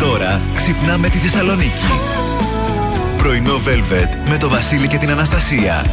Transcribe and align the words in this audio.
Τώρα 0.00 0.42
ξυπνάμε 0.54 1.08
τη 1.08 1.18
Θεσσαλονίκη. 1.18 1.86
Πρωινό 3.16 3.54
Velvet 3.54 4.28
με 4.30 4.36
το 4.38 4.48
Βασίλη 4.48 4.88
και 4.88 4.96
την 4.96 5.10
Αναστασία. 5.10 5.86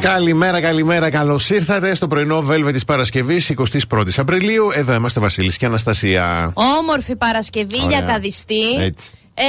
Καλημέρα, 0.00 0.60
καλημέρα. 0.60 1.10
Καλώς 1.10 1.50
ήρθατε 1.50 1.94
στο 1.94 2.06
πρωινό 2.06 2.44
Velvet 2.48 2.72
της 2.72 2.84
Παρασκευής 2.84 3.52
21η 3.88 4.10
Απριλίου. 4.16 4.68
Εδώ 4.74 4.94
είμαστε 4.94 5.20
Βασίλης 5.20 5.56
και 5.56 5.66
Αναστασία. 5.66 6.52
Όμορφη 6.54 7.16
Παρασκευή, 7.16 7.78
λιακαδιστή. 7.78 8.72
Έτσι. 8.78 9.10
Ε, 9.34 9.42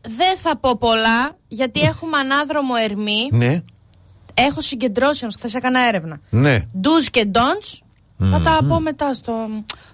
δεν 0.00 0.36
θα 0.36 0.56
πω 0.56 0.76
πολλά, 0.76 1.36
γιατί 1.48 1.80
έχουμε 1.80 2.16
ανάδρομο 2.18 2.74
ερμή. 2.84 3.28
Ναι. 3.30 3.62
Έχω 4.34 4.60
συγκεντρώσεις 4.60 5.22
όμως, 5.22 5.34
χθες 5.34 5.54
έκανα 5.54 5.80
έρευνα. 5.88 6.20
Ναι. 6.30 6.58
Do's 6.82 7.08
και 7.10 7.30
don'ts. 7.32 7.78
Θα 8.32 8.38
τα 8.40 8.58
πω 8.68 8.80
μετά 8.80 9.14
στο. 9.14 9.32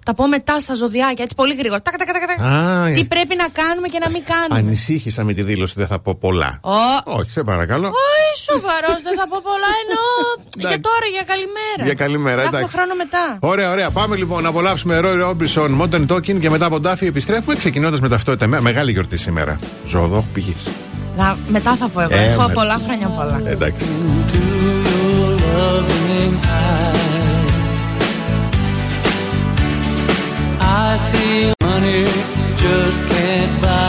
Τα 0.04 0.14
πω 0.14 0.26
μετά 0.28 0.60
στα 0.60 0.74
ζωδιάκια, 0.74 1.22
έτσι 1.24 1.34
πολύ 1.36 1.54
γρήγορα. 1.54 1.82
Τακα, 1.82 1.96
τακα, 1.96 2.12
τακα, 2.12 2.26
τακα. 2.26 2.42
Α, 2.82 2.92
Τι 2.94 3.00
ε. 3.00 3.04
πρέπει 3.14 3.34
να 3.42 3.46
κάνουμε 3.60 3.86
και 3.92 3.98
να 4.04 4.08
μην 4.10 4.22
κάνουμε. 4.32 4.58
Ανησύχησα 4.58 5.24
με 5.24 5.32
τη 5.32 5.42
δήλωση, 5.42 5.74
δεν 5.76 5.86
θα 5.86 5.98
πω 5.98 6.14
πολλά. 6.14 6.58
Ω, 6.62 6.70
Όχι, 7.18 7.30
σε 7.30 7.42
παρακαλώ. 7.42 7.86
Όχι, 7.86 8.34
σοβαρός, 8.50 8.98
δεν 9.06 9.14
θα 9.18 9.26
πω 9.30 9.38
πολλά. 9.50 9.70
Εννοώ 9.82 10.04
για 10.58 10.68
Εντάξει. 10.70 10.80
τώρα, 10.88 11.06
για 11.16 11.24
καλημέρα. 11.32 11.82
Για 11.88 11.94
καλημέρα, 12.04 12.36
Θα 12.36 12.42
έχουμε 12.46 12.58
εντάξει. 12.58 12.76
χρόνο 12.76 12.94
μετά. 13.02 13.24
Ωραία, 13.40 13.70
ωραία. 13.70 13.90
Πάμε 13.90 14.16
λοιπόν 14.16 14.42
να 14.42 14.48
απολαύσουμε 14.48 15.00
Roy 15.04 15.20
Orbison, 15.30 15.70
Modern 15.80 16.04
Talking 16.12 16.38
και 16.40 16.50
μετά 16.50 16.66
από 16.66 16.80
Ντάφη 16.80 17.06
επιστρέφουμε 17.06 17.54
ξεκινώντας 17.56 18.00
με 18.00 18.08
ταυτότητα. 18.08 18.46
Με- 18.46 18.60
Μεγάλη 18.60 18.90
γιορτή 18.90 19.16
σήμερα. 19.16 19.58
Ζωοδό 19.86 20.24
πηγής. 20.34 20.62
Να- 21.16 21.36
μετά 21.48 21.76
θα 21.76 21.88
πω 21.88 22.00
εγώ. 22.00 22.14
Ε, 22.14 22.30
Έχω 22.32 22.46
με- 22.46 22.52
πολλά 22.52 22.76
χρόνια 22.84 23.06
πολλά. 23.08 23.40
Εντάξει. 23.44 23.86
I 30.78 30.98
see 30.98 31.54
money 31.62 32.04
just 32.60 33.08
can't 33.08 33.62
buy 33.62 33.85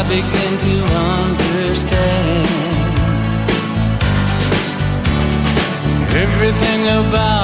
I 0.00 0.02
begin 0.04 0.52
to 0.64 0.74
understand. 1.20 2.48
Everything 6.16 6.82
about 6.88 7.39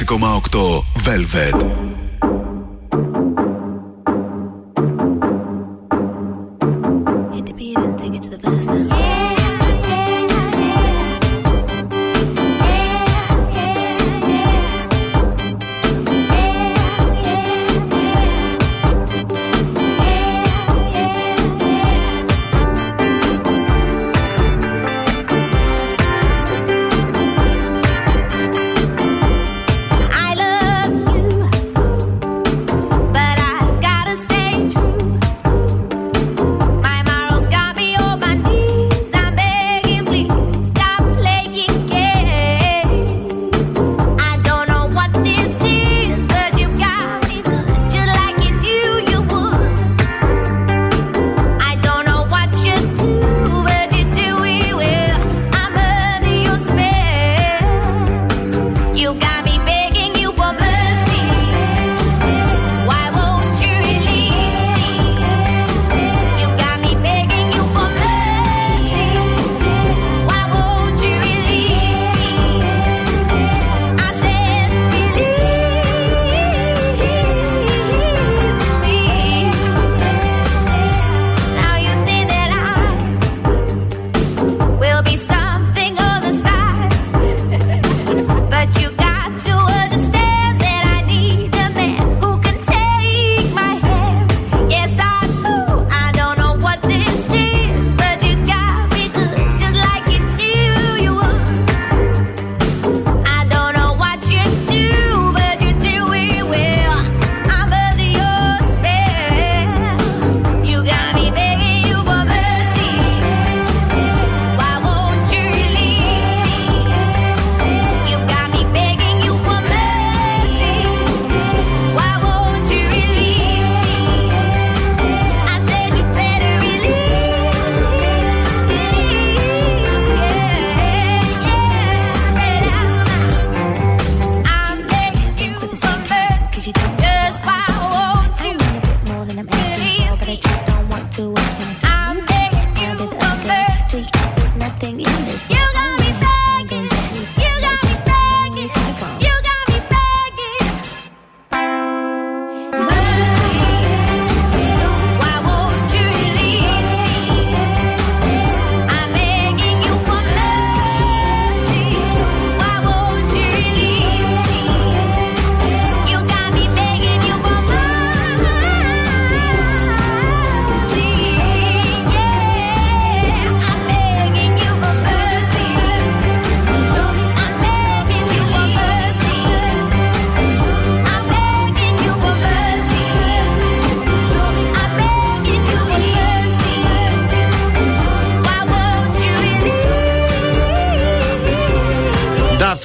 Mexico 0.00 0.18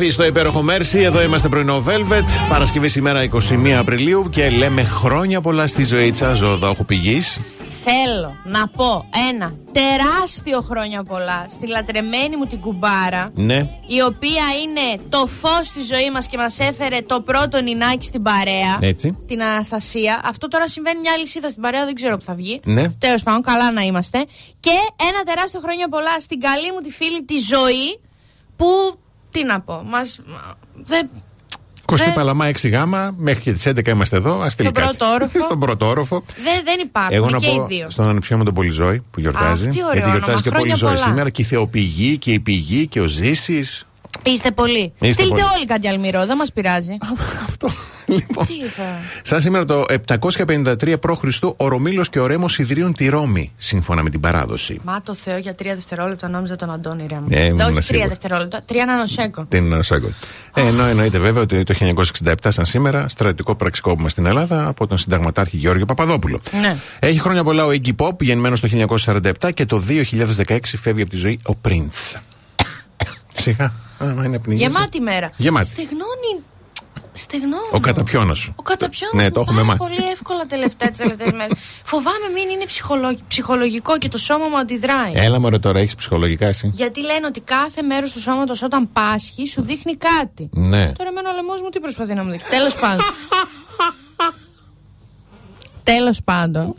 Ντάφι 0.05 0.17
στο 0.17 0.25
υπέροχο 0.25 0.61
Μέρσι. 0.61 0.99
Εδώ 0.99 1.21
είμαστε 1.21 1.49
πρωινό 1.49 1.83
Velvet. 1.87 2.23
Παρασκευή 2.49 2.87
σήμερα 2.87 3.29
21 3.31 3.69
Απριλίου 3.69 4.29
και 4.29 4.49
λέμε 4.49 4.83
χρόνια 4.83 5.41
πολλά 5.41 5.67
στη 5.67 5.83
ζωή 5.83 6.11
της 6.11 6.23
ζωοδόχου 6.33 6.85
πηγής. 6.85 7.39
Θέλω 7.83 8.35
να 8.43 8.67
πω 8.67 9.09
ένα 9.31 9.53
τεράστιο 9.71 10.61
χρόνια 10.61 11.03
πολλά 11.03 11.45
στη 11.49 11.67
λατρεμένη 11.67 12.37
μου 12.37 12.45
την 12.45 12.59
κουμπάρα. 12.59 13.31
Ναι. 13.33 13.55
Η 13.87 14.01
οποία 14.01 14.43
είναι 14.63 15.01
το 15.09 15.27
φως 15.41 15.67
στη 15.67 15.79
ζωής 15.81 16.09
μας 16.13 16.27
και 16.27 16.37
μας 16.37 16.59
έφερε 16.59 17.01
το 17.01 17.21
πρώτο 17.21 17.61
νινάκι 17.61 18.05
στην 18.05 18.21
παρέα. 18.21 18.77
Έτσι. 18.79 19.17
Την 19.27 19.43
Αναστασία. 19.43 20.21
Αυτό 20.25 20.47
τώρα 20.47 20.67
συμβαίνει 20.67 20.99
μια 20.99 21.11
αλυσίδα 21.11 21.49
στην 21.49 21.61
παρέα, 21.61 21.85
δεν 21.85 21.95
ξέρω 21.95 22.17
που 22.17 22.23
θα 22.23 22.33
βγει. 22.33 22.59
Ναι. 22.65 22.89
Τέλος 22.89 23.23
πάντων, 23.23 23.41
καλά 23.41 23.71
να 23.71 23.81
είμαστε. 23.81 24.25
Και 24.59 24.77
ένα 25.09 25.23
τεράστιο 25.23 25.59
χρόνια 25.59 25.89
πολλά 25.89 26.19
στην 26.19 26.39
καλή 26.39 26.71
μου 26.71 26.79
τη 26.79 26.91
φίλη 26.91 27.23
τη 27.23 27.37
ζωή 27.37 27.99
που. 28.55 28.99
Τι 29.39 29.43
να 29.43 29.59
πω, 29.61 29.83
μας. 29.85 30.19
Δεν. 30.83 31.09
Κωστή 31.85 32.09
Ε. 32.09 32.13
Παλαμά 32.13 32.45
6 32.61 32.69
γάμα, 32.69 33.13
μέχρι 33.17 33.41
και 33.41 33.51
τις 33.53 33.65
11 33.67 33.87
είμαστε 33.87 34.15
εδώ. 34.17 34.39
Α 34.41 34.49
Στον 34.49 34.71
πρώτο 34.71 35.05
όροφο. 35.13 35.39
Στον 35.47 35.59
πρώτο 35.59 35.87
όροφο. 35.87 36.23
Δεν, 36.43 36.61
δεν 36.63 36.79
υπάρχουν. 36.79 37.15
Εγώ 37.15 37.25
και 37.25 37.31
να 37.31 37.53
οι 37.53 37.55
πω 37.57 37.65
δύο. 37.65 37.89
στον 37.89 38.07
ανεψιό 38.07 38.37
μου 38.37 38.43
τον 38.43 38.53
Πολυζώη 38.53 39.03
που 39.11 39.19
γιορτάζει. 39.19 39.67
Αχ, 39.67 39.73
τι 39.73 39.79
ωραίο 39.83 39.93
γιατί 39.93 40.09
γιορτάζει 40.09 40.31
όνομα. 40.31 40.41
και 40.41 40.49
Χρόνια 40.49 40.59
Πολυζώη 40.59 40.89
πολλά. 40.93 41.03
σήμερα 41.03 41.29
και 41.29 41.41
η 41.41 41.45
Θεοπηγή 41.45 42.17
και 42.17 42.31
η 42.31 42.39
Πηγή 42.39 42.87
και 42.87 43.01
ο 43.01 43.05
Ζήσης. 43.05 43.85
Είστε 44.23 44.51
πολλοί. 44.51 44.93
Είστε 44.99 45.21
Στείλτε 45.21 45.29
πολλοί. 45.41 45.55
όλοι 45.55 45.65
κάτι 45.65 45.87
αλμυρό, 45.87 46.25
δεν 46.25 46.37
μας 46.37 46.53
πειράζει. 46.53 46.97
Αυτό. 47.47 47.69
Λοιπόν. 48.07 48.45
Τι 48.45 48.53
είπα. 48.53 48.83
Σαν 49.21 49.41
σήμερα 49.41 49.65
το 49.65 49.83
753 50.07 50.93
π.Χ. 50.99 51.23
ο 51.57 51.67
Ρωμήλο 51.67 52.05
και 52.09 52.19
ο 52.19 52.27
Ρέμο 52.27 52.45
ιδρύουν 52.57 52.93
τη 52.93 53.07
Ρώμη, 53.09 53.51
σύμφωνα 53.57 54.03
με 54.03 54.09
την 54.09 54.19
παράδοση. 54.19 54.79
Μα 54.83 55.01
το 55.01 55.13
Θεό 55.13 55.37
για 55.37 55.55
τρία 55.55 55.75
δευτερόλεπτα 55.75 56.29
νόμιζα 56.29 56.55
τον 56.55 56.71
Αντώνη 56.71 57.05
ρε 57.09 57.15
μου. 57.19 57.27
Ε, 57.29 57.43
ήμουν 57.45 57.57
Δεν, 57.57 57.67
όχι 57.67 57.81
σίγουρη. 57.81 57.85
τρία 57.97 58.07
δευτερόλεπτα, 58.07 58.61
τρία 58.65 58.85
νανοσέκον. 58.85 59.47
Την 59.47 59.67
Νανοσέγκο. 59.67 60.09
Ε, 60.55 60.61
ενώ 60.67 60.83
εννοείται 60.83 61.19
βέβαια 61.19 61.41
ότι 61.41 61.63
το 61.63 61.73
1967, 62.23 62.33
σαν 62.47 62.65
σήμερα, 62.65 63.07
στρατιωτικό 63.09 63.55
πραξικόπημα 63.55 64.09
στην 64.09 64.25
Ελλάδα 64.25 64.67
από 64.67 64.87
τον 64.87 64.97
συνταγματάρχη 64.97 65.57
Γεώργιο 65.57 65.85
Παπαδόπουλο. 65.85 66.39
Ναι. 66.61 66.75
Έχει 66.99 67.19
χρόνια 67.19 67.43
πολλά 67.43 67.65
ο 67.65 67.69
Iggy 67.69 67.95
Pop, 67.97 68.21
γεννημένος 68.21 68.59
το 68.59 68.67
1947 69.05 69.49
και 69.53 69.65
το 69.65 69.83
2016 70.47 70.57
φεύγει 70.81 71.01
από 71.01 71.09
τη 71.09 71.17
ζωή 71.17 71.39
ο 71.49 71.53
Prince. 71.67 72.19
Σιγά. 73.41 73.73
Άμα 73.97 74.25
είναι 74.25 74.39
πνιγής. 74.39 74.61
Γεμάτη 74.65 74.99
μέρα. 74.99 75.31
Γεμάτη. 75.37 75.67
Στεγνώνει. 75.67 76.43
Στεγνώνει. 77.17 77.69
Ο 77.71 77.79
καταπιώνος 77.79 78.39
σου. 78.39 78.53
Ο 78.55 78.61
καταπιώνος 78.61 79.15
Ναι, 79.15 79.23
μου 79.23 79.31
το 79.31 79.39
έχουμε 79.39 79.61
πάρα 79.61 79.65
μάθει. 79.77 79.79
πολύ 79.79 80.09
εύκολα 80.11 80.45
τελευταία 80.45 80.89
τις 80.89 80.97
τελευταίες 80.97 81.31
μέρες. 81.31 81.53
Φοβάμαι 81.83 82.27
μην 82.33 82.49
είναι 82.49 82.65
ψυχολο- 82.65 83.19
ψυχολογικό 83.27 83.97
και 83.97 84.07
το 84.07 84.17
σώμα 84.17 84.47
μου 84.47 84.57
αντιδράει. 84.57 85.11
Έλα 85.13 85.39
μωρέ 85.39 85.59
τώρα, 85.59 85.79
έχεις 85.79 85.95
ψυχολογικά 85.95 86.45
εσύ. 86.47 86.71
Γιατί 86.73 87.01
λένε 87.01 87.25
ότι 87.27 87.39
κάθε 87.41 87.81
μέρος 87.81 88.11
του 88.13 88.19
σώματος 88.21 88.61
όταν 88.63 88.89
πάσχει 88.93 89.47
σου 89.47 89.61
δείχνει 89.61 89.95
κάτι. 89.97 90.49
Ναι. 90.51 90.91
Τώρα 90.97 91.09
εμένα 91.09 91.29
ο 91.29 91.33
λαιμός 91.35 91.61
μου 91.61 91.69
τι 91.69 91.79
προσπαθεί 91.79 92.13
να 92.13 92.23
μου 92.23 92.31
δείξει. 92.31 92.49
Τέλος 92.49 92.75
πάντων. 92.75 93.05
Τέλος 95.83 96.21
πάντων. 96.23 96.75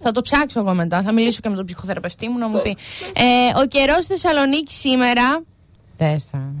θα 0.00 0.12
το 0.12 0.20
ψάξω 0.20 0.60
εγώ 0.60 0.74
μετά. 0.74 1.02
Θα 1.02 1.12
μιλήσω 1.12 1.40
και 1.42 1.48
με 1.48 1.56
τον 1.56 1.64
ψυχοθεραπευτή 1.64 2.28
μου 2.28 2.38
να 2.38 2.48
μου 2.48 2.62
πει. 2.62 2.76
Ε, 3.12 3.60
ο 3.62 3.66
καιρός 3.66 4.04
στη 4.04 4.12
Θεσσαλονίκη 4.12 4.72
σήμερα. 4.72 5.42
Τέσσερα. 6.02 6.52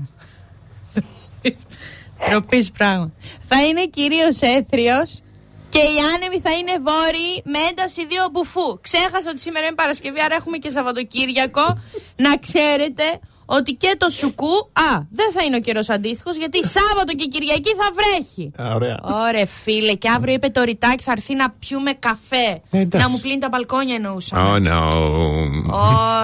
Τροπής 2.30 2.70
πράγμα. 2.70 3.12
Θα 3.48 3.64
είναι 3.66 3.84
κυρίως 3.86 4.40
έθριος 4.40 5.20
και 5.68 5.78
οι 5.78 5.96
άνεμοι 6.14 6.40
θα 6.40 6.52
είναι 6.52 6.72
βόρειοι 6.88 7.42
με 7.44 7.58
ένταση 7.70 8.06
δύο 8.06 8.24
μπουφού. 8.32 8.80
Ξέχασα 8.80 9.30
ότι 9.30 9.40
σήμερα 9.40 9.66
είναι 9.66 9.74
Παρασκευή, 9.74 10.20
άρα 10.20 10.34
έχουμε 10.34 10.56
και 10.56 10.70
Σαββατοκύριακο. 10.70 11.80
να 12.16 12.36
ξέρετε 12.36 13.02
ότι 13.46 13.72
και 13.74 13.94
το 13.98 14.10
σουκού. 14.10 14.54
Α, 14.72 15.00
δεν 15.10 15.32
θα 15.32 15.42
είναι 15.44 15.56
ο 15.56 15.60
καιρός 15.60 15.90
αντίστοιχος, 15.90 16.36
γιατί 16.36 16.58
Σάββατο 16.66 17.12
και 17.14 17.24
Κυριακή 17.24 17.70
θα 17.74 17.88
βρέχει. 17.98 18.50
Α, 18.62 18.74
ωραία. 18.74 18.98
Ωρε 19.02 19.44
φίλε, 19.46 19.92
και 19.94 20.08
αύριο 20.08 20.34
είπε 20.34 20.48
το 20.48 20.62
ρητάκι 20.62 21.02
θα 21.02 21.12
έρθει 21.12 21.34
να 21.34 21.50
πιούμε 21.50 21.92
καφέ. 21.92 22.62
Ε, 22.70 22.78
εντάξει. 22.78 23.06
να 23.06 23.10
μου 23.12 23.18
πλύνει 23.20 23.38
τα 23.40 23.48
μπαλκόνια 23.48 23.94
εννοούσα. 23.94 24.36
Oh 24.36 24.56
no. 24.56 24.90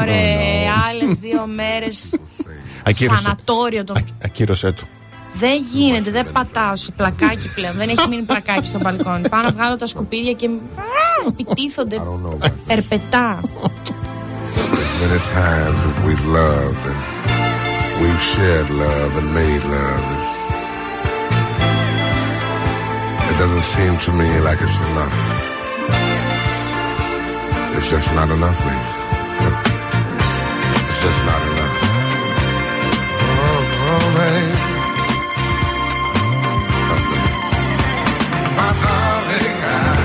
Ωρε, 0.01 0.25
Oh, 0.35 0.69
no. 0.69 0.89
άλλες 0.89 1.15
δύο 1.15 1.47
μέρες. 1.47 1.99
Ακύρωσε. 2.89 3.23
Σανατόριο 3.23 3.85
το. 3.85 3.93
Α- 3.93 4.03
Ακύρωσέ 4.25 4.73
του. 4.73 4.87
Δεν 5.33 5.63
γίνεται, 5.73 6.11
δεν 6.11 6.33
πατάω 6.33 6.77
σε 6.77 6.91
πλακάκι 6.91 7.49
πλέον. 7.55 7.75
Δεν 7.77 7.89
έχει 7.89 8.09
μείνει 8.09 8.23
πλακάκι 8.23 8.67
στο 8.67 8.79
μπαλκόνι. 8.79 9.29
Πάω 9.33 9.43
να 9.43 9.51
βγάλω 9.51 9.77
τα 9.79 9.87
σκουπίδια 9.87 10.33
και 10.33 10.47
Α, 10.47 10.51
επιτίθονται 11.29 11.97
ερπετά. 12.67 13.41
Many 15.03 15.21
times 15.41 15.79
that 15.87 15.97
we've 16.07 16.27
loved 16.41 16.83
and 16.91 17.01
we've 18.01 18.23
shared 18.33 18.69
love 18.85 19.13
and 19.21 19.29
made 19.41 19.65
love. 19.77 20.05
It's, 20.17 20.33
it 23.31 23.37
doesn't 23.43 23.67
seem 23.77 23.93
to 24.07 24.11
me 24.21 24.29
like 24.49 24.61
it's 24.67 24.81
enough. 24.91 25.17
It's 27.77 27.89
just 27.95 28.09
not 28.19 28.29
enough, 28.37 28.59
baby. 28.67 28.87
It's 30.89 31.01
just 31.07 31.21
not 31.31 31.41
enough. 31.51 31.68
My 38.57 38.71
darling, 38.83 39.59
I 39.65 40.01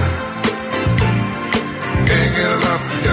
can't 2.08 2.32
get 2.36 2.52
enough 2.58 2.84
of 2.94 3.06
you. 3.06 3.13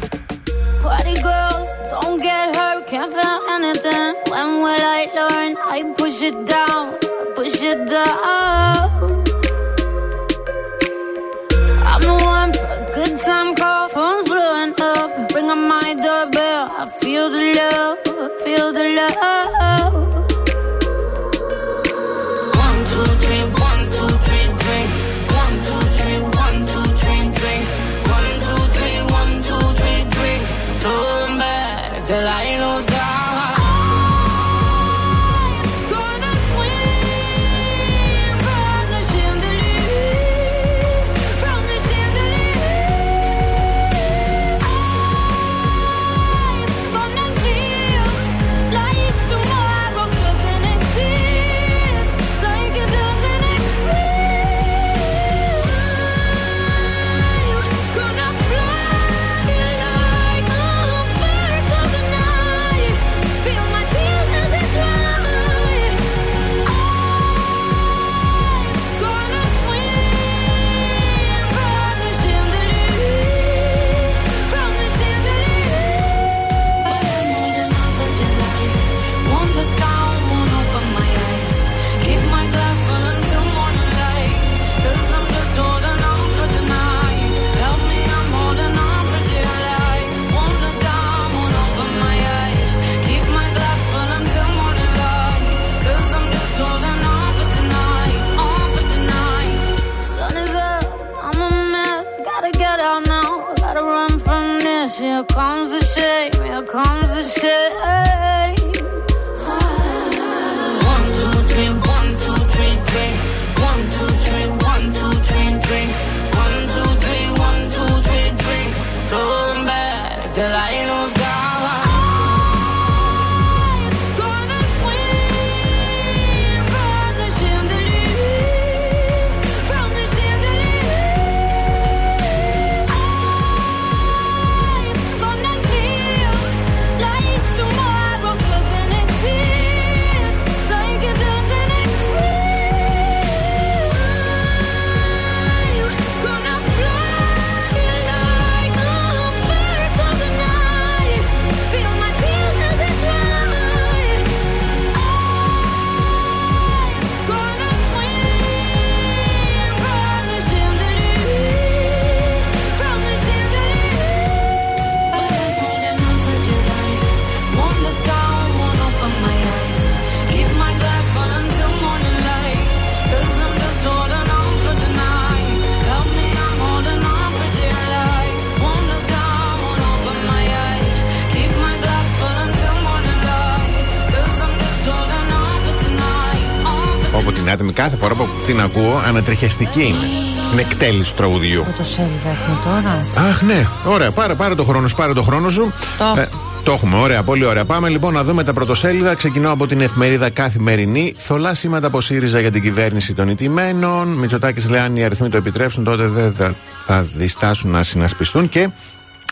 For 187.51 187.57
Όπου 187.57 187.67
την 187.67 187.73
άτιμη 187.73 187.73
κάθε 187.73 187.97
φορά 187.97 188.15
που 188.15 188.27
την 188.45 188.61
ακούω, 188.61 189.01
ανατριχιαστική 189.07 189.81
είναι. 189.83 190.41
Στην 190.41 190.59
εκτέλεση 190.59 191.09
του 191.09 191.15
τραγουδιού. 191.15 191.63
Πρωτοσέλιδα 191.63 192.29
έχουμε 192.29 192.59
τώρα. 192.63 193.05
Αχ, 193.29 193.41
ναι, 193.41 193.67
ωραία. 193.85 194.11
Πάρε, 194.11 194.35
πάρε 194.35 194.55
το 194.55 194.63
χρόνο 194.63 194.87
σου, 194.87 194.95
πάρε 194.95 195.13
το 195.13 195.21
χρόνο 195.21 195.49
σου. 195.49 195.71
Το. 195.97 196.21
Ε, 196.21 196.29
το 196.63 196.71
έχουμε, 196.71 196.97
ωραία, 196.97 197.23
πολύ 197.23 197.45
ωραία. 197.45 197.65
Πάμε 197.65 197.89
λοιπόν 197.89 198.13
να 198.13 198.23
δούμε 198.23 198.43
τα 198.43 198.53
πρωτοσέλιδα. 198.53 199.15
Ξεκινώ 199.15 199.51
από 199.51 199.67
την 199.67 199.81
εφημερίδα 199.81 200.29
Καθημερινή. 200.29 201.13
Θολά 201.17 201.53
σήματα 201.53 201.87
από 201.87 202.01
ΣΥΡΙΖΑ 202.01 202.39
για 202.39 202.51
την 202.51 202.61
κυβέρνηση 202.61 203.13
των 203.13 203.29
ηττημένων. 203.29 204.07
Μητσοτάκης 204.07 204.69
λέει: 204.69 204.81
Αν 204.81 204.95
οι 204.95 205.03
αριθμοί 205.03 205.29
το 205.29 205.37
επιτρέψουν, 205.37 205.83
τότε 205.83 206.07
δεν 206.07 206.33
θα, 206.33 206.55
θα 206.85 207.01
διστάσουν 207.01 207.71
να 207.71 207.83
συνασπιστούν. 207.83 208.49
Και 208.49 208.69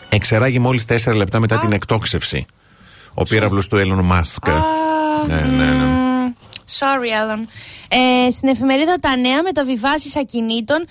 εξεράγει 0.08 0.58
μόλις 0.58 0.84
4 1.04 1.14
λεπτά 1.14 1.40
μετά 1.40 1.58
την 1.58 1.72
εκτόξευση. 1.72 2.46
Ο 3.14 3.22
πύραυλος 3.22 3.66
του 3.66 3.76
Elon 3.76 4.12
Musk. 4.12 4.52
ναι, 5.26 5.34
ναι, 5.34 5.64
ναι. 5.64 5.84
Μμμ, 5.84 6.10
Sorry, 6.78 7.10
Alan. 7.20 7.48
Ε, 7.92 8.30
στην 8.30 8.48
εφημερίδα 8.48 8.98
Τα 8.98 9.16
Νέα 9.16 9.42
μεταβιβάσει 9.42 10.18
ακινήτων, 10.18 10.84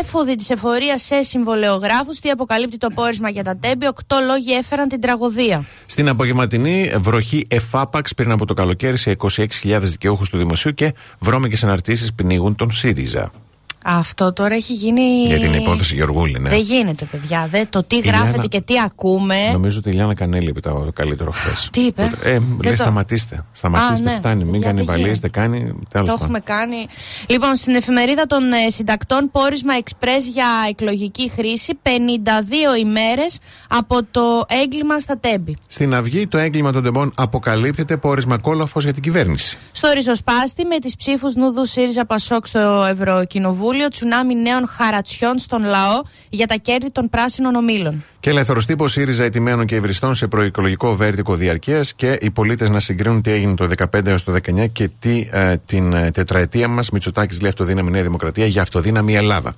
έφοδη 0.00 0.36
της 0.36 0.50
εφορίας 0.50 1.02
σε 1.02 1.22
συμβολεογράφους. 1.22 2.18
Τι 2.18 2.30
αποκαλύπτει 2.30 2.76
το 2.76 2.88
πόρισμα 2.94 3.28
για 3.28 3.44
τα 3.44 3.56
τέμπη. 3.56 3.86
Οκτώ 3.86 4.16
λόγοι 4.26 4.52
έφεραν 4.52 4.88
την 4.88 5.00
τραγωδία. 5.00 5.64
Στην 5.86 6.08
απογευματινή 6.08 6.92
βροχή 7.00 7.46
εφάπαξ 7.48 8.14
πριν 8.14 8.30
από 8.30 8.44
το 8.44 8.54
καλοκαίρι 8.54 8.96
σε 8.96 9.16
26.000 9.18 9.78
δικαιούχους 9.80 10.28
του 10.30 10.38
δημοσίου 10.38 10.74
και 10.74 10.94
βρώμικες 11.18 11.64
αναρτήσεις 11.64 12.14
πνίγουν 12.14 12.56
τον 12.56 12.70
ΣΥΡΙΖΑ. 12.70 13.43
Αυτό 13.86 14.32
τώρα 14.32 14.54
έχει 14.54 14.72
γίνει. 14.72 15.24
Για 15.26 15.38
την 15.38 15.54
υπόθεση 15.54 15.94
Γεωργούλη, 15.94 16.38
ναι. 16.38 16.48
Δεν 16.48 16.60
γίνεται, 16.60 17.04
παιδιά. 17.04 17.48
Δε, 17.50 17.64
το 17.70 17.82
τι 17.82 17.96
Η 17.96 17.98
γράφετε 17.98 18.26
Λιάννα- 18.30 18.46
και 18.46 18.60
τι 18.60 18.74
ακούμε. 18.84 19.36
Νομίζω 19.52 19.78
ότι 19.78 19.88
η 19.90 19.92
Λιάννα 19.92 20.14
Κανέλη 20.14 20.48
είπε 20.48 20.60
το 20.60 20.88
καλύτερο 20.94 21.30
χθες. 21.30 21.68
Τι 21.72 21.80
είπε; 21.80 22.02
Ε, 22.22 22.30
Δεν 22.32 22.42
λέει 22.62 22.72
το- 22.74 22.82
σταματήστε. 22.82 23.44
Σταματήστε, 23.52 24.08
Α, 24.08 24.12
ναι. 24.12 24.16
φτάνει. 24.18 24.44
Μην 24.44 24.52
Γιατί 24.54 24.64
κανιβαλίζετε, 24.66 25.28
κάνει. 25.28 25.58
Τέλος 25.58 25.78
Το 25.88 25.98
πάντων. 25.98 26.14
έχουμε 26.20 26.40
κάνει. 26.40 26.86
Λοιπόν, 27.26 27.54
στην 27.56 27.74
εφημερίδα 27.74 28.26
των 28.26 28.52
ε, 28.52 28.68
συντακτών, 28.70 29.30
πόρισμα 29.30 29.74
εξπρές 29.74 30.26
για 30.28 30.46
εκλογική 30.68 31.30
χρήση 31.30 31.78
52 31.82 32.76
ημέρες 32.80 33.38
από 33.68 34.00
το 34.10 34.44
έγκλημα 34.62 34.98
στα 34.98 35.18
τέμπη. 35.18 35.56
Στην 35.66 35.94
Αυγή, 35.94 36.26
το 36.26 36.38
έγκλημα 36.38 36.72
των 36.72 36.82
τεμπών 36.82 37.12
αποκαλύπτεται 37.14 37.96
πόρισμα 37.96 38.38
κόλαφος 38.38 38.84
για 38.84 38.92
την 38.92 39.02
κυβέρνηση. 39.02 39.58
Στο 39.72 39.88
ριζοσπάστη, 39.94 40.64
με 40.64 40.78
τις 40.78 40.96
ψήφους 40.96 41.34
Νούδου 41.34 41.66
ΣΥΡΙΖΑ 41.66 42.04
Πασόκ 42.06 42.46
στο 42.46 42.86
Ευρωκοινοβούλιο, 42.90 43.72
τσουνάμι 43.90 44.34
νέων 44.34 44.68
χαρατσιών 44.68 45.38
στον 45.38 45.64
λαό 45.64 46.00
για 46.28 46.46
τα 46.46 46.54
κέρδη 46.54 46.90
των 46.90 47.08
πράσινων 47.08 47.54
ομίλων. 47.54 48.04
Και 48.20 48.30
ελευθεροστύπο 48.30 48.88
ΣΥΡΙΖΑ 48.88 49.24
ετοιμένων 49.24 49.66
και 49.66 49.76
ευριστών 49.76 50.14
σε 50.14 50.26
προεκλογικό 50.26 50.96
βέρτικο 50.96 51.34
διαρκείας 51.34 51.94
και 51.94 52.18
οι 52.20 52.30
πολίτες 52.30 52.70
να 52.70 52.80
συγκρίνουν 52.80 53.22
τι 53.22 53.30
έγινε 53.30 53.54
το 53.54 53.68
15 53.92 54.06
έως 54.06 54.24
το 54.24 54.32
19 54.32 54.70
και 54.72 54.90
τι 54.98 55.26
ε, 55.30 55.56
την 55.66 55.92
ε, 55.92 56.10
τετραετία 56.10 56.68
μας. 56.68 56.90
Μητσοτάκης 56.90 57.40
λέει 57.40 57.50
αυτοδύναμη 57.50 57.90
Νέα 57.90 58.02
Δημοκρατία 58.02 58.46
για 58.46 58.62
αυτοδύναμη 58.62 59.14
Ελλάδα. 59.14 59.54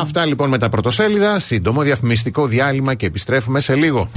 Αυτά 0.00 0.24
λοιπόν 0.24 0.48
με 0.48 0.58
τα 0.58 0.68
πρωτοσέλιδα. 0.68 1.38
Σύντομο 1.38 1.82
διαφημιστικό 1.82 2.46
διάλειμμα 2.46 2.94
και 2.94 3.06
επιστρέφουμε 3.06 3.60
σε 3.60 3.74
λίγο. 3.74 4.10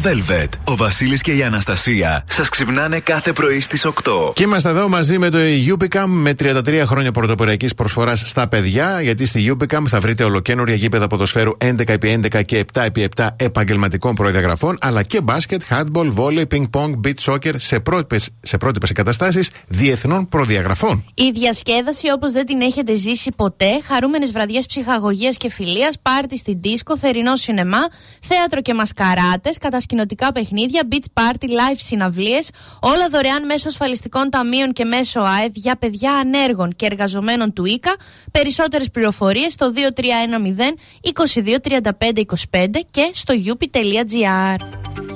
Πρωινό 0.00 0.24
Velvet. 0.28 0.48
Ο 0.64 0.76
Βασίλης 0.76 1.20
και 1.20 1.32
η 1.32 1.42
Αναστασία 1.42 2.24
σας 2.28 2.48
ξυπνάνε 2.48 2.98
κάθε 2.98 3.32
πρωί 3.32 3.60
στις 3.60 3.84
8. 3.84 4.32
Και 4.34 4.42
είμαστε 4.42 4.68
εδώ 4.68 4.88
μαζί 4.88 5.18
με 5.18 5.30
το 5.30 5.38
Upicam 5.68 6.04
με 6.06 6.34
33 6.38 6.82
χρόνια 6.84 7.12
πρωτοποριακής 7.12 7.74
προσφοράς 7.74 8.22
στα 8.26 8.48
παιδιά. 8.48 9.00
Γιατί 9.02 9.26
στη 9.26 9.56
Upicam 9.56 9.82
θα 9.88 10.00
βρείτε 10.00 10.24
ολοκένουργια 10.24 10.74
γήπεδα 10.74 11.06
ποδοσφαίρου 11.06 11.52
11x11 11.64 12.44
και 12.44 12.64
7x7 12.74 13.28
επαγγελματικών 13.36 14.14
προδιαγραφών, 14.14 14.78
αλλά 14.80 15.02
και 15.02 15.20
μπάσκετ, 15.20 15.62
handball, 15.70 16.14
volley, 16.14 16.44
ping 16.50 16.64
pong, 16.70 16.92
beach 17.04 17.32
soccer 17.32 17.54
σε 17.56 17.80
πρότυπες 17.80 18.28
σε 18.42 18.56
πρότυπες 18.56 18.90
εγκαταστάσεις 18.90 19.50
διεθνών 19.66 20.28
προδιαγραφών. 20.28 21.04
Η 21.14 21.30
διασκέδαση 21.30 22.10
όπως 22.10 22.32
δεν 22.32 22.46
την 22.46 22.60
έχετε 22.60 22.94
ζήσει 22.94 23.32
ποτέ, 23.36 23.80
χαρούμενες 23.84 24.32
βραδιές 24.32 24.66
ψυχαγωγίας 24.66 25.36
και 25.36 25.50
φιλίας, 25.50 25.94
πάρτι 26.02 26.36
στην 26.38 26.58
δίσκο, 26.60 26.98
θερινό 26.98 27.36
σινεμά, 27.36 27.86
θέατρο 28.22 28.60
και 28.60 28.74
μασκαράτες, 28.74 29.56
κατασκηνωτικά 29.86 30.32
παιχνίδια, 30.32 30.82
beach 30.90 31.22
party, 31.22 31.44
live 31.44 31.76
συναυλίες, 31.76 32.50
όλα 32.80 33.08
δωρεάν 33.08 33.46
μέσω 33.46 33.68
ασφαλιστικών 33.68 34.30
ταμείων 34.30 34.72
και 34.72 34.84
μέσω 34.84 35.20
ΑΕΔ 35.20 35.50
για 35.54 35.76
παιδιά 35.76 36.12
ανέργων 36.12 36.76
και 36.76 36.86
εργαζομένων 36.86 37.52
του 37.52 37.64
ΙΚΑ. 37.64 37.96
Περισσότερες 38.32 38.90
πληροφορίες 38.90 39.52
στο 39.52 39.72
2310 39.74 39.82
22 41.34 41.56
35 41.62 42.22
25 42.52 42.66
και 42.90 43.10
στο 43.12 43.34
yupi.gr. 43.46 45.15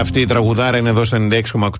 Αυτή 0.00 0.20
η 0.20 0.24
τραγουδάρα 0.26 0.76
είναι 0.76 0.88
εδώ 0.88 1.04
στο 1.04 1.18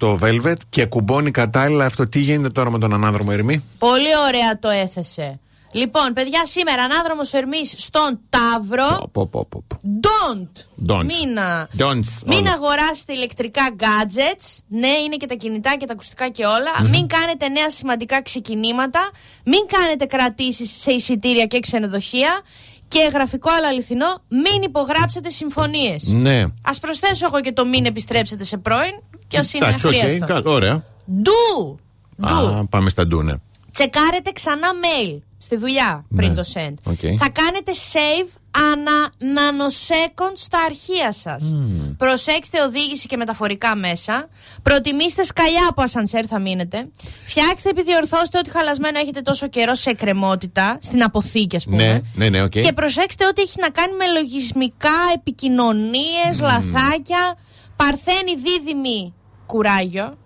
96,8 0.01 0.19
Velvet 0.21 0.57
και 0.69 0.87
κουμπώνει 0.87 1.31
κατάλληλα 1.31 1.85
αυτό. 1.85 2.09
Τι 2.09 2.19
γίνεται 2.21 2.49
τώρα 2.49 2.71
με 2.71 2.79
τον 2.79 2.93
ανάδρομο 2.95 3.31
Ερμή; 3.33 3.65
πολύ 3.79 4.17
ωραία 4.29 4.59
το 4.59 4.69
έθεσε. 4.69 5.41
Λοιπόν, 5.73 6.13
παιδιά, 6.13 6.47
σήμερα 6.47 6.83
ανάδρομος 6.83 7.33
Ερμής 7.33 7.75
στον 7.77 8.21
Ταύρο. 8.29 9.09
Πω, 9.13 9.27
πω, 9.27 9.47
πω, 9.51 9.65
πω. 9.69 9.81
Don't. 10.01 10.91
Don't. 10.93 11.05
Μην, 11.05 11.39
α- 11.39 11.69
Don't. 11.79 12.05
μην 12.27 12.39
Όλα. 12.47 12.51
αγοράσετε 12.53 13.13
ηλεκτρικά 13.13 13.63
gadgets. 13.81 14.59
Ναι, 14.69 14.89
είναι 14.89 15.17
και 15.17 15.27
τα 15.27 15.35
κινητά 15.35 15.77
και 15.77 15.87
τα 15.87 15.93
ακουστικά 15.93 16.29
και 16.29 16.45
όλα. 16.45 16.89
Μην 16.91 17.07
κάνετε 17.07 17.49
νέα 17.49 17.71
σημαντικά 17.71 18.23
ξεκινήματα. 18.23 19.11
Μην 19.45 19.61
κάνετε 19.67 20.05
κρατήσεις 20.05 20.81
σε 20.81 20.93
εισιτήρια 20.93 21.45
και 21.47 21.61
ξενοδοχεία. 21.61 22.41
Και 22.89 23.11
γραφικό 23.13 23.51
αλλά 23.51 23.69
αληθινό, 23.69 24.07
μην 24.29 24.63
υπογράψετε 24.63 25.31
συμφωνίες. 25.31 26.13
Ναι. 26.13 26.45
Ας 26.63 26.79
προσθέσω 26.81 27.27
εγώ 27.27 27.41
και 27.41 27.53
το 27.53 27.65
μην 27.67 27.85
επιστρέψετε 27.87 28.45
σε 28.45 28.57
πρώην 28.57 29.01
και 29.29 29.39
ας 29.39 29.53
είναι 29.53 29.67
Εντάξει, 29.67 29.87
οκ, 29.87 29.95
αχρίαστο. 29.95 30.27
κα- 30.27 30.43
ωραία. 30.51 30.85
Ντου! 31.23 31.79
Ντου! 32.27 32.35
Α, 32.57 32.67
πάμε 32.67 32.91
στα 32.91 33.07
do, 33.07 33.21
ναι. 33.21 33.41
Τσεκάρετε 33.73 34.31
ξανά 34.33 34.69
mail 34.73 35.19
στη 35.47 35.57
δουλειά 35.57 36.05
πριν 36.17 36.29
Ναι. 36.29 36.35
το 36.35 36.43
send. 36.55 36.75
OK. 36.85 36.99
Θα 37.19 37.29
κάνετε 37.29 37.73
save 37.93 38.29
ανά 38.73 39.09
nanosecond 39.37 40.33
στα 40.35 40.59
αρχεία 40.67 41.13
σας. 41.13 41.55
Προσέξτε 41.97 42.63
οδήγηση 42.63 43.07
και 43.07 43.17
μεταφορικά 43.17 43.77
μέσα. 43.77 44.29
Προτιμήστε 44.63 45.25
σκαλιά 45.25 45.67
από 45.69 45.83
ασανσέρ 45.83 46.25
θα 46.29 46.39
μείνετε. 46.39 46.89
Φτιάξτε 47.27 47.69
επιδιορθώστε 47.69 48.39
ό,τι 48.39 48.51
χαλασμένο 48.51 48.99
έχετε 48.99 49.21
τόσο 49.21 49.49
καιρό 49.49 49.75
σε 49.75 49.91
εκκρεμότητα, 49.91 50.79
στην 50.83 51.03
αποθήκη 51.03 51.57
ας 51.57 51.65
πούμε. 51.65 51.77
Ναι, 51.87 52.01
ναι, 52.15 52.29
ναι, 52.29 52.43
οκ. 52.43 52.51
Και 52.51 52.73
προσέξτε 52.73 53.27
ό,τι 53.27 53.43
έχει 53.43 53.57
να 53.61 53.69
κάνει 53.71 53.93
με 53.93 54.07
λογισμικά, 54.21 54.99
επικοινωνίες, 55.15 56.41
λαθάκια. 56.41 57.35
Παρθένη 57.77 58.35
δίδυμη 58.37 59.15
κουράγιο. 59.47 60.19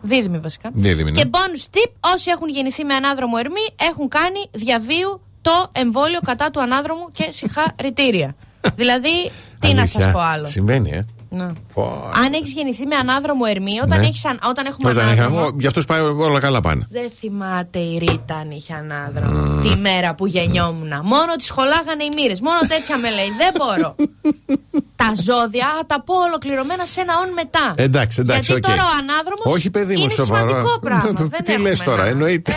Δίδυμη 0.00 0.38
βασικά. 0.38 0.70
Δίδυμη, 0.74 1.10
ναι. 1.10 1.22
Και 1.22 1.30
bonus 1.30 1.76
tip, 1.76 1.92
όσοι 2.14 2.30
έχουν 2.30 2.48
γεννηθεί 2.48 2.84
με 2.84 2.94
ανάδρομο 2.94 3.36
ερμή 3.38 3.88
έχουν 3.90 4.08
κάνει 4.08 4.48
διαβίου 4.50 5.20
το 5.40 5.70
εμβόλιο 5.72 6.18
κατά 6.24 6.50
του 6.50 6.60
ανάδρομου 6.60 7.10
και 7.12 7.26
συγχαρητήρια. 7.30 8.34
δηλαδή, 8.76 9.30
τι 9.58 9.72
να 9.72 9.80
Αλήθεια. 9.80 10.00
σας 10.00 10.12
πω 10.12 10.18
άλλο. 10.18 10.46
Συμβαίνει, 10.46 10.90
ε. 10.90 11.04
Να. 11.30 11.52
Πω. 11.74 12.10
Αν 12.24 12.32
έχεις 12.32 12.52
γεννηθεί 12.52 12.86
με 12.86 12.96
ανάδρομο 12.96 13.44
ερμή, 13.48 13.78
όταν, 13.84 13.98
Ναι. 14.00 14.06
έχεις 14.06 14.24
αν- 14.24 14.38
όταν 14.48 14.66
έχουμε 14.66 14.90
Όταν 14.90 15.02
ανάδρομο. 15.08 15.36
είχαμε, 15.40 15.56
για 15.58 15.68
αυτούς 15.68 15.84
πάει 15.84 16.00
όλα 16.00 16.38
καλά 16.40 16.60
πάνε. 16.60 16.86
Δεν 16.90 17.10
θυμάται 17.10 17.78
η 17.78 17.98
Ρίτα 17.98 18.34
αν 18.34 18.50
είχε 18.50 18.74
ανάδρομο 18.74 19.60
τη 19.62 19.76
μέρα 19.80 20.14
που 20.14 20.26
γεννιόμουν. 20.26 20.92
Μόνο 21.02 21.34
τη 21.36 21.44
σχολάγανε 21.44 22.04
οι 22.04 22.08
μοίρες. 22.16 22.40
Μόνο 22.40 22.58
τέτοια 22.68 22.96
με 22.98 23.10
λέει. 23.10 23.30
Δεν 23.38 23.52
μπορώ. 23.58 23.94
τα 24.96 25.12
ζώδια 25.14 25.66
θα 25.76 25.86
τα 25.86 26.02
πω 26.02 26.14
ολοκληρωμένα 26.14 26.84
σε 26.84 27.00
ένα 27.00 27.14
όν 27.26 27.32
μετά. 27.32 27.74
Εντάξει, 27.76 28.20
εντάξει, 28.20 28.52
Γιατί 28.52 28.70
οκ. 28.70 28.76
τώρα 28.76 28.88
ο 28.88 28.92
ανάδρομος 29.02 29.54
Όχι, 29.54 29.70
παιδί 29.70 29.94
μου, 29.96 30.02
είναι 30.02 30.12
σοβαρά. 30.12 30.48
σημαντικό 30.48 30.78
πράγμα. 30.80 31.20
Δεν 31.34 31.44
Τι 31.44 31.52
έχουμε 31.52 31.68
λες 31.68 31.80
τώρα, 31.82 32.02
να- 32.02 32.08
εννοείται. 32.08 32.52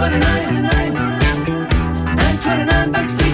929, 0.00 0.94
929 2.16 2.90
Backstreet 2.90 3.29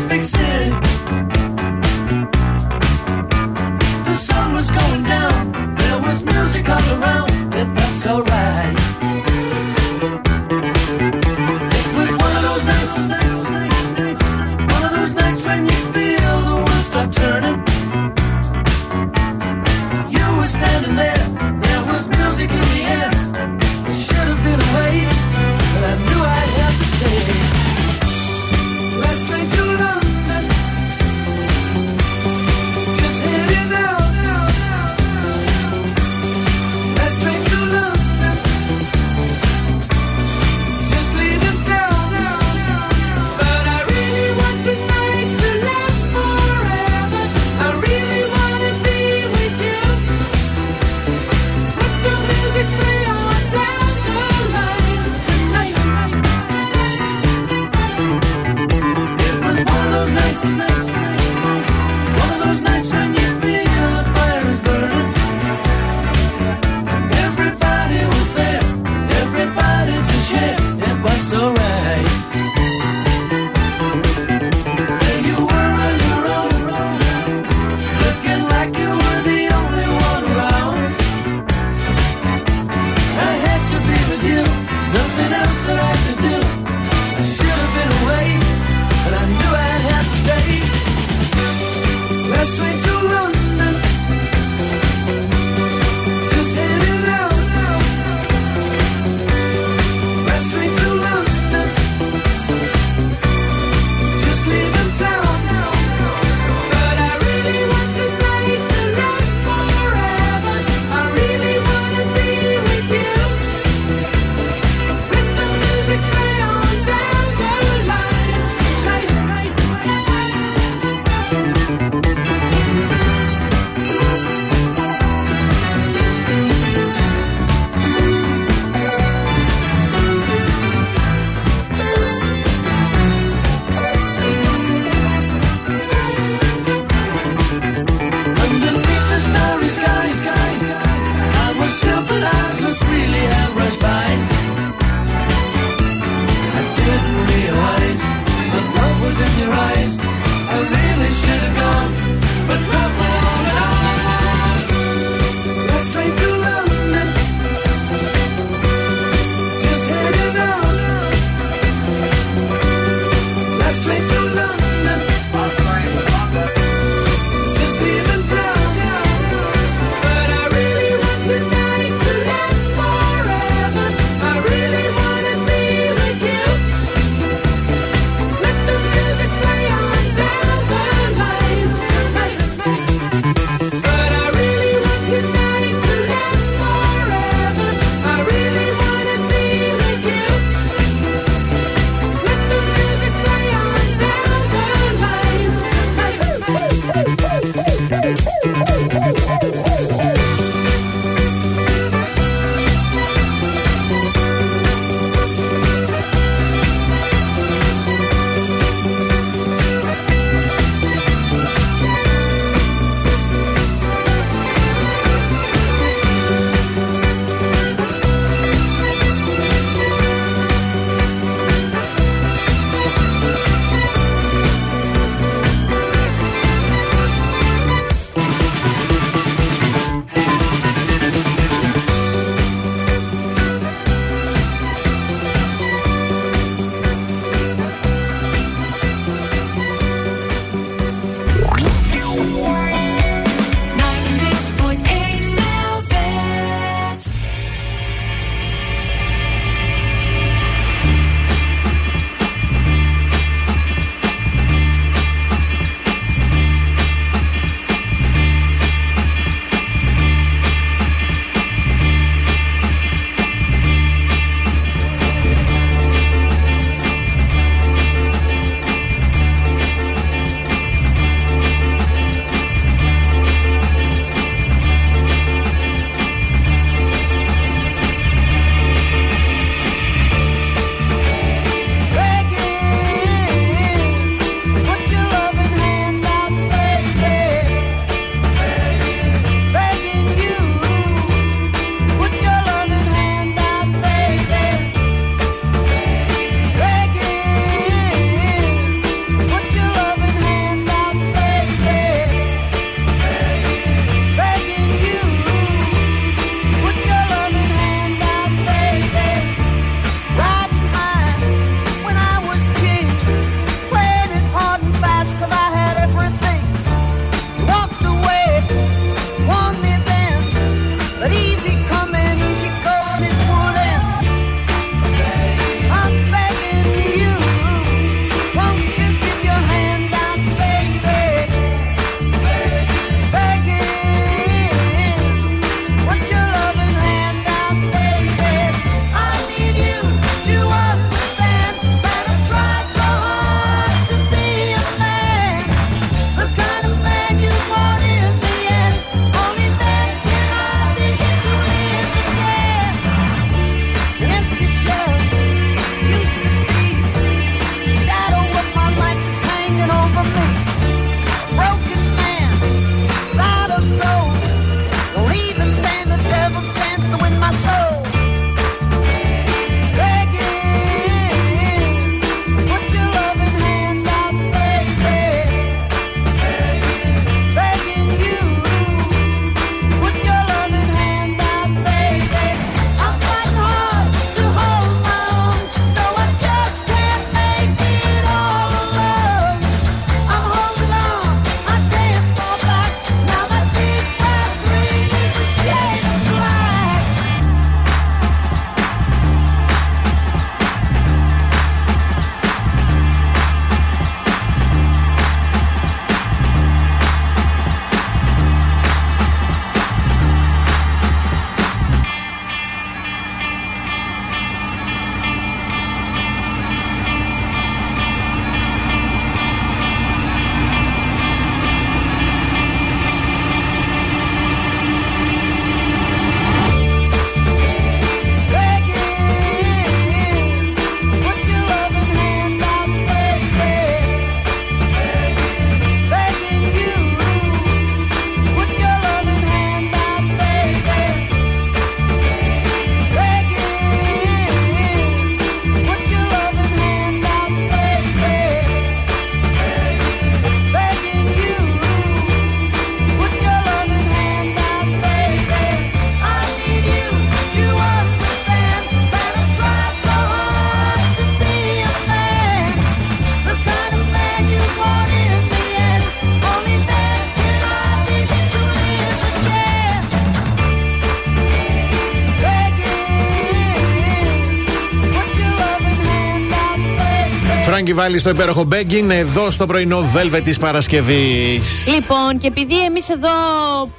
Φράγκη 477.56 477.74
βάλει 477.74 477.98
στο 477.98 478.10
υπέροχο 478.10 478.44
Μπέγκιν 478.44 478.90
εδώ 478.90 479.30
στο 479.30 479.46
πρωινό 479.46 479.84
Velvet 479.94 480.20
της 480.24 480.38
Παρασκευής. 480.38 481.66
Λοιπόν, 481.74 482.18
και 482.18 482.26
επειδή 482.26 482.64
εμείς 482.64 482.88
εδώ 482.88 483.08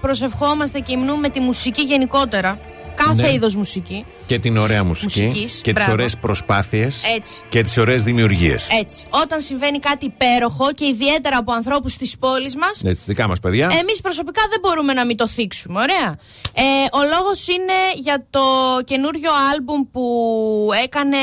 προσευχόμαστε 0.01 0.79
και 0.79 0.91
υμνούμε 0.91 1.29
τη 1.29 1.39
μουσική 1.39 1.81
γενικότερα, 1.81 2.59
κάθε 2.95 3.21
Ναι. 3.21 3.31
είδος 3.33 3.55
μουσική. 3.55 4.05
Και 4.27 4.39
την 4.39 4.57
ωραία 4.57 4.83
μουσική. 4.83 5.23
Μουσικής, 5.23 5.53
και 5.53 5.73
τις 5.73 5.73
μπράβο. 5.73 5.91
ωραίες 5.91 6.17
προσπάθειες. 6.17 7.03
Έτσι. 7.17 7.41
Και 7.49 7.61
τις 7.61 7.77
ωραίες 7.77 8.03
δημιουργίες. 8.03 8.67
Έτσι. 8.79 9.05
Όταν 9.09 9.41
συμβαίνει 9.41 9.79
κάτι 9.79 10.05
υπέροχο 10.05 10.71
και 10.73 10.85
ιδιαίτερα 10.85 11.37
από 11.37 11.51
ανθρώπους 11.53 11.95
της 11.95 12.17
πόλης 12.17 12.55
μας, 12.55 12.83
Έτσι, 12.83 13.03
δικά 13.07 13.27
μας 13.27 13.39
παιδιά. 13.39 13.65
Εμείς 13.79 14.01
προσωπικά 14.01 14.41
δεν 14.49 14.59
μπορούμε 14.61 14.93
να 14.93 15.05
μην 15.05 15.17
το 15.17 15.27
θίξουμε, 15.27 15.79
ωραία. 15.79 16.17
Ε, 16.53 16.61
ο 16.91 17.01
λόγος 17.15 17.47
είναι 17.47 17.73
για 17.95 18.25
το 18.29 18.41
καινούριο 18.85 19.29
άλμπουμ 19.53 19.81
που 19.91 20.03
έκανε 20.83 21.17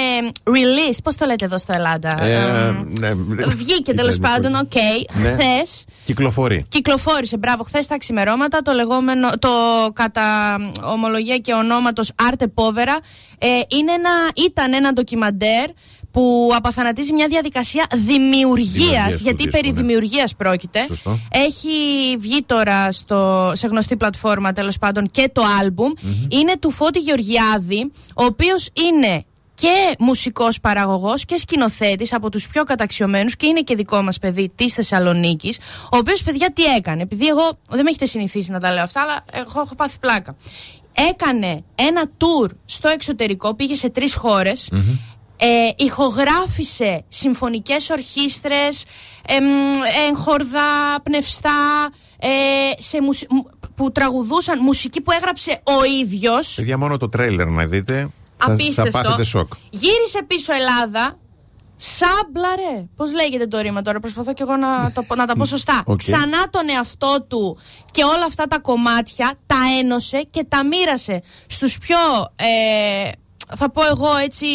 release. 0.44 0.98
Πώς 1.04 1.16
το 1.16 1.26
λέτε 1.26 1.44
εδώ 1.44 1.58
στο 1.58 1.72
Ελλάδα; 1.76 2.22
Ε, 2.22 2.34
Εμ, 2.34 2.86
ναι, 3.00 3.44
Βγήκε 3.44 3.94
τέλος 3.94 4.18
πάντων, 4.18 4.54
οκ. 4.54 4.72
Ναι. 5.22 5.28
Χθες. 5.28 5.84
Κυκλοφορεί. 6.04 6.66
Κυκλοφόρησε, 6.68 7.36
μπράβο, 7.36 7.62
χθες 7.62 7.86
τα 7.86 7.98
ξημερώματα 7.98 8.62
το 8.62 8.72
λεγόμενο, 8.72 9.28
το 9.38 9.48
κατά 9.92 10.56
ομολογία 10.92 11.36
και 11.36 11.52
ονόματος 11.52 12.10
Arte 12.30 12.44
Povera. 12.44 12.93
Ε, 13.38 13.46
είναι 13.48 13.92
ένα, 13.92 14.10
ήταν 14.34 14.72
ένα 14.72 14.92
ντοκιμαντέρ 14.92 15.66
που 16.14 16.50
απαθανατίζει 16.54 17.12
μια 17.12 17.28
διαδικασία 17.28 17.86
δημιουργίας. 17.92 18.72
Δημιουργίας 18.72 19.16
του 19.16 19.22
Γιατί 19.22 19.36
δίσκου, 19.36 19.50
περί 19.50 19.70
ναι. 19.70 19.80
δημιουργίας 19.80 20.34
πρόκειται. 20.36 20.84
Σωστό. 20.86 21.18
Έχει 21.30 21.70
βγει 22.18 22.42
τώρα 22.46 22.92
στο, 22.92 23.52
σε 23.54 23.66
γνωστή 23.66 23.96
πλατφόρμα 23.96 24.52
τέλος 24.52 24.78
πάντων 24.78 25.10
και 25.10 25.30
το 25.32 25.42
άλμπουμ 25.60 25.92
Είναι 26.28 26.58
του 26.58 26.70
Φώτη 26.70 26.98
Γεωργιάδη, 26.98 27.92
ο 28.14 28.24
οποίος 28.24 28.68
είναι 28.90 29.24
και 29.54 29.94
μουσικός 29.98 30.60
παραγωγός 30.60 31.24
και 31.24 31.36
σκηνοθέτης 31.36 32.12
από 32.12 32.30
τους 32.30 32.48
πιο 32.48 32.64
καταξιωμένους 32.64 33.36
και 33.36 33.46
είναι 33.46 33.60
και 33.60 33.74
δικό 33.74 34.02
μας 34.02 34.18
παιδί 34.18 34.52
της 34.54 34.74
Θεσσαλονίκης 34.74 35.58
ο 35.92 35.96
οποίος 35.96 36.22
παιδιά 36.22 36.52
τι 36.52 36.64
έκανε 36.64 37.02
επειδή 37.02 37.26
εγώ 37.26 37.58
δεν 37.68 37.82
με 37.82 37.90
έχετε 37.90 38.06
συνηθίσει 38.06 38.50
να 38.50 38.60
τα 38.60 38.72
λέω 38.72 38.82
αυτά 38.82 39.00
αλλά 39.00 39.24
εγώ 39.32 39.60
έχω 39.60 39.74
πάθει 39.74 39.98
πλάκα 39.98 40.36
έκανε 41.10 41.64
ένα 41.74 42.10
tour 42.18 42.50
στο 42.64 42.88
εξωτερικό 42.88 43.54
πήγε 43.54 43.74
σε 43.74 43.88
τρεις 43.90 44.14
χώρες 44.14 44.70
ε, 45.36 45.46
ηχογράφησε 45.76 47.04
συμφωνικές 47.08 47.90
ορχήστρες 47.90 48.84
εμ, 49.28 49.44
εγχορδά, 50.08 51.00
πνευστά 51.02 51.88
ε, 52.18 52.28
σε 52.82 53.02
μουσι- 53.02 53.30
μου- 53.30 53.46
που 53.74 53.92
τραγουδούσαν 53.92 54.58
μουσική 54.62 55.00
που 55.00 55.10
έγραψε 55.12 55.62
ο 55.64 55.84
ίδιος 56.00 56.54
Παιδιά, 56.54 56.78
μόνο 56.78 56.96
το 56.96 57.08
τρέιλερ 57.08 57.46
να 57.46 57.66
δείτε. 57.66 57.94
θα- 58.36 58.46
Θα, 58.46 58.52
Απίστευτο. 58.52 58.90
πάθετε 58.90 59.22
σοκ. 59.24 59.52
Γύρισε 59.70 60.22
πίσω 60.26 60.52
Ελλάδα. 60.52 61.18
Σάμπλαρε. 61.84 62.84
Πώς 62.96 63.12
λέγεται 63.14 63.46
το 63.46 63.58
ρήμα 63.60 63.82
τώρα, 63.82 64.00
προσπαθώ 64.00 64.32
και 64.32 64.42
εγώ 64.42 64.56
να, 64.56 64.92
το, 64.92 65.02
πω- 65.02 65.16
να 65.16 65.26
τα 65.26 65.36
πω 65.36 65.44
σωστά. 65.44 65.82
Οκ. 65.86 65.96
Ξανά 65.98 66.50
τον 66.50 66.68
εαυτό 66.68 67.24
του 67.28 67.58
και 67.90 68.02
όλα 68.04 68.24
αυτά 68.26 68.46
τα 68.46 68.58
κομμάτια 68.58 69.34
τα 69.46 69.56
ένωσε 69.80 70.26
και 70.30 70.44
τα 70.48 70.64
μοίρασε 70.64 71.22
στους 71.46 71.78
πιο, 71.78 71.96
ε, 72.36 73.10
θα 73.56 73.70
πω 73.70 73.86
εγώ 73.86 74.16
έτσι, 74.16 74.46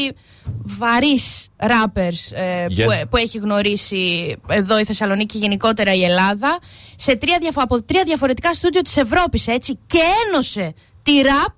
βαρείς 0.64 1.48
rappers 1.58 2.32
ε, 2.38 2.66
Yes. 2.70 2.76
που, 2.86 3.08
που 3.10 3.18
έχει 3.18 3.38
γνωρίσει 3.38 4.36
εδώ 4.50 4.80
η 4.80 4.84
Θεσσαλονίκη 4.84 5.38
και 5.38 5.44
γενικότερα 5.44 5.94
η 5.94 6.04
Ελλάδα 6.04 6.60
σε 6.96 7.16
τρία, 7.16 7.38
διαφο- 7.42 7.62
από 7.64 7.84
τρία 7.84 8.04
διαφορετικά 8.04 8.54
στούντιο 8.54 8.82
της 8.82 8.98
Ευρώπης 8.98 9.48
έτσι 9.48 9.80
και 9.88 10.00
ένωσε 10.28 10.74
τη 11.04 11.22
ραπ 11.22 11.56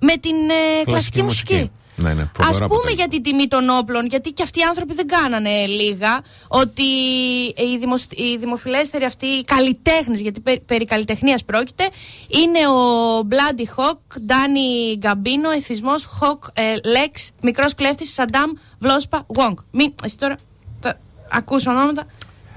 με 0.00 0.12
την 0.16 0.34
ε, 0.50 0.82
κλασική, 0.84 1.22
μουσική. 1.22 1.70
Ναι, 2.02 2.14
ναι, 2.14 2.22
Α 2.22 2.26
φοβερό 2.32 2.52
πούμε 2.52 2.64
αποτέλεσμα. 2.64 2.90
για 2.90 3.08
την 3.08 3.22
τιμή 3.22 3.48
των 3.48 3.68
όπλων, 3.68 4.06
γιατί 4.06 4.30
και 4.32 4.42
αυτοί 4.42 4.60
οι 4.60 4.62
άνθρωποι 4.62 4.94
δεν 4.94 5.06
κάνανε 5.06 5.66
λίγα, 5.66 6.20
ότι 6.48 6.82
οι, 7.56 7.76
δημοσ... 7.78 8.02
οι 8.10 8.36
δημοφιλέστεροι 8.36 9.04
αυτοί 9.04 9.26
οι 9.26 9.42
καλλιτέχνες, 9.44 10.20
γιατί 10.20 10.40
περί, 10.40 10.60
περί 10.60 10.84
καλλιτεχνίας 10.84 11.44
πρόκειται, 11.44 11.88
είναι 12.28 12.68
ο 12.68 13.18
Bloody 13.30 13.64
Hawk, 13.76 14.20
Ντάνι 14.26 14.96
Γκαμπίνο, 14.98 15.50
Εθισμός, 15.50 16.08
Hawk, 16.20 16.38
ε, 16.52 16.62
Lex, 16.82 17.28
Μικρός 17.42 17.74
Κλέφτης, 17.74 18.12
Σαντάμ, 18.12 18.50
Βλόσπα, 18.78 19.26
Wong. 19.36 19.54
Μην, 19.70 19.94
εσύ 20.04 20.18
τώρα 20.18 20.36
τα 20.80 20.98
ακούς 21.30 21.66
ονόματα; 21.66 22.06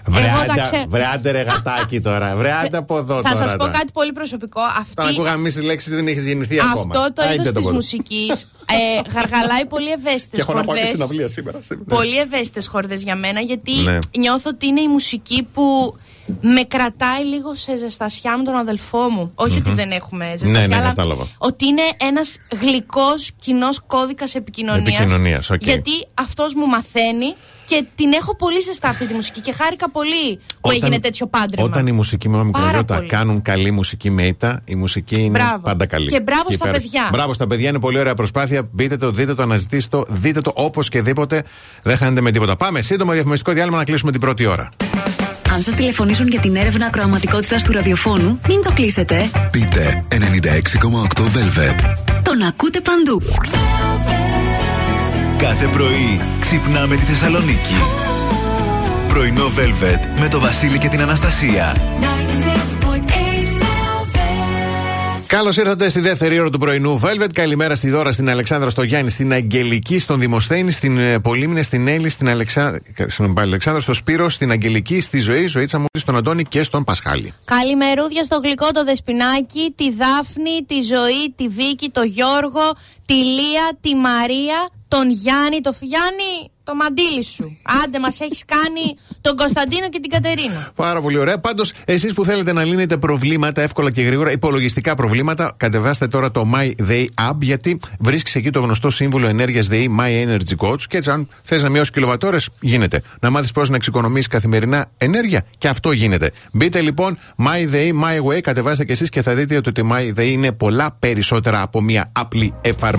Εγώ 0.08 0.16
τα 0.16 0.22
Βρε 0.46 0.53
άτε, 0.53 0.62
ξέρω. 0.62 0.84
βρε 0.88 1.10
άτε 1.10 1.32
ρε 1.32 1.42
γατάκι 1.42 2.02
τώρα. 2.02 2.36
Βρε 2.36 2.57
άτε 2.57 2.78
από 2.78 2.98
εδώ 2.98 3.22
Θα 3.22 3.32
τώρα. 3.32 3.36
σας 3.36 3.52
πω 3.52 3.58
τώρα. 3.58 3.72
κάτι 3.72 3.92
πολύ 3.94 4.12
προσωπικό. 4.12 4.62
Όταν 4.62 4.76
Αυτή, 4.82 5.14
ακούγαμε 5.14 5.36
εμεί 5.36 5.52
τη 5.52 5.62
λέξη 5.62 5.90
δεν 5.96 6.08
έχεις 6.08 6.26
γεννηθεί 6.26 6.60
ακόμα. 6.62 6.82
αυτό 6.82 7.14
το 7.14 7.22
Άιντε 7.22 7.34
είδος 7.42 7.54
της 7.54 7.64
πολύ. 7.64 7.76
μουσικής 7.76 8.48
ε, 8.66 9.10
γαργαλάει 9.14 9.66
πολύ 9.66 9.86
Και 9.88 9.96
ευαίσθητε 10.00 10.38
έχω 10.42 10.54
να 10.54 10.62
πάω 10.62 10.74
και 10.76 10.80
χορδές. 10.82 10.90
συναυλία 10.96 11.28
σήμερα. 11.28 11.60
σήμερα. 11.62 11.96
Πολύ 11.96 12.18
ευαίσθητες 12.18 12.68
χορδές 12.68 13.04
για 13.04 13.16
μένα, 13.16 13.40
γιατί 13.40 13.72
Ναι. 13.72 13.98
νιώθω 14.18 14.50
ότι 14.54 14.68
είναι 14.68 14.82
η 14.82 14.88
μουσική 14.88 15.48
που 15.54 15.96
με 16.42 16.62
κρατάει 16.64 17.24
λίγο 17.24 17.56
σε 17.56 17.76
ζεστασιά 17.76 18.38
με 18.38 18.44
τον 18.44 18.56
αδελφό 18.56 19.10
μου. 19.10 19.32
Όχι 19.36 19.58
ότι 19.58 19.72
δεν 19.72 19.92
έχουμε 19.92 20.26
ζεστασιά, 20.32 20.60
Ναι, 20.60 20.68
ναι, 20.68 20.76
αλλά 20.76 20.88
κατάλαβα. 20.88 21.28
ότι 21.38 21.66
είναι 21.66 21.82
ένας 21.98 22.36
γλυκός 22.62 23.32
κοινός 23.40 23.82
κώδικας 23.88 24.36
επικοινωνίας. 24.36 25.00
Επικοινωνίας, 25.00 25.50
οκ. 25.50 25.64
Γιατί 25.64 25.92
αυτός 26.14 26.54
μου 26.54 26.66
μαθαίνει 26.68 27.36
και 27.66 27.86
την 27.96 28.14
έχω 28.14 28.36
πολύ 28.36 28.60
ζεστά 28.62 28.90
αυτή 28.90 29.06
τη 29.08 29.14
μουσική 29.14 29.42
και 29.42 29.54
χάρηκα 29.54 29.90
πολύ 29.90 30.40
που 30.62 30.72
έγινε 30.72 31.00
τέτοιο 31.00 31.28
πάντρεμα. 31.28 31.68
Όταν 31.68 31.88
η 31.88 31.92
μουσική 31.92 32.30
με 32.30 32.34
Πάρα 32.38 32.46
μικρότητα 32.46 32.96
πολύ. 32.96 33.08
κάνουν 33.08 33.42
καλή 33.42 33.72
μουσική 33.72 34.10
με 34.10 34.24
ήττα, 34.26 34.62
η 34.66 34.76
μουσική 34.76 35.20
είναι 35.20 35.38
Μπράβο. 35.40 35.60
πάντα 35.60 35.86
καλή. 35.86 36.08
Και 36.08 36.22
μπράβο 36.22 36.44
στα 36.44 36.54
υπέροχη. 36.54 36.82
παιδιά. 36.82 37.10
Μπράβο 37.12 37.34
στα 37.34 37.48
παιδιά, 37.48 37.70
είναι 37.70 37.80
πολύ 37.80 38.00
ωραία 38.00 38.14
προσπάθεια. 38.16 38.68
Μπείτε 38.72 38.98
το, 38.98 39.12
δείτε 39.12 39.34
το, 39.36 39.42
αναζητήστε 39.44 39.98
το, 39.98 40.04
δείτε 40.10 40.42
το 40.42 40.52
όπως 40.56 40.90
και 40.90 41.02
δίποτε. 41.02 41.44
Δεν 41.84 41.98
χάνετε 41.98 42.22
με 42.22 42.32
τίποτα. 42.32 42.56
Πάμε 42.56 42.82
σύντομο 42.82 43.12
διαφημιστικό 43.12 43.52
διάλειμμα 43.52 43.78
να 43.78 43.84
κλείσουμε 43.84 44.12
την 44.12 44.20
πρώτη 44.22 44.46
ώρα. 44.46 44.70
Αν 45.54 45.62
σας 45.62 45.74
τηλεφωνήσουν 45.74 46.28
για 46.28 46.40
την 46.40 46.56
έρευνα 46.56 46.86
ακροαματικότητας 46.86 47.64
του 47.64 47.72
ραδιοφώνου, 47.72 48.40
μην 48.48 48.64
το 48.64 48.72
κλείσετε. 48.74 49.30
Πείτε 49.52 50.04
96,8 50.12 51.24
Velvet. 51.24 51.96
Τον 52.24 52.42
ακούτε 52.42 52.82
παντού. 52.82 53.22
Κάθε 55.38 55.68
πρωί 55.68 56.22
ξυπνάμε 56.40 56.96
τη 56.96 57.02
Θεσσαλονίκη. 57.02 57.76
Πρωινό 59.08 59.46
Velvet 59.46 60.20
με 60.20 60.28
το 60.28 60.40
Βασίλη 60.40 60.78
και 60.78 60.88
την 60.88 61.02
Αναστασία. 61.02 61.76
96.8 62.02 62.06
Velvet. 62.86 64.36
Καλώς 65.28 65.58
ήρθατε 65.58 65.90
στη 65.90 66.00
δεύτερη 66.00 66.40
ώρα 66.40 66.50
του 66.50 66.58
πρωινού 66.58 67.00
Velvet. 67.04 67.28
Καλημέρα 67.34 67.76
στη 67.76 67.90
Δώρα, 67.90 68.12
στην 68.12 68.30
Αλεξάνδρα, 68.30 68.70
στο 68.70 68.84
Γιάννη, 68.84 69.10
στην 69.10 69.34
Αγγελική, 69.34 70.00
στον 70.00 70.20
Δημοσθένη, 70.20 70.72
στην 70.72 70.98
ε, 70.98 71.20
Πολύμνη, 71.20 71.64
στην 71.64 71.88
Έλλη, 71.88 72.10
στην 72.10 72.30
Αλεξάνδρα, 72.30 72.80
στην 73.08 73.40
Αλεξάνδρα, 73.40 73.82
στο 73.82 73.94
Σπύρο, 73.94 74.30
στην 74.30 74.52
Αγγελική, 74.52 75.02
στη 75.02 75.20
Ζωή, 75.20 75.48
ζωή 75.48 75.66
Τσαμούλη, 75.66 75.90
στον 76.00 76.16
Αντώνη 76.18 76.44
και 76.44 76.64
στον 76.64 76.84
Πασχάλη. 76.84 77.34
Καλημερούδια 77.46 78.24
στο 78.24 78.40
γλυκό 78.44 78.72
το 78.72 78.84
Δεσπινάκι, 78.84 79.74
τη 79.76 79.92
Δάφνη, 79.92 80.66
τη 80.68 80.82
Ζωή, 80.82 81.34
τη 81.36 81.48
Βίκη, 81.48 81.90
το 81.90 82.02
Γιώργο, 82.02 82.74
τη 83.06 83.14
Λία, 83.14 83.78
τη 83.82 83.96
Μαρία, 83.96 84.70
τον 84.88 85.10
Γιάννη, 85.10 85.62
το 85.62 85.76
Γιάννη, 85.80 86.52
το 86.64 86.76
μαντίλι 86.76 87.24
σου. 87.24 87.58
Άντε, 87.84 88.00
μας 88.00 88.20
έχεις 88.20 88.46
κάνει 88.46 88.98
τον 89.22 89.36
Κωνσταντίνο 89.36 89.90
και 89.90 90.00
την 90.00 90.12
Κατερίνα. 90.12 90.72
Πάρα 90.76 91.02
πολύ 91.02 91.18
ωραία. 91.18 91.40
Πάντως, 91.40 91.74
εσείς 91.86 92.14
που 92.14 92.26
θέλετε 92.26 92.54
να 92.54 92.64
λύνετε 92.64 92.98
προβλήματα 92.98 93.62
εύκολα 93.62 93.92
και 93.92 94.02
γρήγορα, 94.02 94.32
υπολογιστικά 94.32 94.96
προβλήματα, 94.96 95.54
κατεβάστε 95.58 96.08
τώρα 96.08 96.32
το 96.32 96.52
My 96.56 96.72
Day 96.90 97.06
App, 97.30 97.38
γιατί 97.40 97.80
βρίσκεις 98.00 98.36
εκεί 98.36 98.50
το 98.50 98.60
γνωστό 98.60 98.90
σύμβουλο 98.90 99.28
ενέργειας 99.28 99.68
ΔΕΗ 99.68 99.96
My 100.00 100.28
Energy 100.28 100.68
Coach. 100.68 100.82
Και 100.82 100.98
έτσι, 100.98 101.10
αν 101.10 101.28
θες 101.44 101.64
να 101.64 101.70
μειώσεις 101.70 101.92
κιλοβατόρες, 101.92 102.50
γίνεται. 102.60 103.02
Να 103.22 103.30
μάθεις 103.30 103.52
πώς 103.52 103.70
να 103.70 103.76
εξοικονομήσεις 103.76 104.28
καθημερινά 104.28 104.92
ενέργεια, 104.98 105.46
και 105.58 105.68
αυτό 105.68 105.92
γίνεται. 105.92 106.32
Μπείτε 106.52 106.82
λοιπόν 106.82 107.18
My 107.38 107.74
Day 107.74 107.90
My 107.90 108.32
Way, 108.32 108.42
κατεβάστε 108.42 108.86
κι 108.86 108.92
εσείς 108.92 109.10
και 109.10 109.22
θα 109.22 109.36
δείτε 109.36 109.56
ότι 109.56 109.72
το 109.72 109.90
My 109.92 110.20
Day 110.20 110.28
είναι 110.28 110.52
πολλά 110.52 110.96
περισσότερα 111.00 111.62
από 111.62 111.82
μια 111.82 112.12
απλή 112.12 112.54
εφαρμογή. 112.62 112.95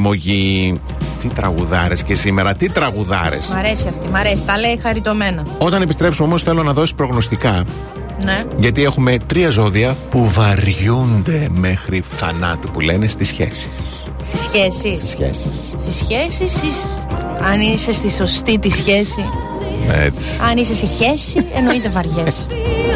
Τι 1.21 1.29
τραγουδάρες 1.29 2.03
και 2.03 2.15
σήμερα, 2.15 2.55
τι 2.55 2.69
τραγουδάρες. 2.69 3.49
Μ' 3.49 3.57
αρέσει 3.57 3.89
αυτή, 3.89 4.09
μ' 4.09 4.17
αρέσει. 4.17 4.43
Τα 4.47 4.59
λέει 4.59 4.79
χαριτωμένα. 4.83 5.43
Όταν 5.59 5.83
επιστρέψουμε 5.83 6.29
όμως, 6.29 6.43
θέλω 6.43 6.63
να 6.63 6.73
δώσει 6.73 6.95
προγνωστικά. 6.95 7.65
Ναι. 8.25 8.45
Γιατί 8.57 8.85
έχουμε 8.85 9.19
τρία 9.27 9.49
ζώδια 9.49 9.97
που 10.11 10.31
βαριούνται 10.31 11.49
μέχρι 11.51 12.03
θανάτου 12.17 12.71
που 12.71 12.81
λένε 12.81 13.07
στις 13.07 13.29
σχέσεις. 13.29 13.69
Στις 14.19 14.41
σχέσεις. 14.41 14.97
Στις 14.97 15.09
σχέσεις. 15.09 15.75
Στις 15.77 15.95
σχέσεις, 15.95 16.85
αν 17.53 17.61
είσαι 17.61 17.93
στη 17.93 18.11
σωστή 18.11 18.59
τη 18.59 18.71
σχέση. 18.71 19.25
Έτσι. 20.05 20.39
Αν 20.51 20.57
είσαι 20.57 20.75
σε 20.75 20.87
σχέση, 20.87 21.45
εννοείται 21.55 21.89
βαριές. 21.89 22.47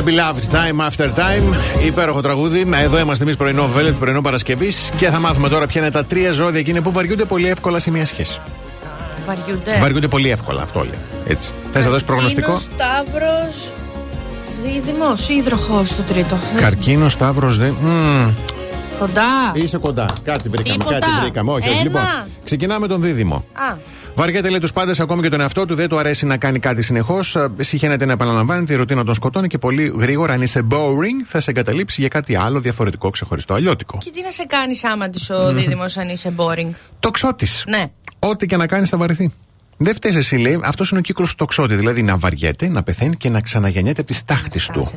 You. 0.00 0.04
The 0.04 0.12
Beloved 0.12 0.54
Time 0.54 0.80
After 0.88 1.08
Time. 1.18 1.54
Υπέροχο 1.86 2.20
τραγούδι. 2.20 2.66
Εδώ 2.82 2.98
είμαστε 2.98 3.24
εμείς 3.24 3.36
πρωινό 3.36 3.70
Velvet, 3.76 3.94
πρωινό 3.98 4.20
Παρασκευής. 4.20 4.90
Και 4.96 5.08
θα 5.08 5.18
μάθουμε 5.18 5.48
τώρα 5.48 5.66
ποια 5.66 5.80
είναι 5.80 5.90
τα 5.90 6.04
τρία 6.04 6.32
ζώδια 6.32 6.60
εκείνα 6.60 6.82
που 6.82 6.92
βαριούνται 6.92 7.24
πολύ 7.24 7.48
εύκολα 7.48 7.78
σε 7.78 7.90
μια 7.90 8.06
σχέση. 8.06 8.40
Βαριούνται. 9.26 9.78
Βαριούνται 9.80 10.08
πολύ 10.08 10.30
εύκολα, 10.30 10.62
αυτό 10.62 10.80
λέει. 10.80 10.98
Έτσι. 11.26 11.50
Θες 11.72 11.84
να 11.84 11.90
δώσεις 11.90 12.06
προγνωστικό; 12.06 12.56
Σταύρος. 12.56 13.72
Δίδυμο 14.62 15.12
ή 15.28 15.34
υδροχό 15.34 15.84
το 15.96 16.02
τρίτο. 16.02 16.38
Καρκίνος, 16.56 17.12
Σταύρος, 17.12 17.58
δε. 17.58 17.70
Μμμ, 17.70 18.32
Κοντά. 18.98 19.22
Είσαι 19.52 19.78
κοντά. 19.78 20.06
Κάτι 20.22 20.48
βρήκαμε, 20.48 20.76
Τίποτα. 20.76 20.98
κάτι 20.98 21.12
βρήκαμε. 21.20 21.52
Όχι, 21.52 21.68
όχι. 21.68 21.72
Ένα. 21.72 21.82
Λοιπόν, 21.82 22.02
ξεκινάμε 22.44 22.86
τον 22.86 23.00
Δίδυμο. 23.00 23.44
Α, 23.52 23.76
Βαριέται 24.20 24.48
λέει 24.48 24.58
τους 24.58 24.72
πάντες, 24.72 25.00
ακόμη 25.00 25.22
και 25.22 25.28
τον 25.28 25.40
εαυτό 25.40 25.64
του, 25.64 25.74
δεν 25.74 25.88
του 25.88 25.98
αρέσει 25.98 26.26
να 26.26 26.36
κάνει 26.36 26.58
κάτι 26.58 26.82
συνεχώς. 26.82 27.36
Συχαίνεται 27.58 28.04
να 28.04 28.12
επαναλαμβάνει 28.12 28.66
τη 28.66 28.74
ρουτίνα 28.74 29.04
τον 29.04 29.14
σκοτώνει 29.14 29.48
και 29.48 29.58
πολύ 29.58 29.92
γρήγορα, 29.98 30.32
αν 30.32 30.42
είσαι 30.42 30.66
boring, 30.70 31.24
θα 31.26 31.40
σε 31.40 31.50
εγκαταλείψει 31.50 32.00
για 32.00 32.08
κάτι 32.08 32.36
άλλο 32.36 32.60
διαφορετικό, 32.60 33.10
ξεχωριστό, 33.10 33.54
αλλιώτικο. 33.54 33.98
και 34.04 34.10
τι 34.10 34.22
να 34.22 34.30
σε 34.30 34.44
κάνεις 34.44 34.84
άμα 34.84 35.10
τη 35.10 35.32
ο 35.32 35.52
δίδυμος 35.52 35.96
αν 35.96 36.08
είσαι 36.08 36.32
boring; 36.36 36.70
Το 37.00 37.10
ξώτη. 37.10 37.46
Ναι. 37.68 37.84
Ό,τι 38.18 38.46
και 38.46 38.56
να 38.56 38.66
κάνεις 38.66 38.88
θα 38.88 38.96
βαρεθεί. 38.96 39.32
Δεν 39.76 39.94
φταίεις 39.94 40.16
εσύ, 40.16 40.36
λέει. 40.36 40.60
Αυτός 40.62 40.90
είναι 40.90 40.98
ο 40.98 41.02
κύκλος 41.02 41.28
του 41.28 41.34
τοξότη. 41.36 41.74
Δηλαδή 41.74 42.02
να 42.02 42.18
βαριέται, 42.18 42.68
να 42.68 42.82
πεθαίνει 42.82 43.16
και 43.16 43.28
να 43.28 43.40
ξαναγεννιέται 43.40 44.00
από 44.00 44.10
τις 44.10 44.24
τάχτες 44.24 44.66
του. 44.66 44.90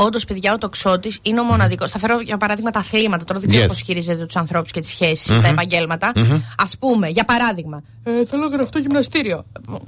Όντως, 0.00 0.24
παιδιά, 0.24 0.52
ο 0.52 0.58
τοξότης 0.58 1.18
είναι 1.22 1.40
ο 1.40 1.44
μοναδικός. 1.44 1.90
Θα 1.90 1.98
φέρω 1.98 2.20
για 2.20 2.36
παράδειγμα 2.36 2.70
τα 2.70 2.78
αθλήματα. 2.78 3.24
Τώρα 3.24 3.40
δεν 3.40 3.48
ξέρω 3.48 3.64
Yes. 3.64 3.68
πώς 3.68 3.80
χειρίζεται 3.80 4.24
τους 4.26 4.36
ανθρώπους 4.36 4.70
και 4.70 4.80
τις 4.80 4.90
σχέσεις, 4.90 5.30
Μμμ. 5.30 5.40
τα 5.42 5.48
επαγγέλματα. 5.48 6.12
Μμμ. 6.16 6.32
Α 6.34 6.76
πούμε, 6.78 7.08
για 7.08 7.24
παράδειγμα, 7.24 7.82
ε, 8.02 8.10
θέλω 8.30 8.48
να 8.48 8.56
γραφτώ 8.56 8.78
γυμναστήριο. 8.78 9.44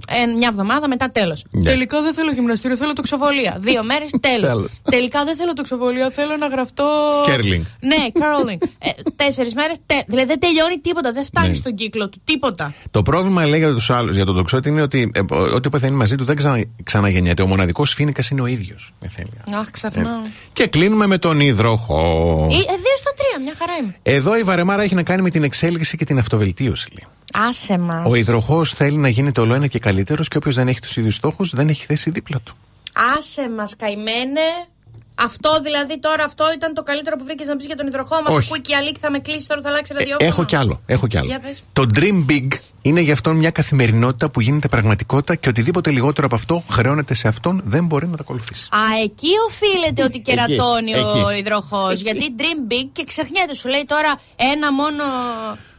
Ε, 0.09 0.27
μια 0.37 0.49
εβδομάδα 0.53 0.89
μετά 0.89 1.09
τέλος. 1.09 1.45
Yes. 1.57 1.65
Τελικά 1.65 2.03
δεν 2.03 2.15
θέλω 2.15 2.33
γυμναστήριο, 2.33 2.77
θέλω 2.77 2.93
τοξοβολία. 2.93 3.57
Δύο 3.61 3.85
μέρες 3.85 4.11
τέλος. 4.29 4.49
Τέλος. 4.49 4.81
Τελικά 4.91 5.25
δεν 5.25 5.37
θέλω 5.37 5.53
τοξοβολία, 5.53 6.11
θέλω 6.11 6.37
να 6.37 6.47
γραφτώ. 6.47 6.85
Curling. 7.29 7.63
Ναι, 7.81 7.97
curling. 8.15 8.59
ε, 8.79 8.89
Τέσσερις 9.17 9.55
μέρες. 9.55 9.77
Δηλαδή 10.07 10.27
δεν 10.27 10.41
τελειώνει 10.41 10.79
τίποτα, 10.79 11.13
δεν 11.13 11.25
φτάνει 11.25 11.49
Ναι. 11.49 11.55
στον 11.55 11.75
κύκλο 11.75 12.09
του. 12.09 12.21
Τίποτα. 12.25 12.75
Το 12.91 13.03
πρόβλημα, 13.03 13.47
λέει 13.47 13.59
για 13.59 13.73
τους 13.73 13.91
άλλους, 13.91 14.15
για 14.17 14.25
τον 14.25 14.35
τοξότη, 14.37 14.69
είναι 14.69 14.83
ότι 14.83 15.11
ε, 15.15 15.21
ό,τι 15.55 15.69
πεθαίνει 15.69 15.97
μαζί 15.97 16.17
του 16.17 16.25
δεν 16.25 16.37
ξανα, 16.37 16.65
ξαναγεννιέται. 16.83 17.43
Ο 17.43 17.47
μοναδικός 17.47 17.93
φίνικα 17.95 18.23
είναι 18.33 18.41
ο 18.43 18.47
ίδιος. 18.47 18.93
Αχ, 19.55 19.71
ξαφνάω. 20.03 20.21
Και 20.53 20.67
κλείνουμε 20.67 21.07
με 21.07 21.19
τον 21.19 21.41
υδροχό. 21.41 22.47
Ε, 22.51 22.55
ε, 22.55 22.59
δύο 22.59 22.97
στο 22.97 23.15
τρία, 23.17 23.41
μια 23.43 23.55
χαρά 23.59 23.73
είμαι. 23.81 23.97
Εδώ 24.03 24.39
η 24.39 24.43
βαρεμάρα 24.43 24.83
έχει 24.83 24.95
να 24.95 25.03
κάνει 25.03 25.23
με 25.23 25.31
την 25.31 25.43
εξέλιξη 25.43 25.97
και 25.97 26.05
την 26.05 26.19
αυτοβελτίωση. 26.19 26.89
Λέει. 26.93 27.07
Άσε 27.49 27.79
μας. 27.79 28.07
Ο 28.11 28.15
υδροχό 28.15 28.65
θέλει 28.65 28.97
να 28.97 29.09
γίνεται 29.09 29.41
όλο 29.41 29.55
ένα 29.55 29.67
και 29.67 29.79
καλύτερος 29.79 30.29
και 30.29 30.37
όποιος 30.37 30.55
δεν 30.55 30.69
έχει 30.69 30.81
τους 30.81 30.97
ίδιους 30.97 31.15
στόχους 31.15 31.51
δεν 31.55 31.69
έχει 31.69 31.85
θέση 31.85 32.11
δίπλα 32.11 32.41
του. 32.45 32.57
Άσε 33.19 33.51
μας, 33.57 33.77
καημένε. 33.77 34.41
Αυτό 35.23 35.61
δηλαδή 35.63 35.99
τώρα, 36.01 36.25
αυτό 36.25 36.45
ήταν 36.57 36.75
το 36.75 36.83
καλύτερο 36.83 37.17
που 37.17 37.25
βρήκες 37.25 37.47
να 37.47 37.57
πεις 37.57 37.67
για 37.67 37.77
τον 37.77 37.87
υδροχό 37.87 38.15
μα. 38.15 38.35
Όχι. 38.35 38.47
Ακούει 38.47 38.61
και 38.61 38.73
η 38.73 38.75
Αλίκη 38.75 38.99
θα 39.01 39.11
με 39.11 39.19
κλείσει 39.19 39.47
τώρα, 39.47 39.61
θα 39.63 39.69
αλλάξει 39.69 39.93
ραδιόφωνο. 39.93 40.29
Έχω 40.31 40.45
κι 40.45 40.57
άλλο. 40.57 40.81
Έχω 40.87 41.07
κι 41.07 41.17
άλλο. 41.19 41.27
Για 41.27 41.41
πες. 41.41 41.63
Το 41.73 41.87
Dream 41.95 42.31
Big 42.31 42.49
είναι 42.83 43.01
για 43.01 43.13
αυτόν 43.13 43.37
μια 43.37 43.51
καθημερινότητα 43.51 44.31
που 44.31 44.41
γίνεται 44.41 44.69
πραγματικότητα 44.69 45.35
και 45.35 45.49
οτιδήποτε 45.49 45.91
λιγότερο 45.91 46.27
από 46.27 46.35
αυτό 46.35 46.63
χρεώνεται 46.71 47.15
σε 47.15 47.29
αυτόν 47.29 47.63
δεν 47.65 47.85
μπορεί 47.85 48.07
να 48.07 48.17
το 48.17 48.19
ακολουθήσει. 48.21 48.69
Α, 48.71 49.03
εκεί 49.03 49.29
οφείλεται 49.49 50.03
ότι 50.05 50.19
κερατώνει 50.19 50.95
ο 50.95 51.31
εκεί. 51.31 51.39
υδροχός. 51.39 52.01
Γιατί 52.01 52.35
dream 52.39 52.73
big 52.73 52.89
και 52.93 53.05
ξεχνιέται. 53.05 53.55
Σου 53.55 53.69
λέει 53.69 53.85
τώρα 53.87 54.15
ένα 54.37 54.73
μόνο. 54.73 55.05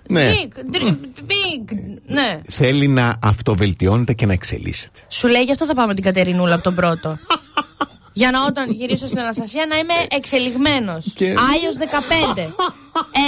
Ναι. 0.07 0.33
Big, 0.33 0.75
dream 0.75 0.95
big. 1.19 1.73
Ναι. 2.05 2.41
Θέλει 2.49 2.87
να 2.87 3.15
αυτοβελτιώνεται 3.23 4.13
και 4.13 4.25
να 4.25 4.33
εξελίσσεται. 4.33 4.99
Σου 5.07 5.27
λέει 5.27 5.41
γι' 5.41 5.51
αυτό 5.51 5.65
θα 5.65 5.73
πάμε 5.73 5.93
την 5.93 6.03
Κατερινούλα 6.03 6.53
από 6.53 6.63
τον 6.63 6.75
πρώτο. 6.75 7.17
Για 8.13 8.31
να 8.31 8.45
όταν 8.45 8.71
γυρίσω 8.71 9.05
στην 9.07 9.19
Αναστασία 9.19 9.65
να 9.69 9.77
είμαι 9.77 9.93
εξελιγμένος. 10.09 11.05
Και- 11.15 11.25
Άιος 11.53 11.75
15. 11.75 12.53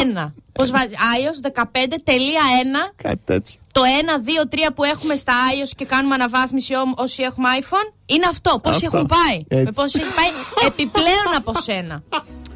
Ένα. 0.01 0.33
Πώς 0.51 0.71
βάζει; 0.71 0.93
Άιος 1.15 1.39
15.1. 1.41 2.93
Κάτι 3.03 3.19
τέτοιο. 3.25 3.55
Το 3.71 3.81
1, 3.83 4.17
2, 4.19 4.47
3 4.49 4.71
που 4.75 4.83
έχουμε 4.83 5.15
στα 5.15 5.33
iOS 5.51 5.69
και 5.75 5.85
κάνουμε 5.85 6.13
αναβάθμιση 6.13 6.73
ό- 6.73 6.93
όσοι 6.95 7.23
έχουμε 7.23 7.49
iPhone 7.61 7.93
είναι 8.05 8.25
αυτό. 8.29 8.59
Πόσοι 8.63 8.85
Αυτό. 8.85 8.97
έχουν 8.97 9.07
πάει. 9.09 9.43
Έτσι. 9.47 9.63
Με 9.63 9.71
πόσοι 9.71 9.99
έχει 10.01 10.13
πάει 10.13 10.29
επιπλέον 10.67 11.35
από 11.37 11.53
σένα. 11.61 12.03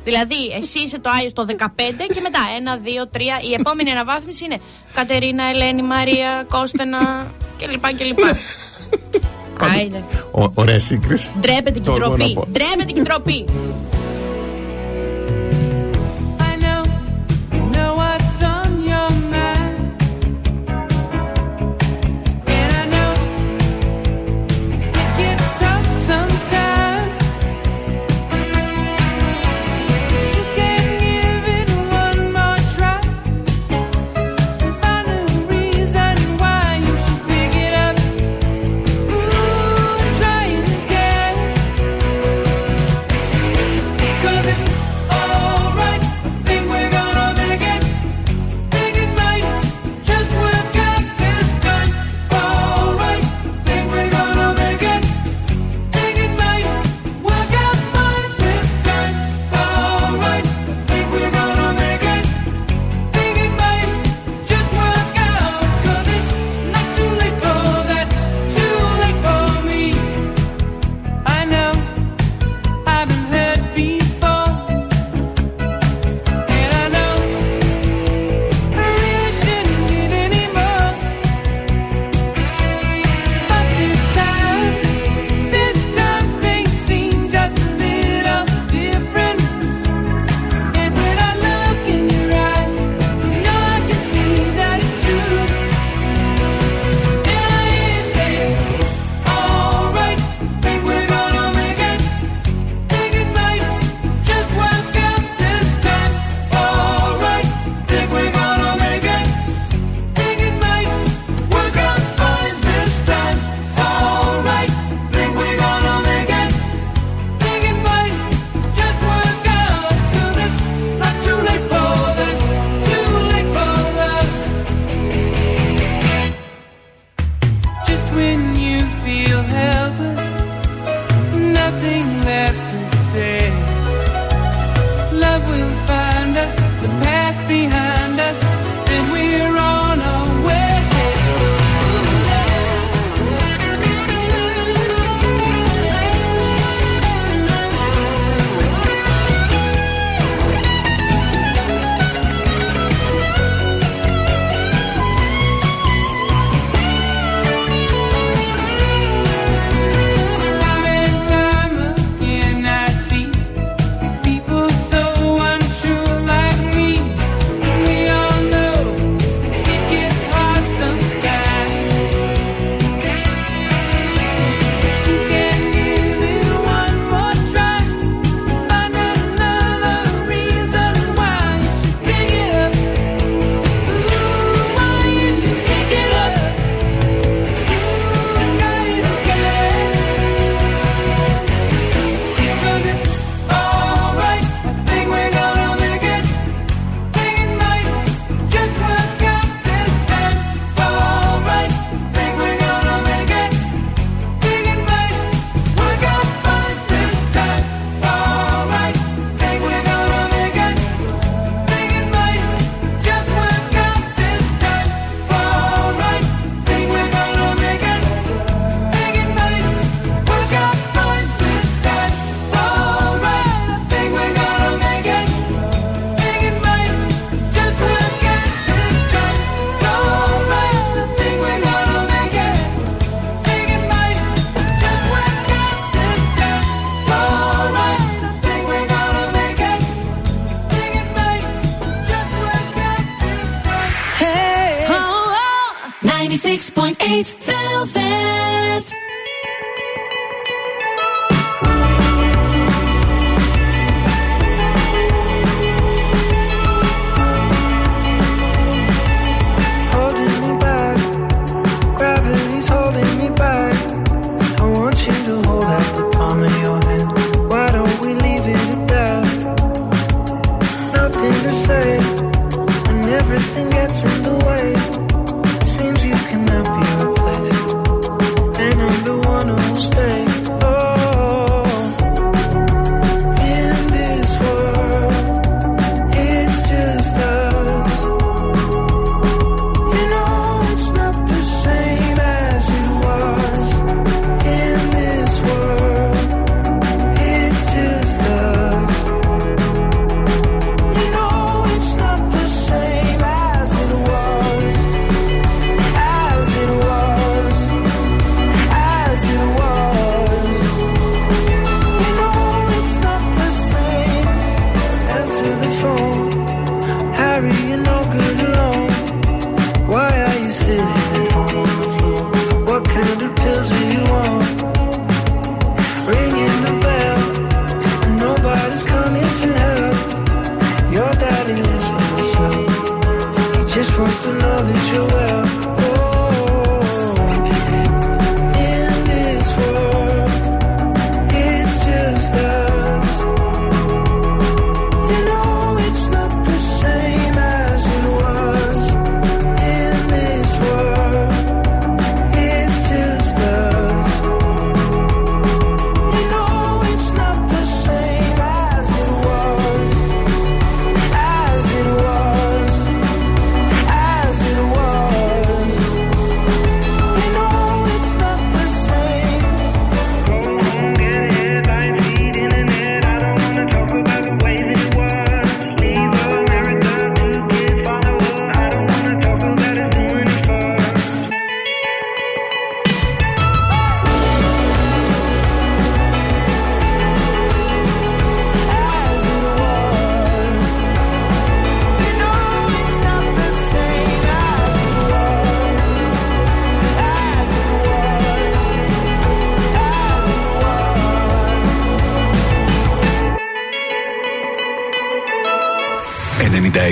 Δηλαδή, 0.04 0.46
εσύ 0.62 0.80
είσαι 0.80 1.00
το 1.00 1.10
iOS 1.24 1.32
το 1.34 1.46
15 1.46 2.06
και 2.14 2.22
μετά 2.22 2.40
1, 2.58 2.78
2, 2.78 3.08
3. 3.12 3.20
Η 3.50 3.54
επόμενη 3.54 3.92
αναβάθμιση 3.92 4.46
είναι 4.46 4.60
Κατερίνα, 4.94 5.44
Ελένη, 5.44 5.82
Μαρία, 5.82 6.46
Κώστενα 6.50 7.28
κλπ. 7.58 7.86
κλπ. 7.98 8.20
Άιντε. 9.66 10.04
Ω- 10.32 10.52
Ωραία 10.54 10.80
σύγκριση. 10.80 11.32
Ντρέπεται 11.40 11.72
και 11.72 11.80
η 11.80 11.82
Το 11.82 11.92
έχω 11.92 12.00
να 12.10 12.16
ντροπή. 12.16 12.34
πω. 12.34 12.46
Ντρέπεται 12.52 12.92
και 12.94 13.00
η 13.00 13.04
ντροπή. 13.04 13.46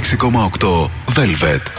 6,8 0.06 0.90
Velvet. 1.06 1.72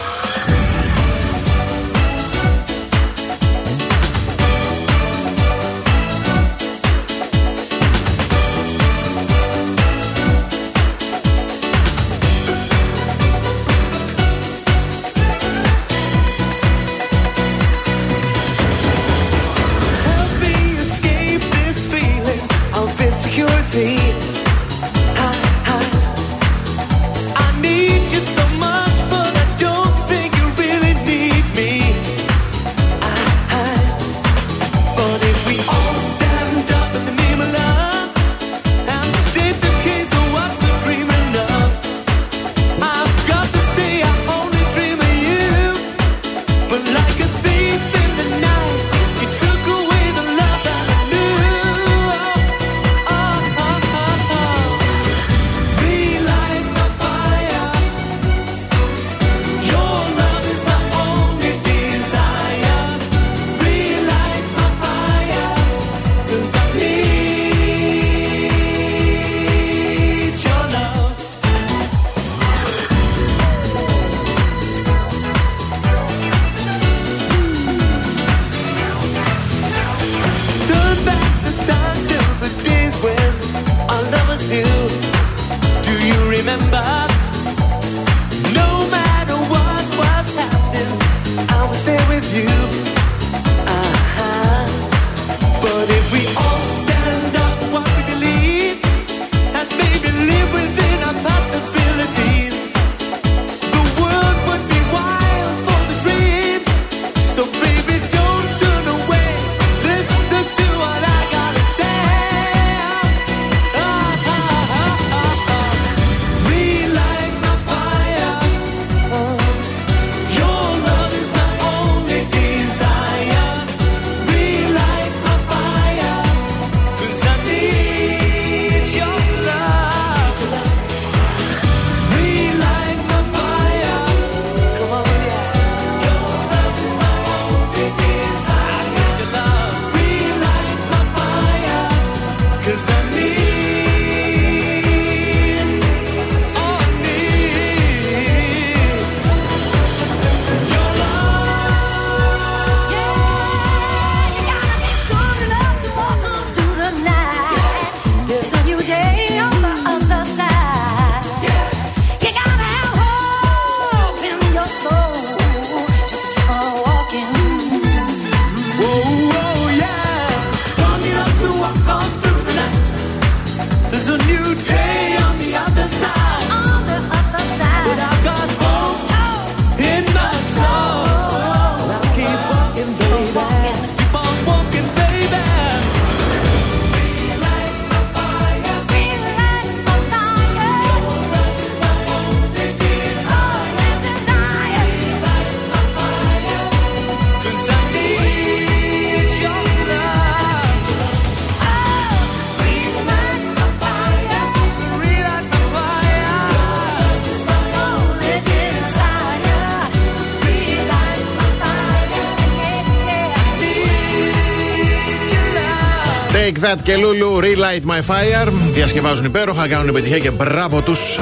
That 216.66 216.82
και 216.82 216.96
Λούλου, 216.96 217.38
Relight 217.40 217.90
My 217.90 217.98
Fire. 218.14 218.48
Διασκευάζουν 218.72 219.24
υπέροχα, 219.24 219.68
κάνουν 219.68 219.88
επιτυχία 219.88 220.18
και 220.18 220.30
μπράβο 220.30 220.80
τους. 220.82 221.18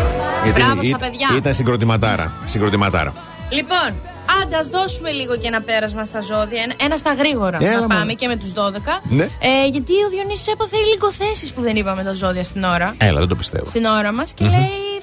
Μπράβο 0.55 0.83
στα 0.85 0.99
παιδιά. 0.99 1.29
Ήταν 1.37 1.55
συγκροτηματάρα. 1.55 2.33
συγκροτηματάρα. 2.47 3.13
Λοιπόν, 3.51 3.89
άντε 4.43 4.57
ας 4.57 4.69
δώσουμε 4.69 5.11
λίγο 5.11 5.37
και 5.37 5.47
ένα 5.47 5.61
πέρασμα 5.61 6.05
στα 6.05 6.21
ζώδια. 6.21 6.63
Ένα, 6.65 6.75
ένα 6.83 6.97
στα 6.97 7.13
γρήγορα. 7.15 7.59
Έλα, 7.61 7.73
να 7.73 7.81
μωρέ. 7.81 7.95
πάμε 7.95 8.13
και 8.13 8.27
με 8.27 8.37
τους 8.37 8.53
12. 8.53 9.01
Ναι. 9.09 9.23
Ε, 9.25 9.67
γιατί 9.73 9.93
ο 9.93 10.09
Διονύσης 10.11 10.47
έπαθε 10.47 10.77
λίγο 10.93 11.13
θέσει 11.13 11.53
που 11.53 11.61
δεν 11.61 11.77
είπαμε 11.77 12.03
τα 12.03 12.15
ζώδια 12.15 12.45
στην 12.45 12.65
ώρα. 12.65 12.95
Έλα, 12.99 13.19
δεν 13.19 13.29
το 13.29 13.35
πιστεύω. 13.37 13.67
Στην 13.67 13.85
ώρα 13.85 14.13
μας 14.13 14.33
και 14.35 14.45
λέει 14.45 14.53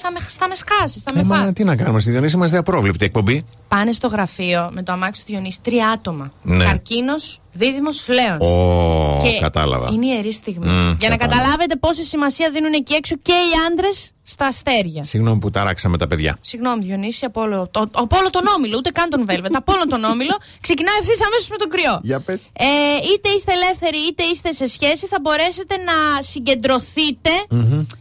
θα 0.02 0.12
με, 0.12 0.20
θα 0.40 0.48
με 0.48 0.56
σκάσει, 0.56 1.02
θα 1.06 1.12
με 1.14 1.20
Ε, 1.20 1.24
φά. 1.24 1.44
μα 1.46 1.54
τι 1.54 1.64
να 1.64 1.76
κάνουμε, 1.76 2.00
στη 2.00 2.12
Διονύση 2.12 2.36
είμαστε 2.36 2.58
απρόβλεπτη 2.58 3.06
εκπομπή. 3.06 3.44
Πάνε 3.68 3.92
στο 3.92 4.08
γραφείο 4.08 4.70
με 4.74 4.84
το 4.84 4.92
αμάξι 4.92 5.26
του 5.26 5.32
Διονύση 5.32 5.60
τρία 5.62 5.90
άτομα. 5.90 6.32
Ναι. 6.42 6.64
Καρκίνος, 6.64 7.41
δίδυμος, 7.54 8.02
φλέον. 8.02 8.42
Ω, 8.42 9.20
Και 9.24 9.40
κατάλαβα. 9.40 9.90
Είναι 9.94 10.06
ιερή 10.06 10.34
στιγμή. 10.34 10.66
Μμ, 10.68 10.72
Για 10.74 11.10
να 11.10 11.16
κατάλαβα. 11.16 11.18
καταλάβετε 11.28 11.76
πόση 11.76 12.04
σημασία 12.04 12.50
δίνουν 12.54 12.74
εκεί 12.74 12.94
έξω 12.94 13.16
και 13.22 13.32
οι 13.32 13.52
άντρες 13.72 14.12
στα 14.24 14.46
αστέρια. 14.46 15.04
Συγγνώμη 15.04 15.40
που 15.40 15.50
ταράξαμε 15.50 15.98
τα 15.98 16.08
παιδιά. 16.08 16.38
Συγγνώμη, 16.42 16.84
Διονύση, 16.86 17.26
από 17.26 17.42
όλο, 17.42 17.68
το, 17.72 17.90
από 17.92 18.18
όλο 18.20 18.30
τον 18.30 18.42
όμιλο, 18.56 18.76
ούτε 18.78 18.90
καν 18.90 19.10
τον 19.10 19.26
Velvet. 19.30 19.54
από 19.54 19.74
όλο 19.74 19.88
τον 19.88 20.04
όμιλο 20.04 20.36
ξεκινάει 20.62 20.96
ευθύς 21.02 21.22
αμέσως 21.28 21.50
με 21.50 21.58
τον 21.58 21.70
κρυό. 21.70 22.00
Για 22.04 22.20
πες. 22.20 22.40
Ε, 22.54 22.66
είτε 23.14 23.30
είστε 23.36 23.52
ελεύθεροι, 23.60 23.98
είτε 23.98 24.24
είστε 24.24 24.52
σε 24.52 24.66
σχέση, 24.66 25.08
θα 25.08 25.18
μπορέσετε 25.22 25.76
να 25.90 26.22
συγκεντρωθείτε 26.22 27.30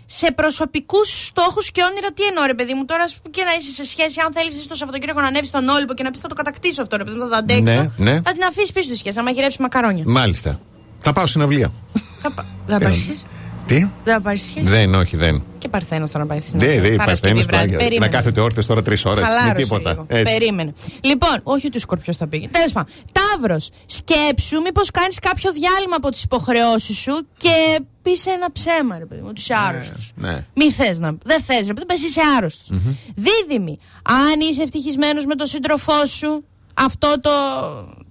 σε 0.07 0.33
προσωπικούς 0.33 1.27
στόχους 1.27 1.71
και 1.71 1.83
όνειρα. 1.91 2.13
Τι 2.13 2.23
εννοώ, 2.25 2.45
ρε 2.47 2.55
παιδί 2.55 2.75
μου, 2.75 2.85
τώρα 2.85 3.03
ας 3.03 3.13
πούμε, 3.17 3.29
και 3.37 3.43
να 3.49 3.53
είσαι 3.59 3.73
σε 3.81 3.85
σχέση, 3.93 4.17
αν 4.25 4.31
θέλεις 4.33 4.67
το 4.67 4.75
Σαββατοκύριακο 4.75 5.21
να 5.21 5.27
ανέβεις 5.27 5.49
στον 5.49 5.69
Όλυμπο 5.69 5.95
και 5.95 6.03
να 6.03 6.11
πεις 6.11 6.21
θα 6.21 6.29
το 6.29 6.35
κατακτήσω 6.35 6.83
αυτό, 6.83 6.97
ρε 6.97 7.05
παιδί 7.05 7.17
μου, 7.17 7.23
θα 7.23 7.29
το 7.29 7.37
αντέξω. 7.37 7.63
Ναι, 7.63 7.91
ναι. 7.97 8.15
Θα 8.27 8.33
την 8.37 8.45
αφήσεις 8.51 8.73
πίσω 8.73 8.89
τη 8.91 8.97
σχέση, 8.97 9.17
να 9.17 9.23
μαγειρέψει 9.41 9.63
μακαρόνια. 9.63 10.05
Μάλιστα. 10.07 10.61
Θα 11.01 11.13
πάω 11.13 11.27
στην 11.27 11.43
αυλία. 11.43 11.73
Θα 12.19 12.31
πα- 12.31 12.47
Δεν 12.67 12.79
θα 12.79 12.83
πάρεις 12.85 12.97
σχέση; 12.99 13.23
Τι; 13.67 13.79
Δεν 14.05 14.15
θα 14.15 14.21
πάρεις 14.21 14.43
σχέση; 14.45 14.67
Δεν, 14.71 14.95
όχι, 14.95 15.17
δεν. 15.17 15.43
Και 15.59 15.69
Παρθένος 15.69 16.11
τώρα 16.11 16.25
να 16.25 16.31
πάει 16.31 16.41
στην 16.41 16.59
Δεν, 16.59 16.69
αυλία. 16.69 16.89
δεν 16.89 16.97
Παρασκευή 16.97 17.41
υπάρχει 17.41 17.51
βράδυ. 17.57 17.73
Να 17.73 17.79
Περίμενε. 17.79 18.13
κάθεται 18.13 18.41
όρθιος 18.41 18.67
τώρα 18.67 18.83
τρεις 18.83 19.05
ώρες. 19.05 19.21
Με 19.21 19.27
Χαλάρωσε 19.27 19.55
τίποτα. 19.55 19.91
λίγο. 19.91 20.05
Έτσι. 20.09 20.23
Περίμενε. 20.39 20.75
Λοιπόν, 21.01 21.41
όχι 21.43 21.67
ότι 21.67 21.77
ο 21.77 21.81
Σκορπιός 21.81 22.17
θα 22.17 22.27
πήγε. 22.27 22.49
Τέλος 22.49 22.73
πάντων. 22.73 22.93
Ταύρος, 23.13 23.71
σκέψου 23.87 24.61
μήπως 24.61 24.91
κάνεις 24.91 25.19
κάποιο 25.19 25.53
διάλειμμα 25.53 25.97
από 25.97 26.11
τις 26.11 26.23
υποχρεώσεις 26.23 26.97
σου 26.97 27.27
και 27.37 27.81
πεις 28.03 28.27
ένα 28.27 28.53
ψέμα, 28.53 28.99
ρε 28.99 29.07
παιδί 29.07 29.21
μου, 29.21 29.27
ότι 29.31 29.41
είσαι 29.41 29.55
άρρωστος. 29.69 30.13
Ναι. 30.15 30.45
Μη 30.55 30.71
θες 30.71 30.99
να. 30.99 31.15
Δεν 31.25 31.41
θες, 31.43 31.67
ρε 31.67 31.73
παιδί 31.73 31.87
μου, 31.89 31.95
είσαι 32.07 32.21
άρρωστος. 32.37 32.71
Δίδυμη, 33.15 33.79
αν 34.03 34.41
είσαι 34.51 34.63
ευτυχισμένος 34.63 35.25
με 35.27 35.35
τον 35.35 35.47
σύντροφό 35.47 36.07
σου, 36.07 36.45
αυτό 36.85 37.21
το, 37.21 37.31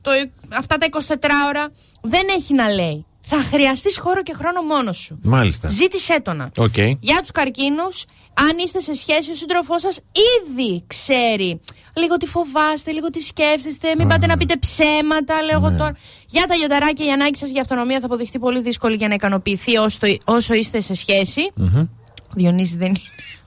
το, 0.02 0.12
αυτά 0.58 0.78
τα 0.78 0.88
24 0.92 1.14
ώρα 1.48 1.68
δεν 2.02 2.22
έχει 2.38 2.54
να 2.54 2.70
λέει. 2.70 3.06
Θα 3.32 3.38
χρειαστείς 3.44 3.98
χώρο 3.98 4.24
και 4.24 4.34
χρόνο 4.34 4.62
μόνος 4.62 4.98
σου. 4.98 5.20
Μάλιστα. 5.24 5.68
Ζήτησέ 5.68 6.22
το 6.22 6.34
να. 6.34 6.52
Οκ. 6.58 6.78
Για 7.00 7.18
τους 7.22 7.32
καρκίνους, 7.32 8.06
αν 8.34 8.58
είστε 8.64 8.80
σε 8.80 8.94
σχέση, 8.94 9.32
ο 9.32 9.36
σύντροφός 9.36 9.82
σας 9.82 10.00
ήδη 10.48 10.84
ξέρει 10.88 11.60
λίγο 11.98 12.18
τι 12.18 12.26
φοβάστε, 12.26 12.92
λίγο 12.92 13.10
τι 13.10 13.20
σκέφτεστε. 13.22 13.94
Μην 13.98 14.08
πάτε 14.08 14.26
να 14.26 14.38
πείτε 14.38 14.58
ψέματα, 14.58 15.42
λέω 15.42 15.60
Ναι. 15.60 15.68
εγώ 15.68 15.78
τώρα. 15.78 15.96
Για 16.28 16.46
τα 16.46 16.56
λιονταράκια, 16.56 17.06
η 17.06 17.10
ανάγκη 17.12 17.38
σας 17.38 17.50
για 17.52 17.62
αυτονομία 17.62 18.00
θα 18.00 18.06
αποδειχθεί 18.06 18.40
πολύ 18.40 18.62
δύσκολη 18.62 18.96
για 18.96 19.08
να 19.08 19.14
ικανοποιηθεί 19.14 19.78
όσο, 19.78 19.98
όσο 20.26 20.54
είστε 20.54 20.80
σε 20.80 20.94
σχέση. 20.94 21.52
Ο 21.58 22.34
Διονύσης 22.36 22.78
δεν 22.78 22.88
είναι. 22.88 23.00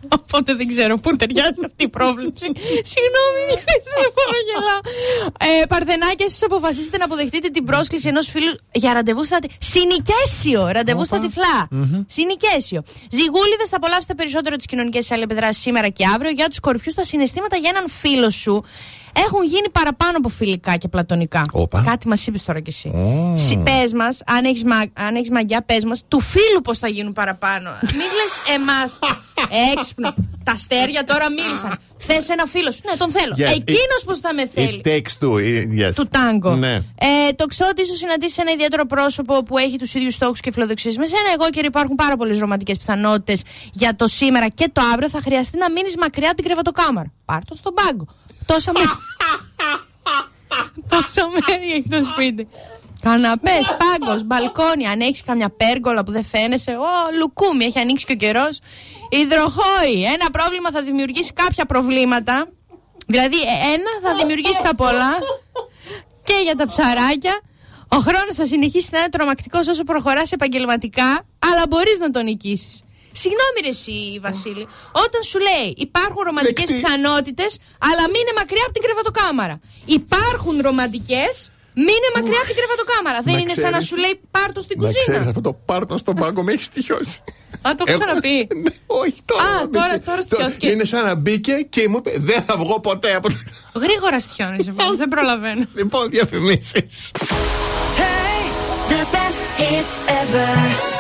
Οπότε 0.09 0.55
δεν 0.55 0.67
ξέρω 0.69 0.97
πού 0.97 1.17
ταιριάζει 1.17 1.61
αυτή 1.65 1.85
η 1.85 1.89
πρόβλεψη. 1.89 2.47
Συγγνώμη, 2.93 3.41
Διονύση, 3.49 3.91
δεν 4.03 4.13
μπορώ 4.15 4.31
να 4.39 4.43
γελάω. 4.49 4.81
Ε, 5.61 5.67
Παρθενάκια, 5.67 6.27
εσείς 6.29 6.43
αποφασίσετε 6.43 6.97
να 6.99 7.05
αποδεχτείτε 7.05 7.49
την 7.49 7.65
πρόσκληση 7.65 8.09
ενός 8.09 8.29
φίλου 8.29 8.55
για 8.73 8.93
ραντεβού 8.93 9.25
στα. 9.25 9.39
Συνοικέσιο! 9.59 10.71
Ραντεβού 10.73 11.05
στα 11.05 11.19
τυφλά. 11.19 11.69
Συνοικέσιο. 12.07 12.83
Ζυγούλιδες, 13.11 13.69
θα 13.69 13.77
απολαύσετε 13.77 14.15
περισσότερο 14.15 14.57
τις 14.57 14.67
κοινωνικές 14.67 15.11
αλληλεπιδράσει 15.11 15.61
σήμερα 15.61 15.89
και 15.89 16.05
αύριο. 16.15 16.31
Για 16.31 16.49
τους 16.49 16.61
κορυφιούς, 16.61 16.95
τα 16.95 17.05
συναισθήματα 17.05 17.57
για 17.57 17.71
έναν 17.75 17.89
φίλο 17.89 18.31
σου 18.31 18.65
έχουν 19.13 19.45
γίνει 19.47 19.69
παραπάνω 19.71 20.17
από 20.17 20.29
φιλικά 20.29 20.77
και 20.77 20.89
πλατωνικά. 20.89 21.43
Όπα. 21.53 21.83
Κάτι 21.87 22.09
μας 22.09 22.27
είπες 22.27 22.45
τώρα 22.45 22.61
κι 22.61 22.71
εσύ. 22.71 22.89
Ω. 22.89 23.35
Συ, 23.37 23.57
πες 23.57 23.93
μας, 23.93 24.19
αν 24.27 24.45
έχεις 24.45 24.65
αν 24.93 25.15
έχεις 25.17 25.31
μαγιά, 25.31 25.63
πες 25.63 25.85
μας, 25.85 26.03
του 26.09 26.21
φίλου 26.21 26.61
πώς 26.65 26.79
θα 26.79 26.89
γίνουν 26.89 27.13
παραπάνω. 27.13 27.71
Μην 27.99 28.09
λες 28.19 28.55
εμάς 28.55 28.99
έξυπνο. 29.77 30.15
Τα 30.45 30.53
αστέρια 30.53 31.05
τώρα 31.05 31.31
μίλησαν. 31.31 31.73
Θες 32.07 32.29
ένα 32.29 32.47
φίλο 32.47 32.73
σου. 32.73 32.81
Ναι, 32.91 32.97
τον 32.97 33.11
θέλω. 33.11 33.35
Yes, 33.37 33.55
Εκείνος 33.57 34.01
πώς 34.05 34.19
θα 34.19 34.35
με 34.35 34.47
θέλει. 34.47 34.81
It 34.85 34.89
takes 34.89 35.15
two. 35.21 35.35
eh, 35.35 35.89
Yes. 35.89 35.93
Του 35.95 36.07
τάγκο. 36.11 36.55
Ναι. 36.55 36.75
Ε, 36.75 37.33
το 37.37 37.47
ξέρω 37.47 37.69
ότι 37.73 37.83
ίσως 37.83 37.99
συναντήσει 37.99 38.37
ένα 38.41 38.51
ιδιαίτερο 38.51 38.87
πρόσωπο 38.87 39.43
που 39.43 39.59
έχει 39.59 39.77
τους 39.79 39.95
ίδιους 39.95 40.15
στόχους 40.15 40.41
και 40.41 40.53
φιλοδοξίες 40.53 40.97
με 40.97 41.07
σένα. 41.07 41.29
Εγώ 41.35 41.51
και 41.51 41.61
υπάρχουν 41.67 41.95
πάρα 41.97 42.17
πολλές 42.17 42.39
ρομαντικές 42.39 42.77
πιθανότητες 42.79 43.43
για 43.73 43.97
το 43.97 44.07
σήμερα 44.07 44.49
και 44.49 44.69
το 44.73 44.81
αύριο. 44.93 45.09
Θα 45.09 45.21
χρειαστεί 45.21 45.59
να 45.59 45.71
μείνεις 45.71 45.97
μακριά 45.97 46.27
από 46.27 46.37
την 46.37 46.45
κρεβατοκάμαρα. 46.45 47.13
Πάρ 47.25 47.45
τον 47.45 47.57
στον 47.57 47.75
πάγκο. 47.75 48.07
Τόσα 48.47 48.73
μέρη. 48.73 48.87
Τόσα 50.89 51.29
μέρη 51.29 51.73
έχει 51.73 51.89
το 51.89 52.05
σπίτι. 52.05 52.49
Καναπές, 53.01 53.77
πάγκος, 53.79 54.23
μπαλκόνι. 54.25 54.87
Αν 54.87 55.01
έχεις 55.01 55.23
καμιά 55.23 55.51
πέργολα 55.51 56.05
που 56.05 56.13
δεν 56.13 56.25
φαίνεσαι, 56.25 56.71
ο 56.71 57.17
λουκούμι, 57.19 57.65
έχει 57.65 57.79
ανοίξει 57.79 58.05
και 58.05 58.13
ο 58.13 58.17
καιρός. 58.17 58.59
Υδροχόη. 59.11 60.05
Ένα 60.05 60.31
πρόβλημα 60.33 60.71
θα 60.71 60.83
δημιουργήσει 60.83 61.33
κάποια 61.33 61.65
προβλήματα. 61.67 62.47
Δηλαδή, 63.07 63.37
ε, 63.37 63.73
ένα 63.75 63.91
θα 64.03 64.15
δημιουργήσει 64.15 64.63
τα 64.63 64.75
πολλά 64.75 65.19
και 66.23 66.35
για 66.43 66.55
τα 66.55 66.67
ψαράκια. 66.67 67.41
Ο 67.89 67.97
χρόνος 67.97 68.35
θα 68.35 68.47
συνεχίσει 68.47 68.89
να 68.93 68.99
είναι 68.99 69.09
τρομακτικός 69.09 69.69
όσο 69.69 69.85
προχωράς 69.85 70.33
επαγγελματικά, 70.33 71.21
αλλά 71.39 71.63
μπορείς 71.69 71.99
να 71.99 72.11
τον 72.11 72.25
νικήσεις. 72.25 72.83
Συγγνώμη, 73.21 73.59
ρε, 73.67 73.69
εσύ, 73.77 73.99
Βασίλη. 74.27 74.65
Όταν 75.05 75.21
σου 75.31 75.39
λέει 75.49 75.67
υπάρχουν 75.87 76.23
ρομαντικές 76.29 76.65
Δεκτή. 76.65 76.73
πιθανότητες, 76.75 77.51
αλλά 77.89 78.03
μείνε 78.15 78.33
μακριά 78.41 78.63
από 78.67 78.73
την 78.77 78.83
κρεβατοκάμαρα. 78.87 79.57
Υπάρχουν 79.99 80.55
ρομαντικές, 80.67 81.33
μείνε 81.87 82.09
μακριά 82.17 82.39
από 82.43 82.49
την 82.53 82.59
κρεβατοκάμαρα. 82.61 83.19
Δεν 83.27 83.35
Να 83.35 83.41
είναι 83.41 83.55
σαν 83.63 83.63
να 83.63 83.69
ξέρεις. 83.71 83.89
σου 83.89 83.97
λέει 84.05 84.15
πάρτο 84.37 84.61
στην 84.67 84.77
Να 84.81 84.89
ξέρεις 84.89 85.07
κουζίνα. 85.07 85.29
αυτό 85.29 85.41
το 85.49 85.53
πάρτο 85.69 85.95
στον 86.03 86.15
πάγκο 86.21 86.41
με 86.47 86.53
έχει 86.53 86.65
στοιχειώσει. 86.73 87.17
Α, 87.67 87.69
το 87.77 87.83
έχω 87.87 87.99
ξαναπεί. 87.99 88.37
Ναι, 88.65 88.71
όχι 88.87 89.19
τώρα. 89.25 89.43
Α, 89.43 89.59
μπήκε. 89.65 89.79
τώρα- 89.79 89.99
τώρα 90.09 90.21
στοιχιώθηκε. 90.23 90.69
Είναι 90.71 90.85
σαν 90.85 91.05
να 91.05 91.15
μπήκε 91.15 91.55
και 91.75 91.89
μου 91.89 91.97
είπε 91.99 92.13
Δεν 92.19 92.43
θα 92.43 92.57
βγω 92.57 92.81
ποτέ 92.81 93.15
από 93.15 93.29
το. 93.29 93.37
Γρήγορα 93.85 94.21
στοιχιώνει, 94.21 94.63
δεν 94.97 95.09
προλαβαίνω. 95.09 95.65
Λοιπόν, 95.75 96.11
διαφημίσεις. 96.11 97.11
The 98.93 99.05
best 99.15 99.43
hits 99.59 99.95
ever. 100.21 100.92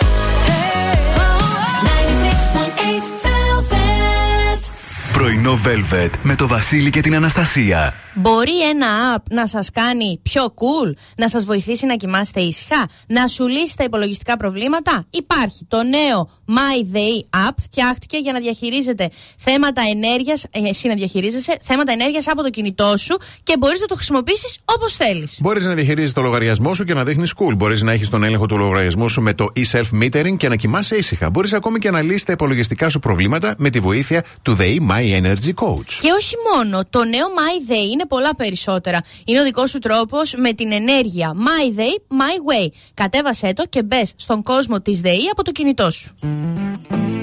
Πρωινό 5.23 5.59
Velvet 5.65 6.11
με 6.23 6.35
το 6.35 6.47
Βασίλη 6.47 6.91
και 6.91 7.01
την 7.01 7.15
Αναστασία. 7.15 7.95
Μπορεί 8.15 8.69
ένα 8.69 8.87
app 9.17 9.23
να 9.31 9.47
σας 9.47 9.71
κάνει 9.71 10.21
πιο 10.23 10.45
cool, 10.45 10.93
να 11.17 11.29
σας 11.29 11.45
βοηθήσει 11.45 11.87
να 11.87 11.97
κοιμάστε 11.97 12.41
ήσυχα, 12.41 12.89
να 13.07 13.27
σου 13.27 13.47
λύσει 13.47 13.77
τα 13.77 13.85
υπολογιστικά 13.85 14.37
προβλήματα; 14.37 15.05
Υπάρχει 15.11 15.67
το 15.69 15.83
νέο 15.83 16.31
My 16.57 16.97
Day 16.97 17.47
App, 17.49 17.55
φτιάχτηκε 17.63 18.17
για 18.19 18.33
να 18.33 18.41
διαχειρίζεται 18.41 19.11
θέματα 19.37 19.83
ενέργειας, 19.91 20.45
ε, 20.51 20.69
εσύ 20.69 20.89
να 20.89 20.95
διαχειρίζεσαι 20.95 21.59
θέματα 21.63 21.93
ενέργειας 21.93 22.29
από 22.29 22.43
το 22.43 22.51
κινητό 22.51 22.97
σου 22.97 23.17
και 23.43 23.57
μπορείς 23.59 23.81
να 23.81 23.87
το 23.87 23.95
χρησιμοποιήσεις 23.95 24.59
όπως 24.65 24.95
θέλεις. 24.95 25.39
Μπορείς 25.41 25.65
να 25.65 25.75
διαχειρίζεις 25.75 26.13
το 26.13 26.21
λογαριασμό 26.21 26.75
σου 26.75 26.85
και 26.85 26.95
να 26.95 27.05
δείχνεις 27.05 27.35
cool. 27.37 27.57
Μπορείς 27.57 27.83
να 27.83 27.93
έχεις 27.93 28.09
τον 28.09 28.23
έλεγχο 28.23 28.47
του 28.47 28.59
λογαριασμού 28.59 29.09
σου 29.09 29.21
με 29.21 29.35
το 29.35 29.47
e-self 29.57 30.03
metering 30.03 30.37
και 30.37 30.49
να 30.49 30.57
κοιμάσαι 30.57 30.97
ήσυχα. 30.97 31.31
Μπορείς 31.31 31.53
ακόμη 31.53 31.79
και 31.79 31.91
να 31.91 32.03
λύσει 32.03 32.25
τα 32.27 32.33
υπολογιστικά 32.33 32.89
σου 32.89 32.99
προβλήματα 32.99 33.55
με 33.59 33.71
τη 33.71 33.81
βοήθεια 33.81 34.25
του 34.43 34.57
The 34.61 34.77
My 34.91 35.23
Energy 35.23 35.55
Coach. 35.55 35.93
Και 36.01 36.11
όχι 36.19 36.35
μόνο, 36.55 36.83
το 36.91 37.05
νέο 37.05 37.27
My 37.27 37.71
Day 37.71 37.91
είναι 37.93 38.07
πολλά 38.07 38.35
περισσότερα. 38.37 39.01
Είναι 39.25 39.41
ο 39.41 39.45
δικός 39.45 39.71
σου 39.71 39.79
τρόπος 39.79 40.35
με 40.37 40.53
την 40.53 40.73
ενέργεια. 40.73 41.33
My 41.37 41.79
Day, 41.79 42.15
My 42.21 42.65
Way. 42.65 42.69
Κατέβασέ 42.95 43.53
το 43.53 43.65
και 43.69 43.83
μπες 43.83 44.13
στον 44.17 44.43
κόσμο 44.43 44.81
της 44.81 45.01
ΔΕΗ 45.01 45.29
από 45.33 45.45
το 45.45 45.53
κινητό 45.53 45.91
σου. 45.91 46.15
Música 46.43 47.22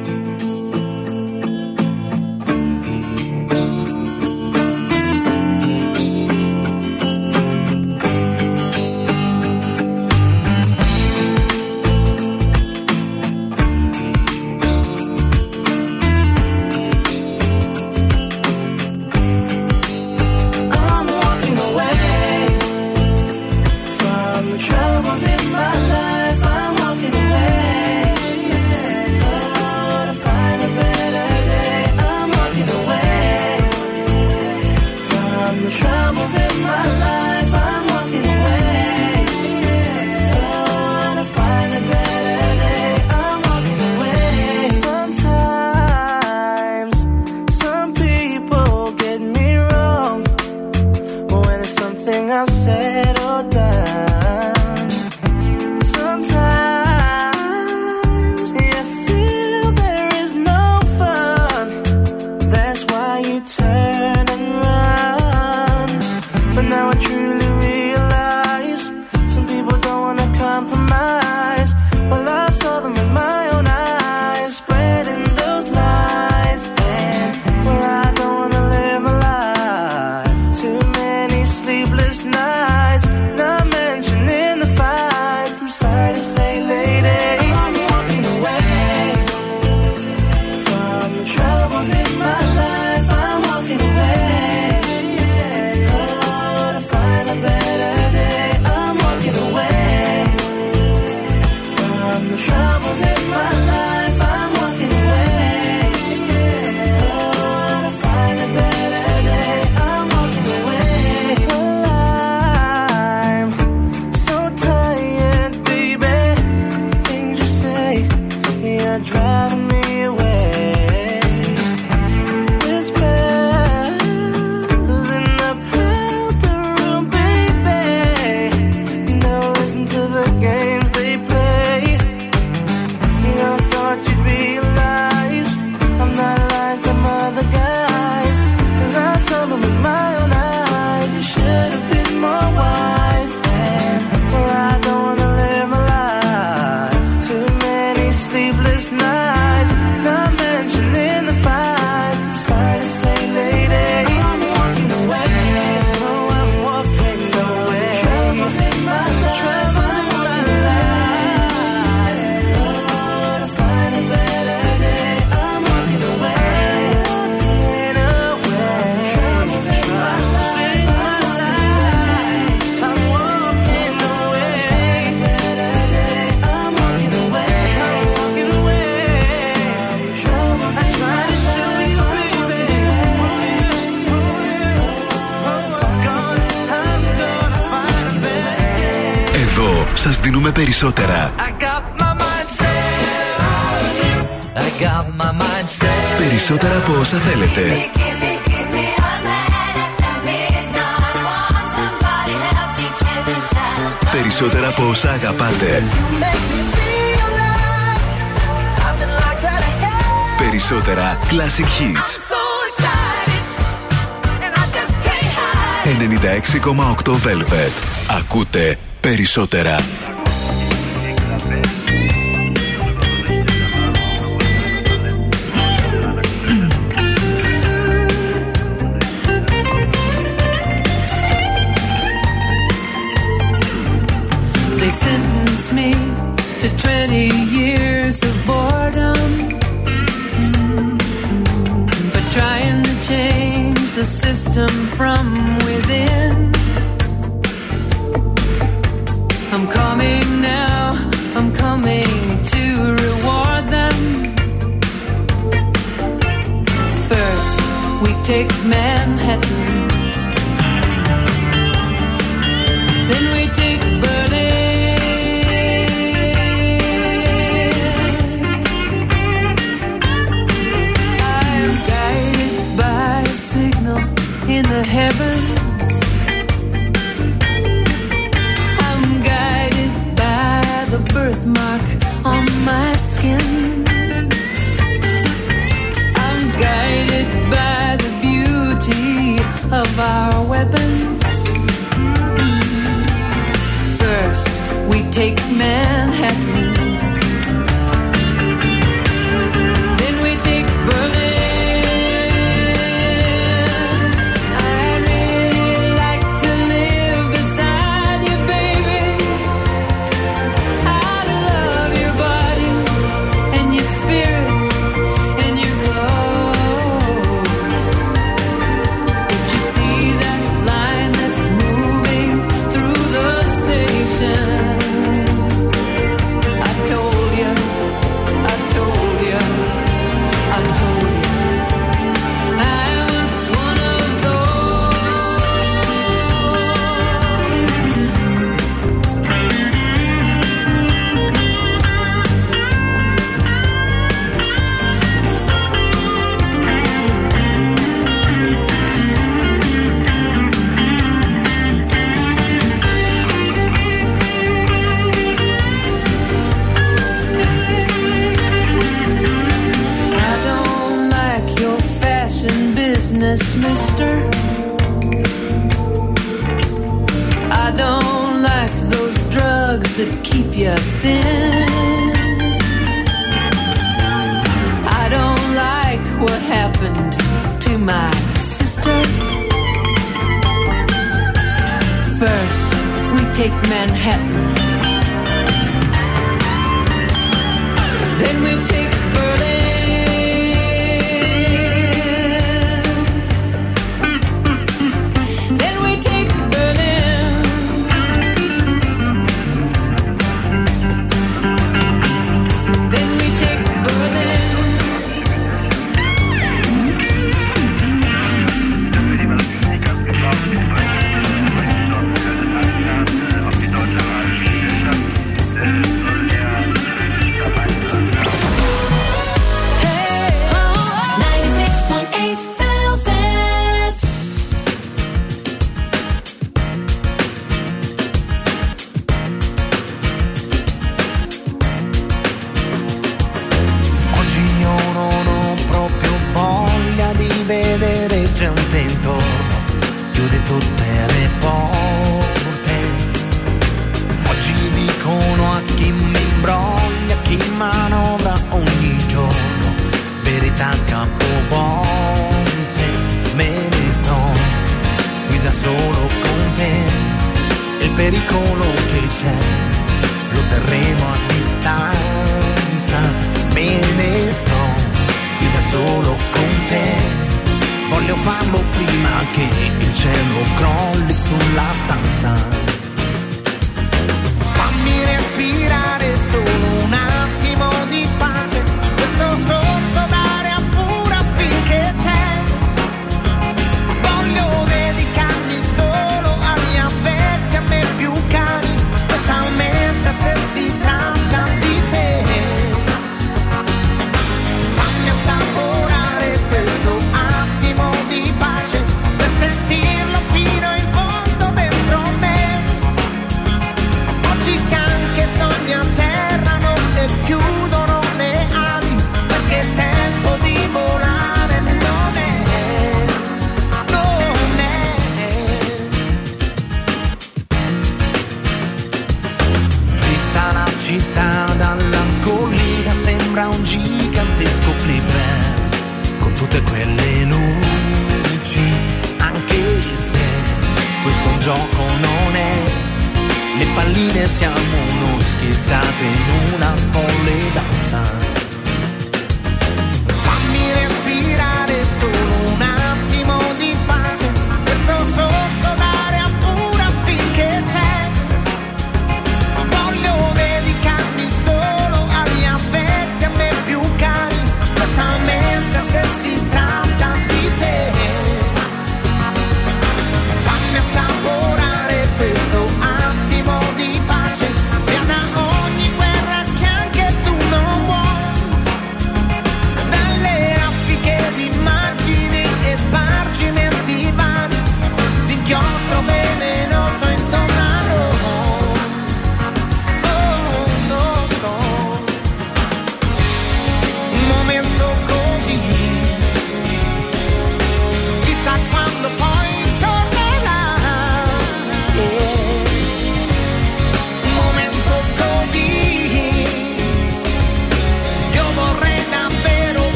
περισσότερα. 219.29 219.98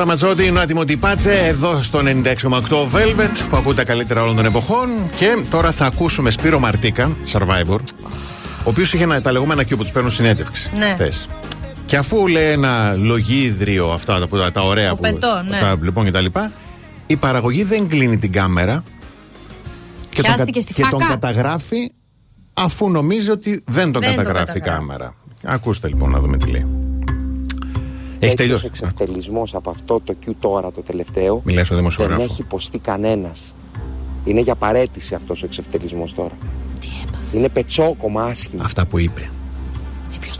È. 0.00 0.02
Έρο 0.02 0.08
Ραματζότη, 0.08 0.44
είναι 0.46 0.58
ο 0.58 0.62
άτιμο 0.62 0.84
Τιπάτσε, 0.84 1.32
εδώ 1.32 1.82
στο 1.82 2.00
96,8 2.04 2.22
Velvet, 2.92 3.30
που 3.50 3.56
ακούει 3.56 3.74
τα 3.74 3.84
καλύτερα 3.84 4.22
όλων 4.22 4.36
των 4.36 4.44
εποχών. 4.44 4.88
Και 5.16 5.38
τώρα 5.50 5.72
θα 5.72 5.86
ακούσουμε 5.86 6.30
Σπύρο 6.30 6.58
Μαρτίκα, 6.58 7.16
Survivor, 7.32 7.78
ο 8.64 8.64
οποίος 8.64 8.92
είχε 8.92 9.02
ένα, 9.02 9.20
τα 9.20 9.32
λεγόμενα 9.32 9.62
Q 9.62 9.68
που 9.68 9.76
τους 9.76 9.90
παίρνουν 9.90 10.10
συνέντευξη. 10.10 10.70
Ναι. 10.78 10.84
χθες. 10.84 11.28
Και 11.86 11.96
αφού 11.96 12.26
λέει 12.28 12.50
ένα 12.50 12.94
λογίδριο 12.94 13.90
αυτά 13.90 14.18
τα, 14.18 14.28
τα, 14.28 14.52
τα 14.52 14.60
ωραία 14.60 14.92
Ο 14.92 14.94
που. 14.94 15.00
πετό, 15.00 15.42
ναι. 15.48 15.58
τα, 15.58 15.78
λοιπόν 15.82 16.04
και 16.04 16.10
τα 16.10 16.20
λοιπά, 16.20 16.52
η 17.06 17.16
παραγωγή 17.16 17.62
δεν 17.62 17.88
κλείνει 17.88 18.18
την 18.18 18.32
κάμερα 18.32 18.82
και, 20.10 20.22
τον, 20.22 20.34
Πιάστηκε 20.34 20.60
στη 20.60 20.72
και 20.74 20.82
τον 20.90 21.00
φάκα. 21.00 21.12
καταγράφει 21.12 21.92
αφού 22.54 22.90
νομίζει 22.90 23.30
ότι 23.30 23.62
δεν 23.66 23.92
τον 23.92 24.02
Δεν 24.02 24.14
τον 24.14 24.24
καταγράφει 24.24 24.58
η 24.58 24.60
καταγράφει. 24.60 24.86
κάμερα. 24.86 25.14
Ακούστε 25.44 25.88
λοιπόν 25.88 26.10
να 26.10 26.20
δούμε 26.20 26.36
τι 26.36 26.46
λέει. 26.46 26.89
Έχει 28.22 28.34
Τέτοιος 28.36 28.60
τελειώσει. 28.60 28.66
εξευτελισμός 28.66 29.54
από 29.54 29.70
αυτό 29.70 30.00
το 30.04 30.14
Q 30.26 30.30
τώρα 30.40 30.72
το 30.72 30.80
τελευταίο 30.80 31.40
Μιλάει 31.44 31.64
στο 31.64 31.74
δεν 31.74 31.82
δημοσιογράφο. 31.82 32.22
έχει 32.22 32.40
υποστεί 32.40 32.78
κανένας. 32.78 33.54
Είναι 34.24 34.40
για 34.40 34.54
παρέτηση 34.54 35.14
αυτός 35.14 35.42
ο 35.42 35.46
εξευτελισμός 35.46 36.14
τώρα. 36.14 36.32
Είναι 37.34 37.48
πετσόκομα 37.48 38.22
άσχημα. 38.24 38.64
Αυτά 38.64 38.86
που 38.86 38.98
είπε. 38.98 39.30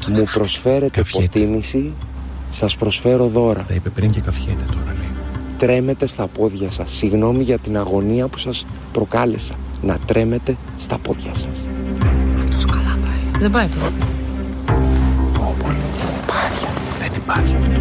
Μου 0.08 0.24
προσφέρετε 0.34 1.02
υποτίμηση, 1.14 1.92
σας 2.50 2.76
προσφέρω 2.76 3.26
δώρα. 3.28 3.64
Τα 3.68 3.74
είπε 3.74 3.88
πριν 3.90 4.10
και 4.10 4.20
καφιέται 4.20 4.64
τώρα 4.72 4.84
λέει. 4.98 5.08
Τρέμετε 5.58 6.06
στα 6.06 6.26
πόδια 6.26 6.70
σας. 6.70 6.90
Συγγνώμη 6.96 7.42
για 7.42 7.58
την 7.58 7.76
αγωνία 7.76 8.28
που 8.28 8.38
σας 8.38 8.64
προκάλεσα. 8.92 9.54
Να 9.82 9.98
τρέμετε 10.06 10.56
στα 10.78 10.98
πόδια 10.98 11.30
σας. 11.34 11.60
Δεν 13.38 13.50
πάει 13.50 13.66
τώρα. 13.66 14.09
Δεν 17.34 17.44
υπάρχει 17.44 17.56
αυτό. 17.56 17.80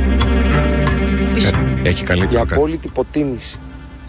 Ε, 1.83 1.89
Έχει 1.89 2.01
Η 2.01 2.05
καλύτερο 2.05 2.41
κάτι. 2.41 2.53
απόλυτη 2.53 2.87
υποτίμηση. 2.87 3.59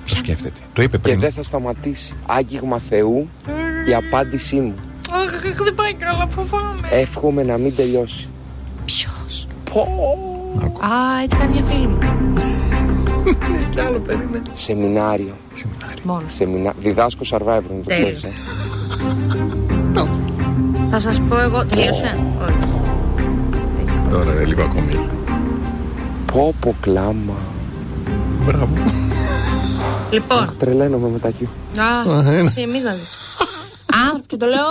Το 0.09 0.17
σκέφτεται. 0.17 0.61
Το 0.73 0.83
είπε 0.83 0.97
Και 0.97 1.03
πριν. 1.03 1.21
δεν 1.21 1.33
θα 1.33 1.43
σταματήσει. 1.43 2.13
Άγγιγμα 2.27 2.79
Θεού, 2.89 3.29
η 3.89 3.95
απάντησή 3.95 4.57
μου. 4.61 4.75
Αχ, 5.11 5.41
δεν 5.65 5.75
πάει 5.75 5.93
καλά, 5.95 6.27
φοβάμαι. 6.29 6.89
Εύχομαι 6.91 7.43
να 7.43 7.59
μην 7.59 7.77
τελειώσει. 7.77 8.29
Ποιος; 8.85 9.47
Πω. 9.73 9.81
Α, 10.81 11.23
έτσι 11.23 11.37
κάνει 11.37 11.53
μια 11.53 11.63
φίλη 11.63 11.87
μου. 11.87 11.99
Κι 13.71 13.81
άλλο 13.81 14.01
περίμενε. 14.01 14.43
Σεμινάριο. 14.53 15.35
Μόνο. 16.03 16.23
Σεμινά... 16.27 16.73
Διδάσκω 16.81 17.23
survivor, 17.31 17.47
να 17.47 17.61
το 17.61 17.83
Τέλειος. 17.87 18.19
ξέρεις. 18.19 18.37
ε. 19.95 20.09
Θα 20.91 20.99
σας 20.99 21.21
πω 21.21 21.41
εγώ. 21.41 21.65
Τελείωσε; 21.65 22.19
Όχι. 22.43 22.79
Τώρα 24.11 24.33
είναι 24.33 24.45
λίγο 24.45 24.63
ακόμη. 24.63 25.09
Πω 26.33 26.55
πω 26.61 26.77
κλάμα. 26.81 27.35
Μπράβο. 28.45 28.75
Λοιπόν, 30.11 30.57
Τρελαίνομαι 30.59 31.09
με 31.09 31.19
τα 31.19 31.31
Q. 31.41 31.45
Α, 31.79 32.13
Α, 32.13 32.19
ένα. 32.21 32.31
εσύ, 32.31 32.61
εμείς 32.61 32.83
να 32.83 32.93
δεις. 32.93 33.15
Άνθρωποι, 34.05 34.27
και 34.27 34.37
το 34.37 34.47
λέω 34.47 34.65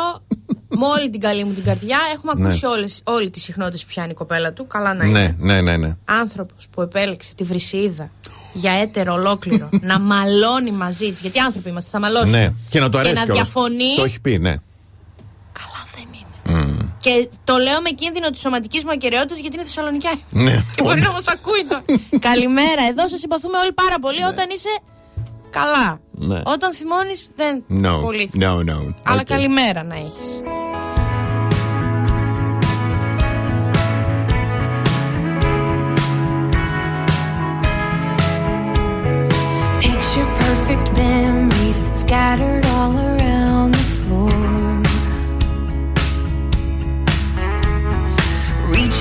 με 0.69 0.86
όλη 0.98 1.10
την 1.10 1.19
καλή 1.19 1.44
μου 1.44 1.53
την 1.53 1.64
καρδιά. 1.64 1.98
Έχουμε 2.15 2.34
Ναι. 2.36 2.48
ακούσει 2.48 2.65
όλες, 2.65 3.02
όλη 3.03 3.30
τη 3.30 3.40
συχνότητα 3.40 3.77
που 3.77 3.84
πιάνει 3.88 4.10
η 4.11 4.14
κοπέλα 4.14 4.53
του. 4.53 4.68
Καλά 4.68 4.94
να 4.94 5.06
είναι. 5.06 5.36
Ναι, 5.40 5.53
ναι, 5.53 5.61
ναι, 5.61 5.77
ναι. 5.77 5.95
Άνθρωπος 6.06 6.68
που 6.72 6.81
επέλεξε 6.81 7.36
τη 7.36 7.44
βρυσίδα 7.44 8.10
για 8.53 8.72
έτερο 8.72 9.14
ολόκληρο 9.14 9.69
να 9.91 9.99
μαλώνει 9.99 10.72
μαζί 10.72 11.11
της. 11.11 11.22
Γιατί 11.22 11.40
άνθρωποι 11.40 11.69
είμαστε, 11.69 11.90
θα 11.91 11.99
μαλώσει. 11.99 12.30
Ναι. 12.30 12.53
Και 12.69 12.80
να 12.80 12.90
το 12.90 12.98
αρέσει 12.98 13.14
Και 13.14 13.19
να 13.19 13.26
κιόλας. 13.26 13.44
διαφωνεί. 13.49 13.95
Το 13.98 14.03
έχει 14.03 14.19
πει, 14.19 14.38
ναι. 14.38 14.56
Και 17.01 17.30
το 17.43 17.57
λέω 17.57 17.81
με 17.81 17.89
κίνδυνο 17.89 18.30
της 18.30 18.39
σωματικής 18.41 18.84
μου 18.84 18.91
ακαιρεότητας 18.91 19.39
γιατί 19.39 19.55
είναι 19.55 19.63
Θεσσαλονικιά. 19.65 20.11
Ναι. 20.30 20.55
Και 20.76 20.81
μπορεί 20.84 21.01
να 21.01 21.11
μας 21.11 21.27
ακούει 21.27 21.65
το. 21.69 21.81
Καλημέρα. 22.30 22.84
Εδώ 22.89 23.07
σας 23.07 23.19
συμπαθούμε 23.19 23.57
όλοι 23.57 23.73
πάρα 23.73 23.99
πολύ 24.01 24.23
όταν 24.23 24.49
είσαι 24.53 24.69
καλά. 25.49 25.99
Ναι. 26.11 26.41
Όταν 26.45 26.73
θυμώνεις 26.73 27.30
δεν 27.35 27.63
No, 27.85 27.99
πολύ. 28.01 28.31
no, 28.39 28.57
no. 28.69 28.93
Αλλά 29.03 29.21
Okay. 29.21 29.26
καλημέρα 29.26 29.84
να 29.84 29.95
έχεις. 29.95 30.41
Picture 39.81 40.30
perfect 40.41 40.88
memories 40.97 41.77
scattered 42.01 42.65
all 42.77 42.93
around 43.07 43.28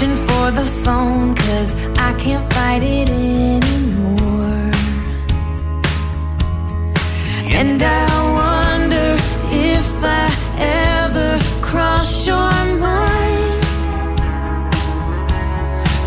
Reaching 0.00 0.26
for 0.28 0.52
the 0.52 0.64
phone, 0.84 1.34
cause 1.34 1.74
I 1.98 2.14
can't 2.20 2.52
fight 2.52 2.84
it 2.84 3.10
anymore. 3.10 4.70
And 7.58 7.82
I 7.82 8.06
wonder 8.38 9.16
if 9.50 10.04
I 10.04 10.30
ever 10.60 11.40
cross 11.62 12.24
your 12.28 12.52
mind. 12.78 13.64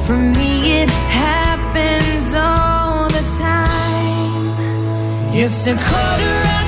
For 0.05 0.15
me, 0.15 0.83
it 0.83 0.89
happens 0.89 2.33
all 2.33 3.09
the 3.09 3.25
time. 3.37 5.35
It's 5.35 5.67
a 5.67 5.75
quarter 5.75 6.60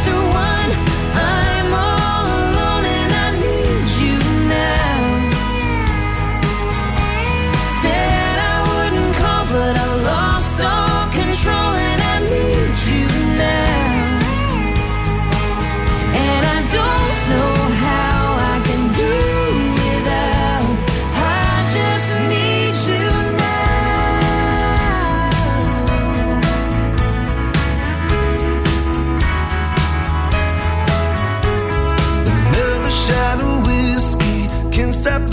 step 35.03 35.32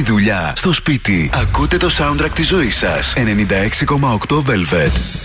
στη 0.00 0.12
δουλειά, 0.12 0.52
στο 0.56 0.72
σπίτι. 0.72 1.30
Ακούτε 1.32 1.76
το 1.76 1.90
soundtrack 1.98 2.30
της 2.34 2.46
ζωής 2.46 2.76
σας. 2.76 3.12
96,8 3.16 4.42
Velvet. 4.46 5.19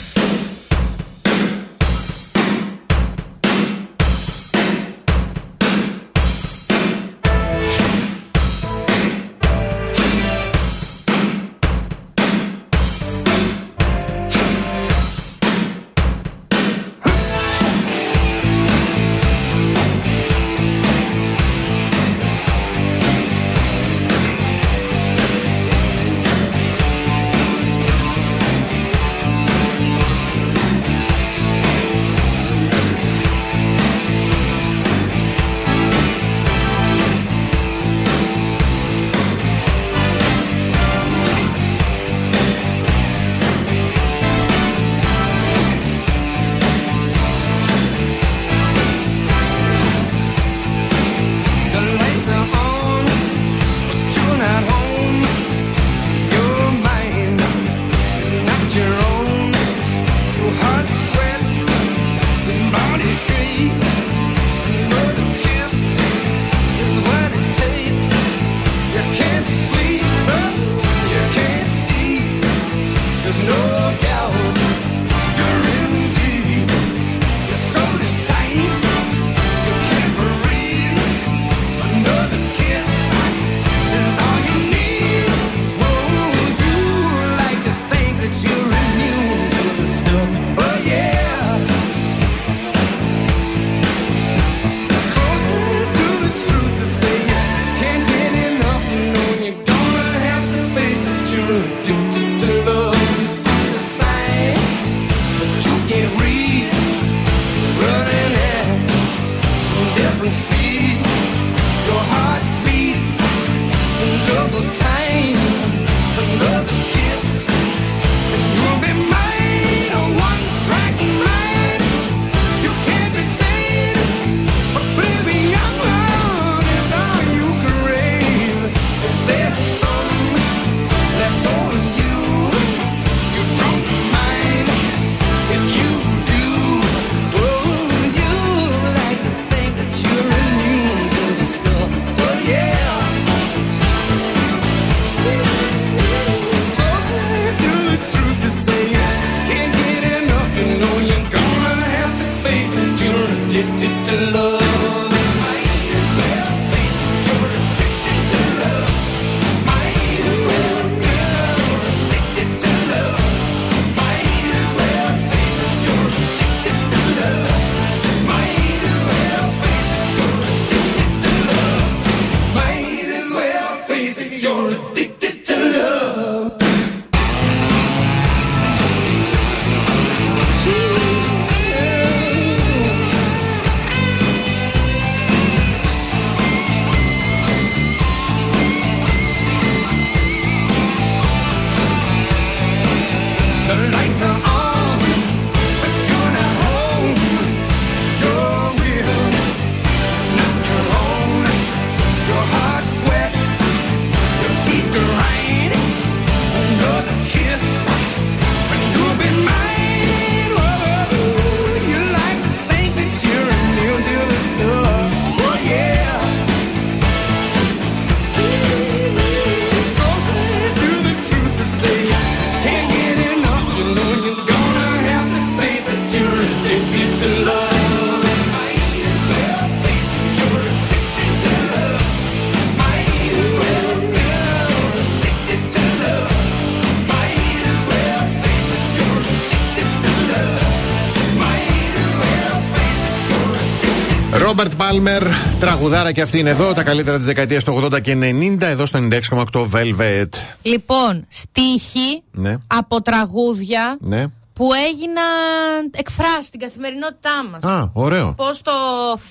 Πάλμερ, 244.96 245.24
τραγουδάρα 245.60 246.12
και 246.12 246.22
αυτή 246.22 246.40
είναι 246.40 246.50
εδώ. 246.50 246.74
Τα 246.74 246.84
καλύτερα 246.84 247.18
της 247.18 247.26
δεκαετίας 247.26 247.64
του 247.64 247.82
80 247.94 248.02
και 248.02 248.18
90, 248.22 248.62
εδώ 248.62 248.86
στο 248.86 249.00
96,8 249.00 249.68
Velvet. 249.74 250.30
Λοιπόν, 250.62 251.26
στίχοι 251.30 252.24
Ναι, 252.32 252.58
από 252.68 253.02
τραγούδια 253.02 253.98
ναι. 254.00 254.24
που 254.54 254.70
έγιναν 254.88 255.92
εκφράσει 255.98 256.44
στην 256.44 256.60
καθημερινότητά 256.60 257.46
μας. 257.52 257.64
Α, 257.64 257.90
ωραίο. 257.94 258.34
Πώς 258.38 258.62
το 258.62 258.72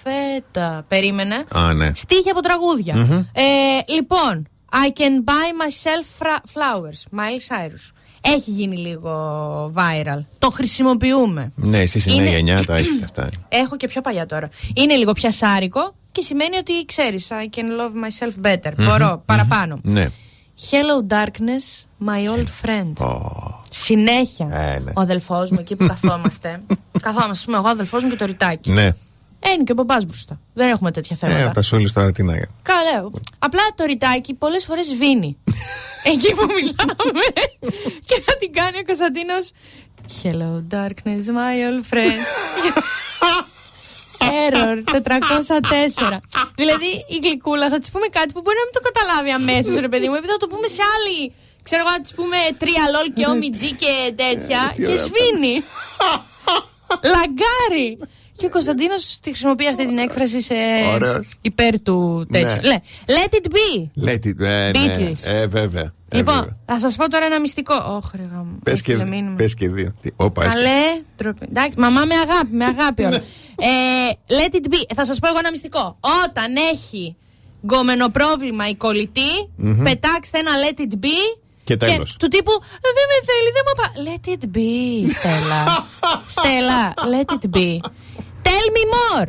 φέτα 0.03 0.85
περίμενε. 0.89 1.45
Α, 1.55 1.73
ναι. 1.73 1.91
Στίχοι 1.95 2.31
από 2.31 2.41
τραγούδια. 2.41 2.95
Μμμ. 2.97 3.13
Ε, 3.33 3.93
λοιπόν, 3.93 4.47
I 4.73 4.87
can 5.01 5.25
buy 5.31 5.49
myself 5.63 6.23
fra- 6.27 6.43
flowers. 6.55 7.19
Miley 7.19 7.41
Cyrus. 7.57 7.93
Έχει 8.27 8.51
γίνει 8.51 8.77
λίγο 8.77 9.13
viral. 9.77 10.23
Το 10.39 10.51
χρησιμοποιούμε. 10.51 11.53
Ναι, 11.55 11.79
εσεί 11.79 11.99
η 11.99 12.03
Είναι- 12.07 12.23
νέα 12.23 12.33
γενιά 12.33 12.65
τα 12.65 12.75
έχετε 12.75 13.05
αυτά. 13.05 13.29
Έχω 13.63 13.77
και 13.77 13.87
πιο 13.89 14.01
παλιά 14.01 14.27
τώρα. 14.27 14.49
Είναι 14.75 14.95
λίγο 14.95 15.13
πιασάρικο 15.13 15.95
και 16.13 16.21
σημαίνει 16.21 16.57
ότι 16.57 16.85
ξέρεις. 16.85 17.29
I 17.31 17.57
can 17.57 17.63
love 17.81 17.93
myself 18.05 18.47
better. 18.47 18.73
Μμμ, 18.77 18.87
Μπορώ 18.87 19.07
μμμ. 19.09 19.21
παραπάνω. 19.25 19.79
Ναι. 19.83 20.09
Hello 20.71 21.13
darkness, 21.15 21.85
my 22.07 22.33
old 22.37 22.47
friend. 22.63 22.93
Συνέχεια. 23.71 24.49
Ε, 24.53 24.79
ναι. 24.79 24.93
Ο 24.95 25.01
αδελφός 25.01 25.51
μου 25.51 25.57
εκεί 25.61 25.77
που 25.77 25.87
καθόμαστε. 25.87 26.61
καθόμαστε, 27.03 27.31
ας 27.31 27.45
πούμε, 27.45 27.57
εγώ, 27.57 27.67
ο 27.67 27.71
αδελφός 27.71 28.03
μου 28.03 28.11
και 28.11 28.17
το 28.17 28.25
ρητάκι. 28.25 28.71
Ναι. 28.71 28.91
Ε, 29.47 29.51
είναι 29.51 29.63
και 29.65 29.73
ο 29.73 29.75
μπαμπάς 29.75 30.05
μπροστά. 30.05 30.41
Δεν 30.55 30.69
έχουμε 30.69 30.91
τέτοια 30.91 31.17
θέματα. 31.17 31.39
Ε, 31.41 31.51
πασούλη 31.55 31.93
τώρα 31.93 32.13
τι 32.13 32.23
να 32.23 32.33
κάνει. 32.33 32.47
Καλά. 32.63 33.11
Απλά 33.39 33.63
το 33.75 33.85
ρητάκι 33.85 34.35
πολλές 34.35 34.65
φορές 34.65 34.87
σβήνει. 34.87 35.37
Εκεί 36.13 36.35
που 36.35 36.47
μιλάμε. 36.55 37.25
και 38.07 38.21
θα 38.25 38.37
την 38.37 38.53
κάνει 38.53 38.79
ο 38.79 38.85
Κωνσταντίνος. 38.87 39.51
Hello, 40.23 40.53
darkness, 40.75 41.25
my 41.39 41.57
old 41.69 41.83
friend. 41.91 42.21
Error 44.45 44.77
404. 44.93 46.19
δηλαδή 46.55 46.91
η 47.09 47.19
γλυκούλα 47.23 47.69
θα 47.69 47.79
της 47.79 47.91
πούμε 47.91 48.07
κάτι 48.07 48.33
που 48.33 48.41
μπορεί 48.41 48.57
να 48.63 48.67
μην 48.69 48.75
το 48.79 48.83
καταλάβει 48.89 49.31
αμέσως, 49.31 49.75
ρε 49.81 49.89
παιδί 49.89 50.09
μου, 50.09 50.15
επειδή 50.15 50.33
θα 50.33 50.37
το 50.37 50.47
πούμε 50.47 50.67
σε 50.69 50.83
άλλη. 50.95 51.33
Ξέρω 51.63 51.83
εγώ, 51.85 51.91
να 51.97 52.01
της 52.01 52.15
πούμε 52.15 52.37
τρία 52.59 52.85
λόλ 52.95 53.09
και 53.17 53.25
όμιτζι 53.35 53.71
και 53.83 53.93
τέτοια. 54.23 54.61
τι 54.75 54.83
και 54.83 54.87
ωραία. 54.87 55.05
σβήνει. 55.05 55.55
Λαγκάρι. 57.15 57.89
Και 58.37 58.47
ο 58.47 58.51
Κωνσταντίνος 58.51 59.19
τη 59.23 59.29
χρησιμοποιεί 59.31 59.69
αυτή 59.69 59.87
την 59.87 59.99
έκφραση 59.99 60.41
σε 60.43 60.55
Ωραίος. 60.95 61.29
υπέρ 61.41 61.81
του 61.83 62.27
τέτοιου. 62.33 62.47
Ναι. 62.49 62.61
Λέει, 62.63 62.83
Let 63.07 63.35
it 63.35 63.47
be. 63.49 63.89
Λέτε, 63.95 64.35
ε, 64.41 64.71
ναι. 64.71 64.71
Beatles. 64.75 65.33
Ε, 65.33 65.47
βέβαια. 65.47 65.93
Ε, 66.09 66.17
λοιπόν, 66.17 66.35
βέβαια. 66.35 66.57
θα 66.67 66.79
σας 66.79 66.97
πω 66.97 67.11
τώρα 67.11 67.25
ένα 67.25 67.41
μυστικό. 67.41 67.75
Όχι, 67.75 68.17
ρε 68.17 68.23
γάμο. 68.33 68.59
Πες 68.63 68.83
και, 68.83 68.93
Έστειλε 68.93 69.11
μήνυμα. 69.11 69.35
πες 69.37 69.55
και 69.55 69.69
δύο. 69.71 69.95
Τι, 70.03 70.11
όπα, 70.17 70.45
έσκε. 70.45 70.57
Καλέ, 70.59 71.03
ντροπή. 71.17 71.47
Εντάξει, 71.51 71.79
μαμά 71.79 72.05
με 72.05 72.15
αγάπη, 72.15 72.55
με 72.57 72.65
αγάπη 72.65 73.03
όλα. 73.05 73.17
ε, 73.17 74.13
let 74.29 74.55
it 74.55 74.67
be. 74.69 74.95
Θα 74.95 75.05
σας 75.05 75.19
πω 75.19 75.29
εγώ 75.29 75.39
ένα 75.39 75.51
μυστικό. 75.51 75.99
Όταν 76.25 76.57
έχει 76.73 77.17
γκόμενο 77.65 78.09
πρόβλημα 78.09 78.69
η 78.69 78.75
κολλητή, 78.75 79.49
Μμμ. 79.57 79.83
πετάξτε 79.83 80.39
ένα 80.39 80.51
let 80.69 80.81
it 80.81 80.93
be. 81.05 81.39
Και 81.65 81.77
τέλος. 81.77 82.17
του 82.19 82.29
τύπου 82.29 82.53
«Ε, 82.63 82.89
δεν 82.97 83.07
με 83.11 83.19
θέλει, 83.29 83.51
δεν 83.57 83.65
μου 83.67 83.75
πα. 83.81 83.87
Let 84.07 84.25
it 84.35 84.45
be, 84.57 85.11
Στέλλα. 85.19 85.87
Στέλλα, 86.37 86.95
let 87.15 87.35
it 87.35 87.57
be. 87.57 87.81
Tell 88.49 88.67
me 88.77 88.85
more. 88.97 89.29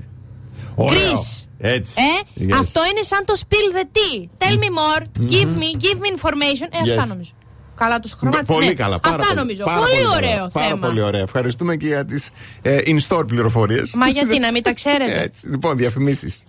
Ωραίο. 0.75 0.99
Chris. 1.11 1.43
Έτσι. 1.57 1.93
Ε, 2.01 2.43
Yes. 2.45 2.57
αυτό 2.59 2.81
είναι 2.91 3.01
σαν 3.01 3.25
το 3.25 3.33
spill 3.39 3.77
the 3.77 3.83
tea. 3.97 4.27
Tell 4.45 4.53
me 4.57 4.69
more, 4.79 5.01
give 5.31 5.47
me, 5.61 5.69
give 5.83 5.99
me 5.99 6.09
information. 6.17 6.67
Ε, 6.85 6.91
αυτά 6.91 7.05
Yes. 7.05 7.07
νομίζω. 7.07 7.31
Καλά 7.75 7.99
τους 7.99 8.11
χρωμάτισε. 8.13 8.53
Πολύ 8.53 8.65
ναι. 8.65 8.73
καλά. 8.73 8.99
Πάρα 8.99 9.15
Αυτά 9.15 9.27
πολύ, 9.27 9.39
νομίζω. 9.39 9.63
πάρα 9.63 9.79
πολύ, 9.79 9.95
καλά. 9.95 10.15
ωραίο 10.15 10.47
Πάρα 10.53 10.67
θέμα. 10.67 10.87
πολύ 10.87 11.01
ωραία. 11.01 11.21
Ευχαριστούμε 11.21 11.75
και 11.75 11.85
για 11.87 12.05
τις 12.05 12.29
ε, 12.61 12.77
in-store 12.85 13.27
πληροφορίες. 13.27 13.93
Μα 13.93 14.07
γιατί 14.07 14.39
να 14.39 14.51
μην 14.51 14.63
τα 14.63 14.73
ξέρετε. 14.79 15.21
Έτσι. 15.21 15.47
Λοιπόν, 15.47 15.77
διαφημίσεις. 15.77 16.43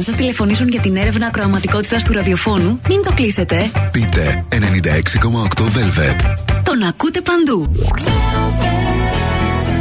Αν 0.00 0.06
σας 0.06 0.14
τηλεφωνήσουν 0.14 0.68
για 0.68 0.80
την 0.80 0.96
έρευνα 0.96 1.26
ακροαματικότητας 1.26 2.04
του 2.04 2.12
ραδιοφώνου, 2.12 2.80
μην 2.88 3.02
το 3.02 3.12
κλείσετε. 3.12 3.70
Πείτε 3.90 4.44
96,8 4.48 5.62
Velvet. 5.62 6.36
Τον 6.62 6.82
ακούτε 6.82 7.20
παντού. 7.20 7.76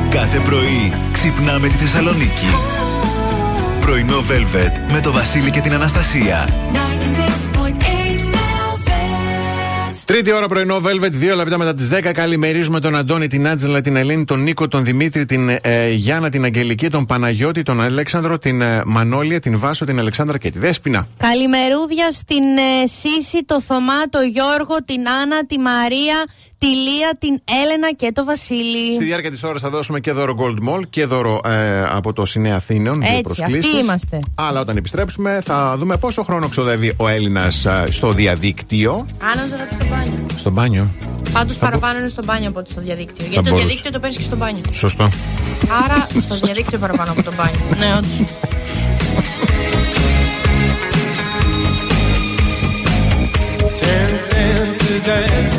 Κάθε 0.10 0.40
πρωί 0.40 0.94
ξυπνάμε 1.12 1.68
τη 1.68 1.74
Θεσσαλονίκη. 1.74 2.48
Πρωινό 3.80 4.20
Velvet 4.20 4.94
με 4.94 5.00
το 5.00 5.12
Βασίλη 5.12 5.52
και 5.52 5.60
την 5.60 5.74
Αναστασία. 5.74 6.48
Τρίτη 10.10 10.32
ώρα 10.32 10.48
πρωινό, 10.48 10.76
Velvet, 10.76 11.12
δύο 11.12 11.36
λεπτά 11.36 11.58
μετά 11.58 11.74
τις 11.74 11.90
10. 11.92 12.12
Καλημερίζουμε 12.14 12.80
τον 12.80 12.96
Αντώνη, 12.96 13.28
την 13.28 13.48
Άτζελα, 13.48 13.82
την 13.82 13.96
Ελένη, 13.96 14.26
τον 14.26 14.44
Νίκο, 14.44 14.68
τον 14.68 14.84
Δημήτρη, 14.84 15.26
την 15.26 15.50
ε, 15.62 15.90
Γιάννα, 15.90 16.30
την 16.30 16.44
Αγγελική, 16.44 16.90
τον 16.90 17.06
Παναγιώτη, 17.06 17.64
τον 17.64 17.82
Αλέξανδρο, 17.82 18.40
την 18.40 18.62
ε, 18.62 18.82
Μανώλια, 18.86 19.40
την 19.40 19.60
Βάσο, 19.60 19.86
την 19.86 20.00
Αλεξάνδρα 20.00 20.38
και 20.38 20.52
τη 20.52 20.60
Δέσπινα. 20.60 21.08
Καλημερούδια 21.18 22.12
στην 22.12 22.44
ε, 22.44 22.86
Σύση, 22.86 23.44
το 23.46 23.62
Θωμά, 23.62 24.04
το 24.10 24.20
Γιώργο, 24.22 24.76
την 24.86 25.10
Άννα, 25.10 25.46
τη 25.46 25.60
Μαρία, 25.60 26.26
τη 26.60 26.68
Λία, 26.68 27.16
την 27.20 27.40
Έλενα 27.64 27.94
και 27.96 28.12
το 28.14 28.24
Βασίλη. 28.26 28.94
Στη 28.94 29.04
διάρκεια 29.04 29.32
της 29.32 29.44
ώρας 29.44 29.62
θα 29.62 29.70
δώσουμε 29.70 30.00
και 30.00 30.12
δώρο 30.12 30.36
Gold 30.40 30.70
Mall 30.70 30.82
και 30.90 31.06
δώρο 31.06 31.42
ε, 31.46 31.84
από 31.84 32.14
το 32.14 32.26
Σινέα 32.26 32.56
Αθήνων. 32.56 33.00
δύο 33.00 33.10
Έτσι, 33.10 33.22
προσκλήσεις. 33.22 33.66
αυτοί 33.66 33.78
είμαστε. 33.78 34.20
Αλλά 34.36 34.60
όταν 34.60 34.78
επιστρέψουμε 34.78 35.42
θα 35.46 35.76
δούμε 35.78 35.98
πόσο 35.98 36.24
χρόνο 36.24 36.48
ξοδεύει 36.48 36.94
ο 36.98 37.08
Έλληνας 37.08 37.68
στο 37.90 38.12
διαδίκτυο. 38.12 39.06
Άννα, 39.22 39.56
θα 39.58 39.64
πει 39.64 39.76
στο 39.76 39.86
μπάνιο. 39.90 40.26
Στο 40.38 40.50
μπάνιο. 40.52 40.88
Πάντως 41.34 41.58
παραπάνω 41.58 42.00
είναι 42.00 42.08
στο 42.08 42.22
μπάνιο 42.26 42.50
από 42.50 42.60
ότι 42.60 42.72
στο 42.72 42.82
διαδίκτυο. 42.82 43.26
Γιατί 43.30 43.36
το 43.36 43.42
μπορούσε. 43.42 43.60
διαδίκτυο 43.66 43.92
το 43.92 44.00
παίρνεις 44.00 44.18
και 44.18 44.24
στο 44.24 44.36
μπάνιο. 44.36 44.62
Σωστό. 44.72 45.10
Άρα 45.84 46.08
στο 46.22 46.36
διαδίκτυο 46.36 46.80
παραπάνω 46.80 47.12
από 47.12 47.24
το 47.24 47.32
μπάνιο. 47.38 47.60
ναι, 47.80 47.96
όντως. 47.98 48.28
Ten 53.82 54.12
cents 54.30 54.82
a 54.96 54.98
dance, 55.08 55.59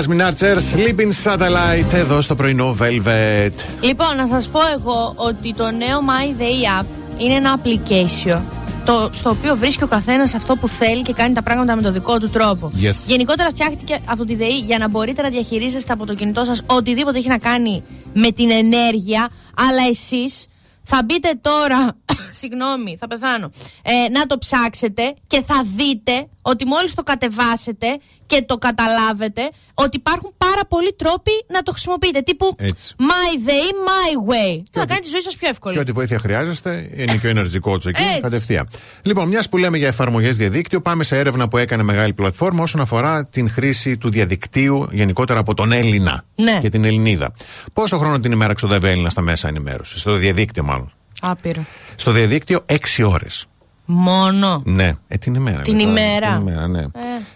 Dasmin 0.00 0.22
Archer, 0.22 0.56
Sleeping 0.74 1.12
Satellite, 1.24 1.92
εδώ 1.92 2.20
στο 2.20 2.34
πρωινό 2.34 2.76
Velvet. 2.80 3.52
Λοιπόν, 3.80 4.16
να 4.16 4.26
σας 4.26 4.48
πω 4.48 4.60
εγώ 4.74 5.12
ότι 5.16 5.54
το 5.54 5.70
νέο 5.70 6.00
My 6.06 6.40
Day 6.40 6.80
App 6.82 6.86
είναι 7.18 7.34
ένα 7.34 7.60
application 7.60 8.40
το, 8.84 9.10
στο 9.12 9.30
οποίο 9.30 9.56
βρίσκει 9.56 9.84
ο 9.84 9.86
καθένας 9.86 10.34
αυτό 10.34 10.56
που 10.56 10.68
θέλει 10.68 11.02
και 11.02 11.12
κάνει 11.12 11.34
τα 11.34 11.42
πράγματα 11.42 11.76
με 11.76 11.82
τον 11.82 11.92
δικό 11.92 12.18
του 12.18 12.30
τρόπο. 12.30 12.72
Yes. 12.82 12.94
Γενικότερα 13.06 13.48
φτιάχτηκε 13.48 13.98
από 14.04 14.24
τη 14.24 14.34
ΔΕΗ 14.34 14.58
για 14.58 14.78
να 14.78 14.88
μπορείτε 14.88 15.22
να 15.22 15.28
διαχειρίζεστε 15.28 15.92
από 15.92 16.06
το 16.06 16.14
κινητό 16.14 16.44
σας 16.44 16.62
οτιδήποτε 16.66 17.18
έχει 17.18 17.28
να 17.28 17.38
κάνει 17.38 17.82
με 18.14 18.30
την 18.30 18.50
ενέργεια, 18.50 19.28
αλλά 19.56 19.88
εσείς 19.90 20.46
θα 20.82 21.02
μπείτε 21.04 21.30
τώρα, 21.40 21.92
συγγνώμη, 22.40 22.96
θα 23.00 23.06
πεθάνω, 23.06 23.50
ε, 23.82 24.08
να 24.08 24.26
το 24.26 24.38
ψάξετε 24.38 25.14
και 25.26 25.42
θα 25.46 25.64
δείτε 25.76 26.26
ότι 26.42 26.66
μόλις 26.66 26.94
το 26.94 27.02
κατεβάσετε 27.02 27.86
και 28.26 28.42
το 28.46 28.56
καταλάβετε 28.58 29.50
ότι 29.74 29.96
υπάρχουν 29.96 30.34
πάρα 30.38 30.64
πολλοί 30.68 30.94
τρόποι 30.98 31.30
να 31.52 31.62
το 31.62 31.70
χρησιμοποιείτε. 31.72 32.20
Τύπου 32.20 32.54
Έτσι. 32.58 32.94
my 32.98 33.48
day, 33.48 33.68
my 33.88 34.30
way. 34.32 34.62
Θα 34.70 34.86
κάνει 34.86 35.00
τη 35.00 35.08
ζωή 35.08 35.20
σας 35.20 35.36
πιο 35.36 35.48
εύκολη. 35.48 35.74
Και 35.74 35.80
ό,τι 35.80 35.92
βοήθεια 35.92 36.18
χρειάζεστε 36.18 36.90
είναι 36.94 37.16
και 37.16 37.26
ο 37.26 37.30
Energy 37.30 37.70
Coach 37.70 37.86
εκεί, 37.86 38.02
Έτσι. 38.02 38.20
κατευθείαν. 38.20 38.68
Λοιπόν, 39.02 39.28
μιας 39.28 39.48
που 39.48 39.56
λέμε 39.56 39.78
για 39.78 39.88
εφαρμογές 39.88 40.36
διαδίκτυο, 40.36 40.80
πάμε 40.80 41.04
σε 41.04 41.18
έρευνα 41.18 41.48
που 41.48 41.56
έκανε 41.58 41.82
μεγάλη 41.82 42.14
πλατφόρμα 42.14 42.62
όσον 42.62 42.80
αφορά 42.80 43.26
την 43.26 43.50
χρήση 43.50 43.98
του 43.98 44.10
διαδικτύου 44.10 44.86
γενικότερα 44.92 45.38
από 45.40 45.54
τον 45.54 45.72
Έλληνα 45.72 46.24
Ναι. 46.34 46.58
και 46.60 46.68
την 46.68 46.84
Ελληνίδα. 46.84 47.32
Πόσο 47.72 47.98
χρόνο 47.98 48.20
την 48.20 48.32
ημέρα 48.32 48.52
ξοδεύει 48.52 48.88
Έλληνας 48.88 49.12
στα 49.12 49.20
μέσα 49.20 49.48
ενημέρωσης, 49.48 50.00
στο 50.00 50.14
διαδίκτυο 50.14 50.62
μάλλον; 50.62 50.92
Άπειρο. 51.20 51.64
Στο 51.96 52.10
διαδίκτυο 52.10 52.64
6 52.66 53.04
ώρες. 53.04 53.46
Μόνο; 53.84 54.62
Ναι, 54.64 54.92
ε, 55.08 55.16
την 55.16 55.34
ημέρα. 55.34 55.62
Την 55.62 55.74
μετά. 55.76 55.88
ημέρα. 55.90 56.28
Την 56.36 56.40
ημέρα, 56.46 56.68
ναι. 56.68 56.80
Ε. 56.80 56.88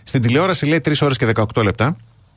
Στην 0.05 0.23
τηλεόραση 0.23 0.66
λέει 0.66 0.81
3 0.85 0.93
ώρες 1.02 1.16
και 1.16 1.27
18 1.27 1.62
λεπτά. 1.62 1.85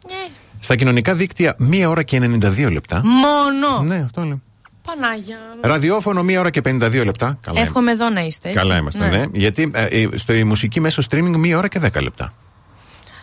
Ναι. 0.08 0.34
Στα 0.60 0.76
κοινωνικά 0.76 1.14
δίκτυα 1.14 1.56
1 1.72 1.84
ώρα 1.88 2.04
και 2.04 2.18
92 2.22 2.72
λεπτά. 2.72 3.02
Μόνο; 3.06 3.82
Ναι, 3.84 4.02
αυτό 4.06 4.22
λέω. 4.24 4.42
Πανάγια. 4.82 5.38
Ραδιόφωνο 5.62 6.22
1 6.22 6.36
ώρα 6.40 6.50
και 6.50 6.62
52 6.66 7.02
λεπτά. 7.06 7.38
Καλά 7.42 7.62
Εύχομαι 7.62 7.92
εδώ 7.92 8.10
να 8.10 8.22
είστε. 8.22 8.48
έτσι. 8.50 8.60
Καλά 8.62 8.78
είμαστε, 8.78 9.08
ναι. 9.10 9.26
Γιατί 9.34 9.72
ε, 9.74 9.84
ε, 9.86 10.08
στο 10.16 10.34
η 10.34 10.44
μουσική 10.44 10.80
μέσω 10.80 11.02
streaming 11.10 11.36
μία 11.38 11.58
ώρα 11.58 11.68
και 11.68 11.80
10 11.94 12.02
λεπτά. 12.02 12.34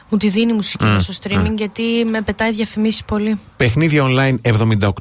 Μου 0.09 0.19
τη 0.19 0.29
δίνει 0.29 0.53
η 0.53 0.55
μουσική 0.55 0.85
Μμ, 0.85 0.93
μέσω 0.93 1.13
streaming 1.23 1.49
μμ. 1.51 1.55
γιατί 1.57 1.83
με 2.11 2.21
πετάει 2.23 2.53
διαφημίσεις 2.53 3.05
πολύ. 3.05 3.39
Παιχνίδια 3.57 4.03
online 4.07 4.35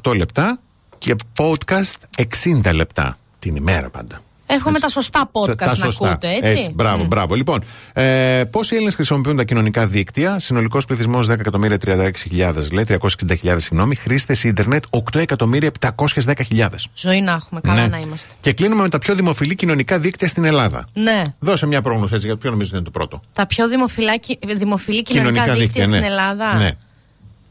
78 0.04 0.16
λεπτά 0.16 0.58
και 1.04 1.14
podcast 1.38 2.22
60 2.64 2.74
λεπτά 2.74 3.18
την 3.38 3.56
ημέρα 3.56 3.90
πάντα. 3.90 4.22
Έχουμε 4.46 4.78
τα 4.78 4.88
σωστά 4.88 5.30
podcast 5.32 5.56
τα 5.56 5.66
να 5.66 5.74
σωστά. 5.74 6.08
ακούτε, 6.10 6.38
έτσι; 6.42 6.70
μπράβο, 6.74 7.02
Μμ. 7.02 7.06
μπράβο. 7.06 7.34
Λοιπόν, 7.34 7.64
ε, 7.92 8.42
πόσοι 8.50 8.74
Έλληνες 8.74 8.94
χρησιμοποιούν 8.94 9.36
τα 9.36 9.44
κοινωνικά 9.44 9.86
δίκτυα, 9.86 10.38
συνολικός 10.38 10.84
πληθυσμός 10.84 11.26
10.036.000, 11.26 12.72
λέει, 12.72 12.84
360.000, 12.84 13.56
συγγνώμη, 13.60 13.94
χρήστες 13.94 14.44
ίντερνετ 14.44 14.84
8.710.000. 14.90 16.68
Ζωή 16.94 17.20
να 17.20 17.32
έχουμε, 17.32 17.60
καλά 17.60 17.80
Ναι. 17.80 17.86
να 17.88 17.98
είμαστε. 17.98 18.34
Και 18.40 18.52
κλείνουμε 18.52 18.82
με 18.82 18.88
τα 18.88 18.98
πιο 18.98 19.14
δημοφιλή 19.14 19.54
κοινωνικά 19.54 19.98
δίκτυα 19.98 20.28
στην 20.28 20.44
Ελλάδα. 20.44 20.88
Ναι. 20.92 21.22
Δώσε 21.38 21.66
μια 21.66 21.82
πρόγνωση 21.82 22.14
έτσι, 22.14 22.26
για 22.26 22.36
ποιο 22.36 22.50
νομίζω 22.50 22.70
είναι 22.76 22.84
το 22.84 22.90
πρώτο. 22.90 23.20
Τα 23.32 23.46
πιο 23.46 23.68
δημοφιλά, 23.68 24.12
δημοφιλή 24.56 25.02
κοινωνικά, 25.02 25.54
δίκτυα, 25.54 25.86
ναι. 25.86 25.96
στην 25.96 26.10
Ελλάδα. 26.10 26.54
Ναι. 26.54 26.70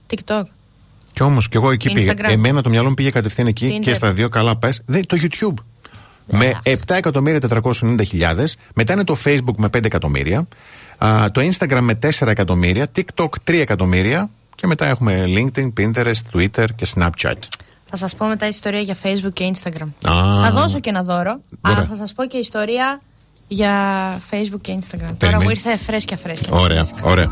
TikTok. 0.10 0.44
Και 1.14 1.24
όμως 1.24 1.50
και 1.50 1.58
εγώ 1.58 1.72
εκεί 1.72 1.90
Instagram. 1.92 1.94
πήγα. 1.96 2.14
Εμένα 2.30 2.62
το 2.62 2.70
μιαλό 2.70 2.88
μου 2.88 2.94
πήγε 2.94 3.10
κατευθείαν 3.10 3.48
εκεί 3.48 3.76
Tinder. 3.78 3.82
και 3.82 3.94
στα 3.94 4.12
δύο 4.12 4.30
καλά 4.30 4.58
πες. 4.58 4.82
Το 5.08 5.18
YouTube. 5.22 5.54
Με 6.28 6.52
7.490.000. 6.64 8.46
Μετά 8.76 8.94
είναι 8.94 9.04
το 9.04 9.18
Facebook 9.24 9.56
με 9.58 9.68
5 9.68 9.84
εκατομμύρια. 9.86 10.48
α, 10.98 11.32
το 11.32 11.42
Instagram 11.42 11.80
με 11.82 12.00
4 12.04 12.28
εκατομμύρια. 12.28 12.88
TikTok 12.96 13.28
3 13.48 13.54
εκατομμύρια. 13.60 14.30
Και 14.56 14.68
μετά 14.68 14.86
έχουμε 14.86 15.24
LinkedIn, 15.28 15.74
Pinterest, 15.80 16.14
Twitter 16.34 16.66
και 16.76 16.88
Snapchat. 16.96 17.34
Θα 17.90 17.98
σας 17.98 18.16
πω 18.16 18.26
μετά 18.26 18.48
ιστορία 18.48 18.80
για 18.80 18.96
Facebook 19.04 19.34
και 19.34 19.52
Instagram. 19.54 19.88
Α. 20.10 20.44
Θα 20.44 20.52
δώσω 20.54 20.80
και 20.80 20.90
ένα 20.90 21.04
δώρο. 21.04 21.20
Ωραία. 21.22 21.40
Αλλά 21.62 21.86
θα 21.90 21.96
σας 21.96 22.14
πω 22.14 22.26
και 22.26 22.38
ιστορία 22.38 23.02
για 23.48 23.72
Facebook 24.32 24.62
και 24.62 24.78
Instagram. 24.82 25.00
Τώρα 25.00 25.16
Περιμένεις. 25.18 25.44
μου 25.46 25.50
ήρθε 25.50 25.78
φρέσκια 25.78 26.18
φρέσκια. 26.18 26.54
Ωραία, 26.54 26.88
ωραία. 27.02 27.32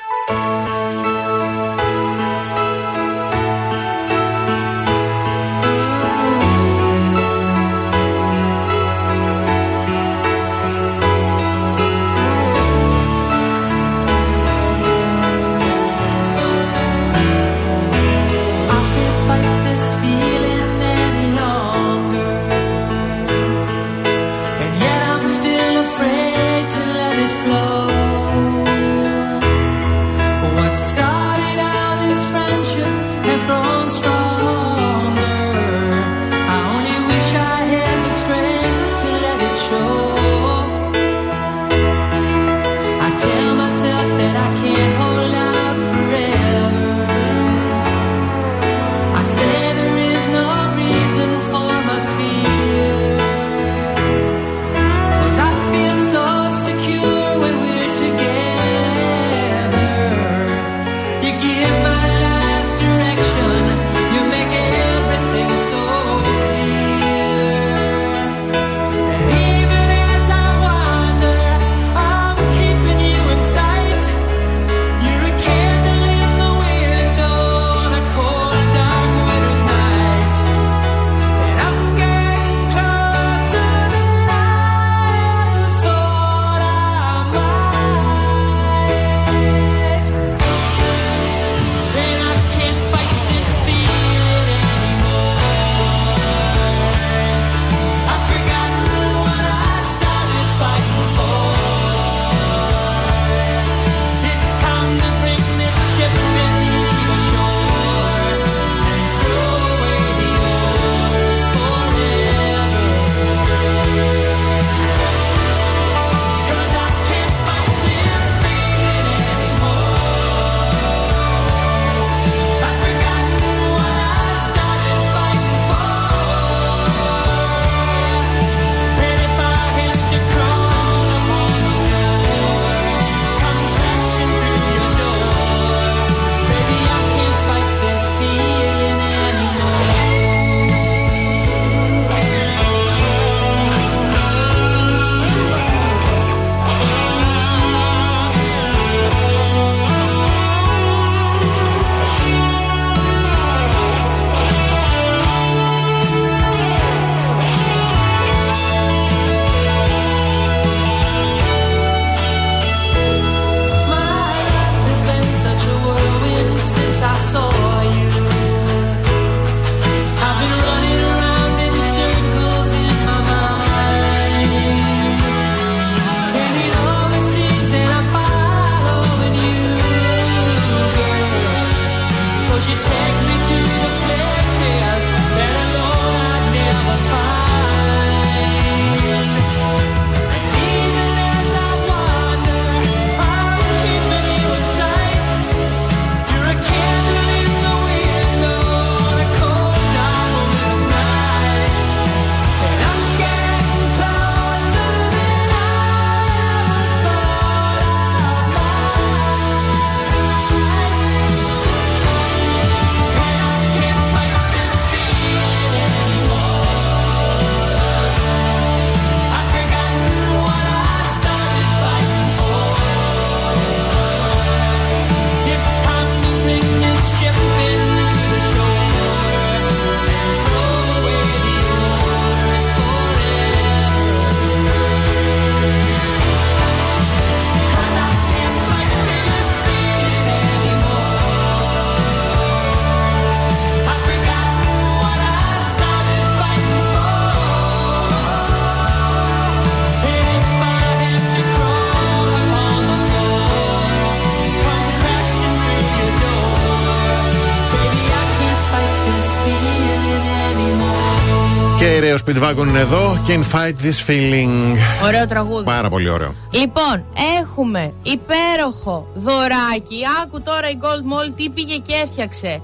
Stereo 262.41 262.53
Speedwagon 262.53 262.67
είναι 262.67 262.79
εδώ. 262.79 263.23
Can't 263.27 263.55
fight 263.55 263.85
this 263.85 264.09
feeling. 264.09 264.77
Ωραίο 265.05 265.27
τραγούδι. 265.27 265.63
Πάρα 265.63 265.89
πολύ 265.89 266.09
ωραίο. 266.09 266.35
Λοιπόν, 266.51 267.05
έχουμε 267.39 267.93
υπέροχο 268.03 269.07
δωράκι. 269.15 270.01
Άκου 270.23 270.41
τώρα 270.41 270.69
η 270.69 270.77
Gold 270.81 271.13
Mall 271.13 271.33
τι 271.35 271.49
πήγε 271.49 271.75
και 271.75 271.93
έφτιαξε. 272.03 272.61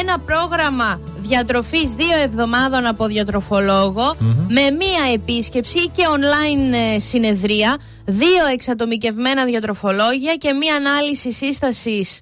Ένα 0.00 0.18
πρόγραμμα 0.18 1.00
διατροφής 1.16 1.92
δύο 1.92 2.16
εβδομάδων 2.22 2.86
από 2.86 3.06
διατροφολόγο 3.06 4.16
με 4.48 4.60
μία 4.60 5.12
επίσκεψη 5.14 5.88
και 5.88 6.02
online 6.16 6.94
ε, 6.94 6.98
συνεδρία, 6.98 7.76
δύο 8.04 8.46
εξατομικευμένα 8.52 9.44
διατροφολόγια 9.44 10.34
και 10.34 10.52
μία 10.52 10.74
ανάλυση 10.74 11.32
σύστασης 11.32 12.20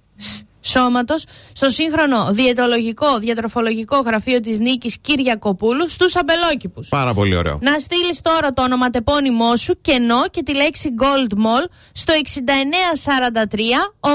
σ- 0.66 0.78
σώματος 0.78 1.24
στο 1.52 1.68
σύγχρονο 1.68 2.28
διαιτολογικό 2.32 3.18
διατροφολογικό 3.18 4.00
γραφείο 4.00 4.40
της 4.40 4.58
Νίκης 4.58 4.98
Κυριακοπούλου 5.00 5.88
στους 5.90 6.16
Αμπελόκηπους. 6.16 6.88
Πάρα 6.88 7.14
πολύ 7.14 7.36
ωραίο. 7.36 7.58
Να 7.62 7.78
στείλεις 7.78 8.20
τώρα 8.22 8.52
το 8.52 8.62
ονοματεπώνυμό 8.62 9.56
σου 9.56 9.80
κενό 9.80 10.28
και 10.30 10.42
τη 10.42 10.54
λέξη 10.54 10.94
Gold 11.00 11.32
Mall 11.34 11.64
στο 11.92 12.12
6943 12.14 13.58
84 14.00 14.08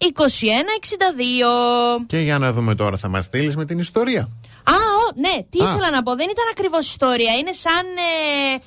21 0.00 0.06
62. 1.98 2.04
Και 2.06 2.18
για 2.18 2.38
να 2.38 2.52
δούμε 2.52 2.74
τώρα, 2.74 2.96
θα 2.96 3.08
μας 3.08 3.24
στείλεις 3.24 3.56
με 3.56 3.64
την 3.64 3.78
ιστορία; 3.78 4.20
Α, 4.64 4.72
ο, 4.74 5.12
ναι, 5.14 5.42
τι 5.50 5.64
Α. 5.64 5.68
ήθελα 5.70 5.90
να 5.90 6.02
πω. 6.02 6.14
Δεν 6.14 6.26
ήταν 6.30 6.44
ακριβώς 6.50 6.88
ιστορία. 6.88 7.32
Είναι 7.40 7.52
σαν 7.52 7.86
ε, 7.96 8.58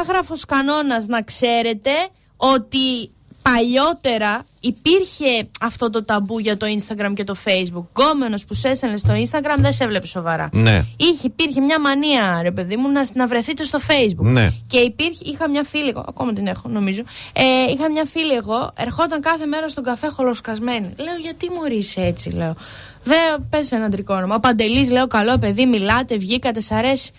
άγραφος 0.00 0.44
κανόνας 0.44 1.06
να 1.06 1.22
ξέρετε 1.22 1.90
ότι 2.36 3.10
παλιότερα 3.42 4.44
υπήρχε 4.60 5.48
αυτό 5.60 5.90
το 5.90 6.04
ταμπού 6.04 6.38
για 6.38 6.56
το 6.56 6.66
Instagram 6.66 7.12
και 7.14 7.24
το 7.24 7.36
Facebook. 7.44 7.84
Γκόμενος 7.92 8.44
που 8.44 8.54
σε 8.54 8.68
έστελνε 8.68 8.96
στο 8.96 9.10
Instagram 9.10 9.56
δεν 9.58 9.72
σε 9.72 9.84
έβλεπε 9.84 10.06
σοβαρά. 10.06 10.48
Ναι. 10.52 10.84
Είχε, 10.96 11.26
υπήρχε 11.26 11.60
μια 11.60 11.80
μανία, 11.80 12.40
ρε 12.42 12.50
παιδί 12.50 12.76
μου, 12.76 12.90
να, 12.90 13.06
να 13.14 13.26
βρεθείτε 13.26 13.64
στο 13.64 13.78
Facebook. 13.88 14.24
Ναι. 14.24 14.50
Και 14.66 14.78
υπήρχε, 14.78 15.22
είχα 15.24 15.48
μια 15.48 15.64
φίλη, 15.64 15.88
εγώ, 15.88 16.04
ακόμα 16.08 16.32
την 16.32 16.46
έχω 16.46 16.68
νομίζω. 16.68 17.02
Ε, 17.32 17.72
είχα 17.72 17.90
μια 17.90 18.04
φίλη 18.04 18.32
εγώ, 18.32 18.70
ερχόταν 18.76 19.20
κάθε 19.20 19.46
μέρα 19.46 19.68
στον 19.68 19.84
καφέ 19.84 20.08
χολοσκασμένη. 20.08 20.92
Λέω, 20.96 21.16
γιατί 21.20 21.50
μου 21.50 21.76
είσαι 21.78 22.00
έτσι, 22.00 22.30
λέω. 22.30 22.56
Δεν 23.02 23.46
πες 23.50 23.72
ένα 23.72 23.84
αντρικό 23.84 24.14
όνομα. 24.14 24.34
Ο 24.34 24.40
Παντελής, 24.40 24.90
λέω, 24.90 25.06
καλό 25.06 25.38
παιδί, 25.38 25.66
μιλάτε, 25.66 26.16
βγήκατε, 26.16 26.60
σ' 26.60 26.72
αρέσει. 26.72 27.12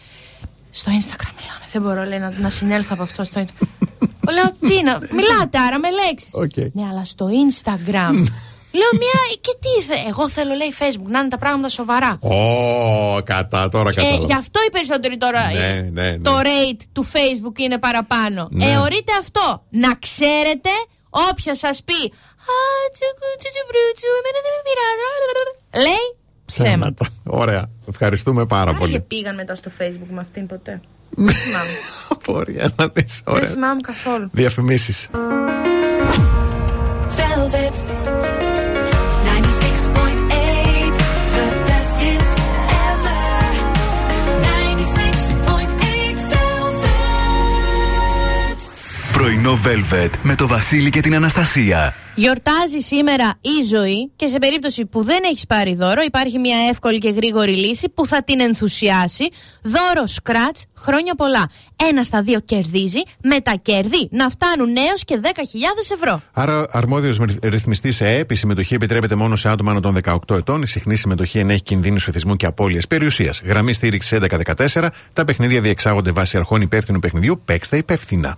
Στο 0.71 0.91
Instagram 0.91 1.31
μιλάμε. 1.39 1.65
Δεν 1.71 1.81
μπορώ, 1.81 2.03
λέει, 2.03 2.19
να, 2.19 2.33
να 2.37 2.49
συνέλθω 2.49 2.89
από 2.93 3.03
αυτό 3.03 3.23
στο 3.23 3.41
Instagram. 3.43 3.67
λέω, 4.35 4.51
τι 4.69 4.83
να, 4.83 4.99
μιλάτε 5.19 5.57
άρα 5.67 5.79
με 5.79 5.87
λέξεις. 5.91 6.33
Οκ. 6.33 6.57
Ναι, 6.73 6.83
αλλά 6.91 7.03
στο 7.03 7.25
Instagram. 7.45 8.13
λέω, 8.79 8.91
μια. 9.03 9.19
Και 9.45 9.53
τι 9.63 9.73
θε. 9.87 9.95
Εγώ 10.09 10.29
θέλω, 10.29 10.53
λέει, 10.53 10.73
Facebook, 10.79 11.09
να 11.15 11.19
είναι 11.19 11.27
τα 11.27 11.37
πράγματα 11.37 11.69
σοβαρά. 11.69 12.17
Ω, 12.21 12.35
κατά, 13.23 13.69
τώρα 13.69 13.89
Ε, 13.89 13.93
κατάλαβα. 13.93 14.25
γι' 14.25 14.33
αυτό 14.33 14.59
οι 14.67 14.71
περισσότεροι 14.71 15.17
τώρα 15.17 15.41
Ναι, 15.51 15.67
ε, 15.67 15.73
ναι, 15.81 16.09
ναι. 16.09 16.19
το 16.19 16.33
rate 16.47 16.81
του 16.91 17.03
Facebook 17.13 17.57
είναι 17.59 17.77
παραπάνω. 17.77 18.47
Ναι. 18.51 18.65
Εωρείτε 18.65 19.11
αυτό. 19.19 19.63
Να 19.69 19.91
ξέρετε, 20.05 20.69
όποια 21.29 21.55
σας 21.55 21.83
πει 21.87 21.99
Α, 22.55 22.57
τσουκου, 22.95 23.29
τσουτσουμπρούτσου, 23.39 24.09
εμένα 24.19 24.39
δεν 24.45 24.51
με 24.57 24.61
πειράζει. 24.67 25.03
Λέει 25.85 26.05
ψέματα. 26.53 27.05
Ωραία. 27.23 27.69
Ευχαριστούμε 27.89 28.45
πάρα 28.45 28.61
Άραγε 28.61 28.77
πολύ. 28.79 28.99
πήγαν 28.99 29.35
μετά 29.35 29.55
στο 29.55 29.71
Facebook 29.79 30.09
με 30.11 30.19
αυτήν 30.19 30.47
ποτέ. 30.47 30.81
Δεν 31.15 31.33
θυμάμαι. 31.33 31.69
Απορία 32.09 32.71
να 32.77 32.87
δεις. 32.87 33.21
Δεν 33.25 33.33
Ωραία. 33.35 33.49
θυμάμαι 33.49 33.81
καθόλου. 33.81 34.29
Διαφημίσεις. 34.31 35.09
Πρωινό 49.21 49.59
Velvet 49.65 50.09
με 50.23 50.35
το 50.35 50.47
Βασίλη 50.47 50.89
και 50.89 50.99
την 50.99 51.15
Αναστασία. 51.15 51.93
Γιορτάζει 52.15 52.79
σήμερα 52.79 53.33
η 53.41 53.63
ζωή 53.69 54.11
και 54.15 54.27
σε 54.27 54.39
περίπτωση 54.39 54.85
που 54.85 55.03
δεν 55.03 55.19
έχεις 55.23 55.45
πάρει 55.45 55.75
δώρο 55.75 56.01
υπάρχει 56.01 56.39
μια 56.39 56.57
εύκολη 56.69 56.97
και 56.97 57.09
γρήγορη 57.09 57.51
λύση 57.51 57.89
που 57.89 58.05
θα 58.05 58.23
την 58.23 58.39
ενθουσιάσει. 58.39 59.29
Δώρο 59.61 60.07
Scratch 60.21 60.61
χρόνια 60.77 61.15
πολλά. 61.15 61.49
Ένα 61.89 62.03
στα 62.03 62.21
δύο 62.21 62.39
κερδίζει 62.39 63.01
με 63.23 63.41
τα 63.41 63.53
κέρδη 63.61 64.07
να 64.11 64.29
φτάνουν 64.29 64.75
έως 64.75 65.03
και 65.03 65.19
10.000 65.23 65.27
ευρώ. 65.93 66.21
Άρα, 66.31 66.65
αρμόδιος 66.71 67.19
ρυθμιστής 67.43 67.95
σε 67.95 68.05
ΕΕΠ, 68.05 68.31
η 68.31 68.35
συμμετοχή 68.35 68.73
επιτρέπεται 68.73 69.15
μόνο 69.15 69.35
σε 69.35 69.49
άτομα 69.49 69.71
άνω 69.71 69.79
των 69.79 69.97
18 70.03 70.35
ετών. 70.35 70.61
Η 70.61 70.67
συχνή 70.67 70.95
συμμετοχή 70.95 71.39
ενέχει 71.39 71.63
κινδύνου 71.63 71.97
εθισμού 72.07 72.35
και 72.35 72.45
απώλειας 72.45 72.87
περιουσίας. 72.87 73.41
Γραμμή 73.45 73.73
στήριξη 73.73 74.17
1114. 74.75 74.89
Τα 75.13 75.25
παιχνίδια 75.25 75.61
διεξάγονται 75.61 76.11
βάσει 76.11 76.37
αρχών 76.37 76.61
υπεύθυνου 76.61 76.99
παιχνιδιού. 76.99 77.41
Παίξτε 77.45 77.77
υπεύθυνα. 77.77 78.37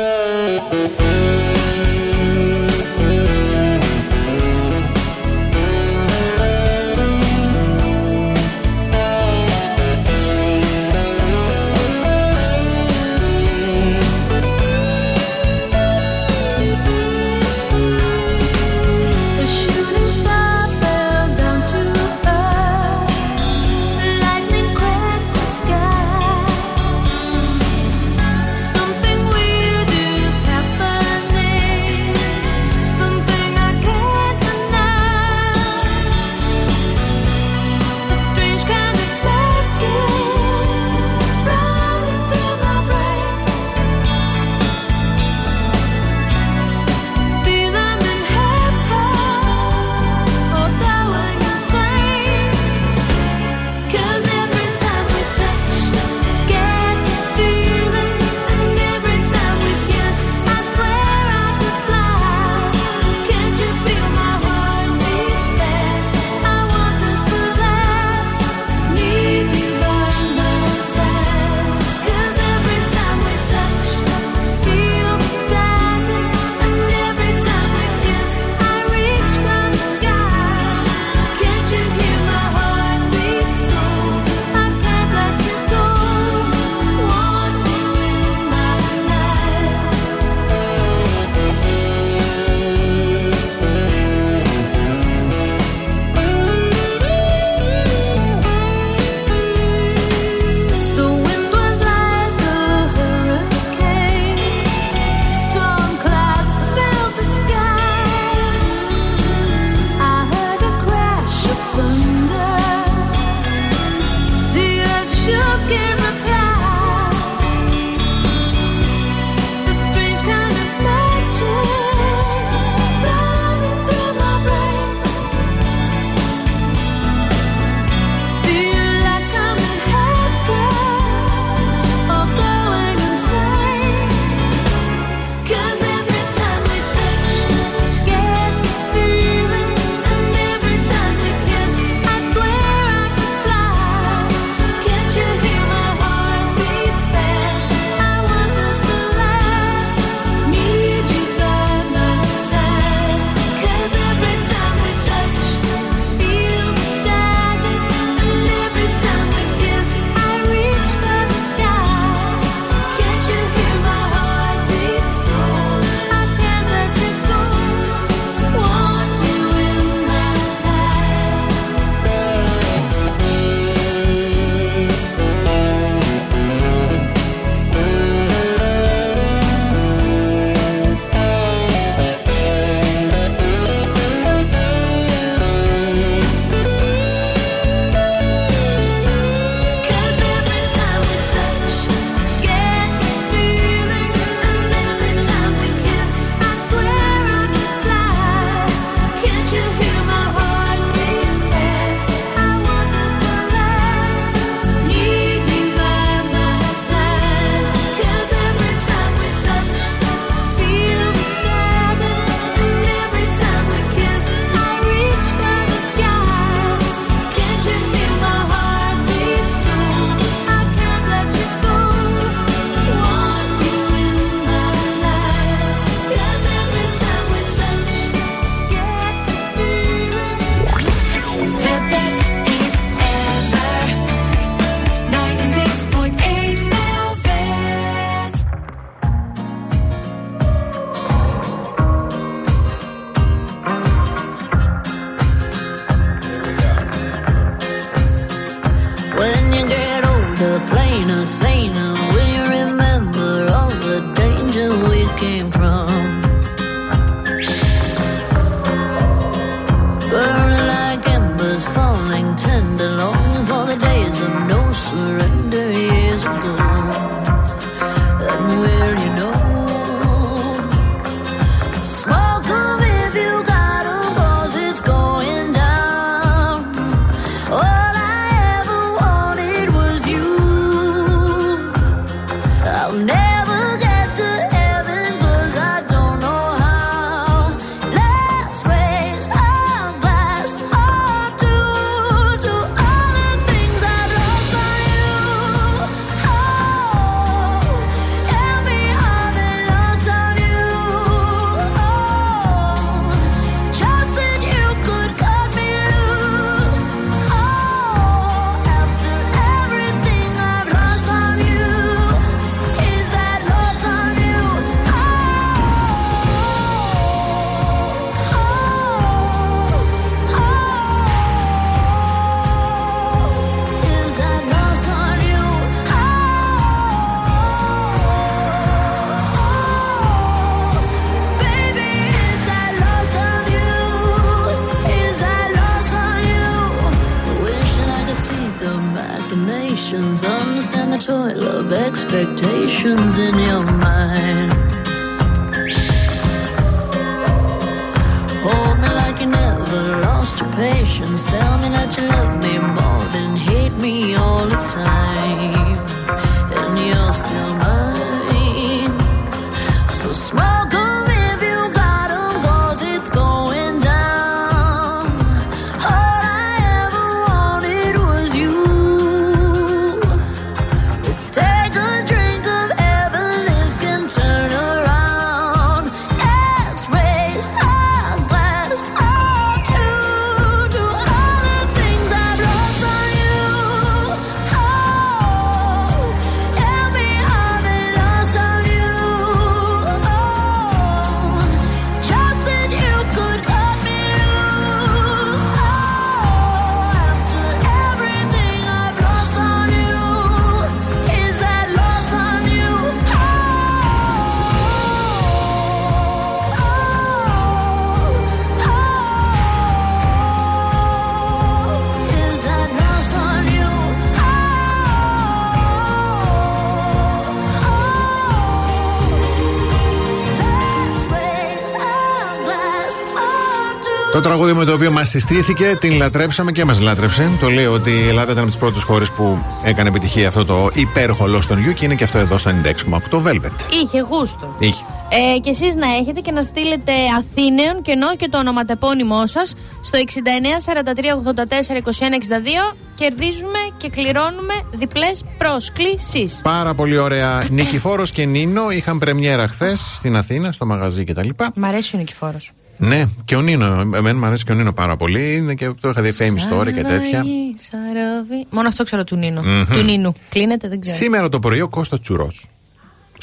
τραγούδι 424.41 424.65
με 424.65 424.71
το 424.71 424.77
οποίο 424.77 424.91
μας 424.91 425.09
συστήθηκε, 425.09 425.77
την 425.79 425.97
λατρέψαμε 425.97 426.51
και 426.51 426.65
μας 426.65 426.79
λάτρεψε. 426.79 427.29
Το 427.39 427.49
λέει 427.49 427.65
ότι 427.65 427.89
η 427.89 428.07
Ελλάδα 428.07 428.31
ήταν 428.31 428.37
από 428.37 428.51
τις 428.51 428.57
πρώτες 428.57 428.83
χώρες 428.83 429.11
που 429.11 429.37
έκανε 429.63 429.89
επιτυχία 429.89 430.27
αυτό 430.27 430.45
το 430.45 430.69
υπέροχο 430.73 431.25
Lost 431.25 431.53
on 431.53 431.69
You 431.69 431.73
και 431.73 431.85
είναι 431.85 431.95
και 431.95 432.03
αυτό 432.03 432.17
εδώ 432.17 432.37
στο 432.37 432.51
96,8 432.63 433.17
Velvet. 433.17 433.51
Είχε 433.83 433.99
γούστο. 433.99 434.55
Είχε. 434.59 434.83
Ε, 435.09 435.39
και 435.39 435.49
εσείς 435.49 435.75
να 435.75 435.87
έχετε 435.99 436.19
και 436.19 436.31
να 436.31 436.41
στείλετε 436.41 436.91
Αθήνεων 437.17 437.81
και 437.81 437.91
ενώ 437.91 438.15
και 438.15 438.27
το 438.27 438.37
ονοματεπώνυμό 438.37 439.27
σας 439.27 439.55
στο 439.81 439.99
69 439.99 440.73
43 440.73 440.99
84 441.25 441.77
21 441.77 442.71
62 442.71 442.75
κερδίζουμε 442.95 443.59
και 443.77 443.89
κληρώνουμε 443.89 444.53
διπλές 444.71 445.23
πρόσκλησεις. 445.37 446.39
Πάρα 446.43 446.73
πολύ 446.73 446.97
ωραία. 446.97 447.47
Νικηφόρος 447.49 448.11
και 448.11 448.25
Νίνο 448.25 448.71
είχαν 448.71 448.99
πρεμιέρα 448.99 449.47
χθες 449.47 449.79
στην 449.95 450.15
Αθήνα, 450.15 450.51
στο 450.51 450.65
μαγαζί 450.65 451.03
κτλ. 451.03 451.29
Μ' 451.55 451.65
αρέσει 451.65 451.95
ο 451.95 451.99
Νικηφόρος. 451.99 452.51
Ναι, 452.81 453.03
και 453.25 453.35
ο 453.35 453.41
Νίνο. 453.41 453.65
Εμένα 453.65 454.13
μου 454.13 454.25
αρέσει 454.25 454.43
και 454.43 454.51
ο 454.51 454.55
Νίνο 454.55 454.73
πάρα 454.73 454.95
πολύ. 454.95 455.33
Είναι 455.33 455.53
και 455.53 455.71
το 455.81 455.89
είχα 455.89 456.01
δει 456.01 456.11
Fame 456.19 456.53
Story 456.53 456.73
και 456.73 456.83
τέτοια. 456.83 457.09
Σαραβί, 457.09 457.55
σαραβί. 457.57 458.45
Μόνο 458.49 458.67
αυτό 458.67 458.83
ξέρω 458.83 459.03
του 459.03 459.15
Νίνου. 459.15 459.41
Μμμ. 459.41 459.65
Του 459.71 459.83
Νίνου. 459.83 460.11
Κλείνεται, 460.29 460.67
δεν 460.67 460.79
ξέρω. 460.79 460.97
Σήμερα 460.97 461.29
το 461.29 461.39
πρωί 461.39 461.61
ο 461.61 461.67
Κώστας 461.67 461.99
Τσουρός. 461.99 462.45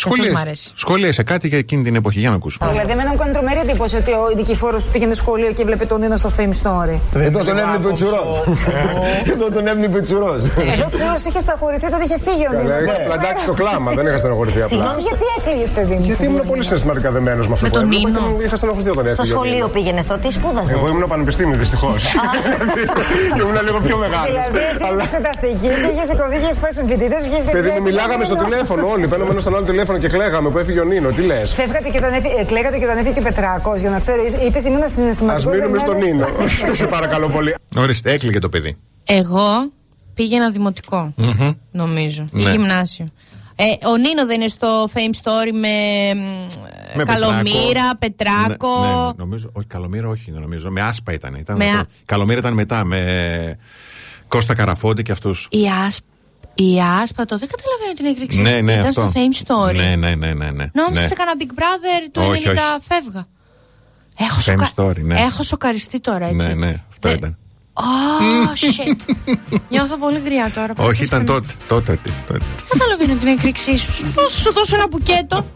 Αυτός 0.06 0.28
μ' 0.28 0.36
αρέσει. 0.36 0.70
Σχολίασε 0.74 1.22
κάτι 1.22 1.48
για 1.48 1.58
εκείνη 1.58 1.82
την 1.82 1.94
εποχή. 1.94 2.18
Για 2.20 2.28
να 2.30 2.34
ακούσουμε. 2.34 2.70
Δηλαδή, 2.70 2.90
εμένα 2.92 3.10
μου 3.10 3.16
κάνει 3.16 3.32
τρομερή 3.32 3.58
εντύπωση 3.58 3.96
ότι 3.96 4.10
ο 4.12 4.32
Νικηφόρο 4.36 4.80
πήγαινε 4.92 5.14
σχολείο 5.14 5.50
και 5.52 5.62
έβλεπε 5.62 5.84
τον 5.86 6.00
Νίνο 6.00 6.16
στο 6.16 6.30
Fame 6.36 6.54
Story. 6.62 6.98
Εδώ 7.28 7.38
τον 7.44 7.58
έβλεπε 7.58 7.86
ο 7.88 7.92
Τσουρός. 7.92 8.36
Εδώ 9.32 9.46
τον 9.50 9.66
έβλεπε 9.66 9.96
ο 9.98 10.00
Τσουρός. 10.00 10.40
Εδώ 10.74 10.86
Τσούρο 10.94 11.16
είχες 11.28 11.42
σταχωρηθεί, 11.46 11.86
τότε 11.90 12.04
είχε 12.04 12.18
φύγει 12.26 12.44
ο 12.50 12.52
Νίνο. 12.56 12.68
Καλά, 12.68 12.80
είχα 12.82 12.98
πλαντάξει 13.08 13.46
το 13.46 13.52
κλάμα, 13.60 13.88
δεν 13.92 14.06
είχα 14.06 14.16
στενοχωρηθεί 14.22 14.60
απλά. 14.62 14.68
Συγγνώμη, 14.68 15.00
γιατί 15.08 15.24
έκλειγε, 15.38 15.66
παιδί 15.76 15.94
μου. 15.98 16.04
Γιατί 16.10 16.24
ήμουν 16.24 16.42
πολύ 16.50 16.62
συναισθηματικά 16.64 17.08
δεμένος 17.16 17.46
με 17.48 17.52
αυτό 17.56 17.64
Με 17.66 17.70
που 17.72 17.76
τον 17.78 17.84
έβλεπα 17.84 18.08
και 18.08 18.20
Νίνο. 18.20 18.20
μου 18.34 18.40
είχα 18.46 18.56
στενοχωρηθεί 18.60 18.90
όταν 18.96 19.04
Στο 19.04 19.10
έφυγε. 19.12 19.32
ο 19.32 19.36
σχολείο 19.36 19.54
Νίνο. 19.54 19.68
πήγαινες 19.76 20.04
στο 20.08 20.14
τι 20.22 20.28
σπούδαζε. 20.36 20.72
Εγώ 20.76 20.86
ήμουν 20.92 21.04
πανεπιστήμιο 21.12 21.56
δυστυχώς. 21.64 22.00
Ήμουν 23.40 23.58
λίγο 23.68 23.78
πιο 23.86 23.96
μεγάλος. 24.04 24.30
Δηλαδή, 24.34 24.58
εσύ 24.72 24.84
είσαι 24.92 25.04
εξεταστική 25.08 25.68
και 25.82 25.88
είχες 25.94 26.06
σηκωθεί, 26.10 26.36
είχες 26.42 26.58
πάει 26.62 26.72
στου 26.76 26.84
φοιτητές, 26.90 27.22
είχες 27.28 27.42
Παιδί 27.56 27.70
μου, 27.74 27.80
μιλάγαμε 27.88 28.24
στο 28.30 28.36
τηλέφωνο 28.44 28.82
όλοι. 28.94 29.04
Παίρνουμε 29.12 29.30
ένα 29.34 29.40
στον 29.44 29.52
άλλο 29.56 29.66
τηλέφωνο 29.72 29.87
και 29.96 30.08
κλαίγαμε 30.08 30.50
που 30.50 30.58
έφυγε 30.58 30.80
ο 30.80 30.84
Νίνο. 30.84 31.10
Τι 31.10 31.22
λες; 31.22 31.52
Φεύγατε 31.52 31.88
και 31.90 31.98
όταν 31.98 32.12
έφυγε, 32.12 32.34
ε, 32.40 32.44
κλαίγατε 32.44 32.78
και 32.78 32.84
όταν 32.84 32.98
έφυγε 32.98 33.18
ο 33.18 33.22
Πετράκος, 33.22 33.80
για 33.80 33.90
να 33.90 33.98
ξέρεις, 34.00 34.32
είπες 34.34 34.64
ήμουν 34.64 34.82
Α 34.82 34.88
συναισθηματικό. 34.88 35.50
μείνουμε 35.50 35.78
στον 35.78 35.96
Νίνο. 35.96 36.26
Σε 36.72 36.86
παρακαλώ 36.86 37.28
πολύ. 37.28 37.54
Ορίστε, 37.76 38.12
έκλειγε 38.12 38.38
το 38.38 38.48
παιδί. 38.48 38.76
Εγώ 39.04 39.70
πήγαινα 40.14 40.50
δημοτικό, 40.50 41.12
Μμμ. 41.16 41.50
νομίζω. 41.70 42.24
Ή 42.32 42.42
Ναι. 42.42 42.50
γυμνάσιο. 42.50 43.06
Ε, 43.60 43.86
ο 43.86 43.96
Νίνο 43.96 44.26
δεν 44.26 44.40
είναι 44.40 44.48
στο 44.48 44.84
Fame 44.94 45.14
Story 45.22 45.50
με, 45.52 45.68
Με 46.94 47.02
Καλομήρα, 47.04 47.90
Πετράκο. 47.98 48.80
Ναι, 48.80 48.86
ναι, 48.86 49.02
ναι, 49.06 49.10
νομίζω. 49.16 49.50
Όχι, 49.52 49.66
Καλομήρα, 49.66 50.08
όχι, 50.08 50.30
νομίζω. 50.30 50.70
Με 50.70 50.80
άσπα 50.80 51.12
ήταν. 51.12 51.34
ήταν 51.34 51.56
Με 51.56 51.64
αυτό. 51.64 51.78
α- 51.78 51.86
Καλομήρα 52.04 52.38
ήταν 52.38 52.52
μετά. 52.52 52.84
Με 52.84 53.58
Κώστα 54.28 54.54
Καραφόντι 54.54 55.02
και 55.02 55.12
αυτούς. 55.12 55.46
Η, 55.50 55.60
άσπ, 55.86 56.02
η 56.62 56.80
Άσπατο, 57.02 57.38
δεν 57.38 57.48
καταλαβαίνω 57.54 57.92
την 57.96 58.06
έκρηξη. 58.06 58.40
Ναι, 58.40 58.60
ναι, 58.60 58.72
Ήταν 58.72 58.86
αυτό. 58.86 59.10
στο 59.10 59.12
Fame 59.14 59.46
Story. 59.46 59.74
Ναι, 59.74 59.96
ναι, 59.96 60.14
ναι, 60.14 60.32
ναι. 60.32 60.50
ναι. 60.50 60.66
Νόμιζα 60.72 61.00
ναι. 61.00 61.06
σε 61.06 61.14
κάνα 61.14 61.32
Big 61.38 61.58
Brother 61.58 62.08
του 62.12 62.22
Όχι, 62.28 62.42
90 62.46 62.48
όχι. 62.50 62.58
φεύγα. 62.88 63.26
Έχω, 64.18 64.40
Fame 64.46 64.66
σοκα... 64.66 64.70
Story, 64.76 65.00
ναι. 65.02 65.20
Έχω 65.20 65.42
σοκαριστεί 65.42 66.00
τώρα 66.00 66.26
έτσι. 66.26 66.46
Ναι, 66.46 66.54
ναι, 66.54 66.82
αυτό 66.92 67.08
ήταν. 67.10 67.36
Oh, 67.80 68.50
shit. 68.50 69.14
Νιώθω 69.70 69.96
πολύ 69.96 70.18
γριά 70.18 70.50
τώρα. 70.54 70.72
Όχι, 70.78 70.86
Πατήστε 70.86 71.04
ήταν 71.04 71.18
με. 71.20 71.24
τότε. 71.26 71.46
τότε, 71.68 71.96
τι, 72.02 72.10
τότε. 72.26 72.38
Δεν 72.38 72.78
καταλαβαίνω 72.78 73.14
την 73.18 73.28
έκρηξή 73.28 73.76
σου. 73.76 73.92
Σου 73.92 74.06
δώσω- 74.14 74.38
Σου 74.42 74.52
δώσω 74.52 74.76
ένα 74.76 74.86
μπουκέτο. 74.90 75.46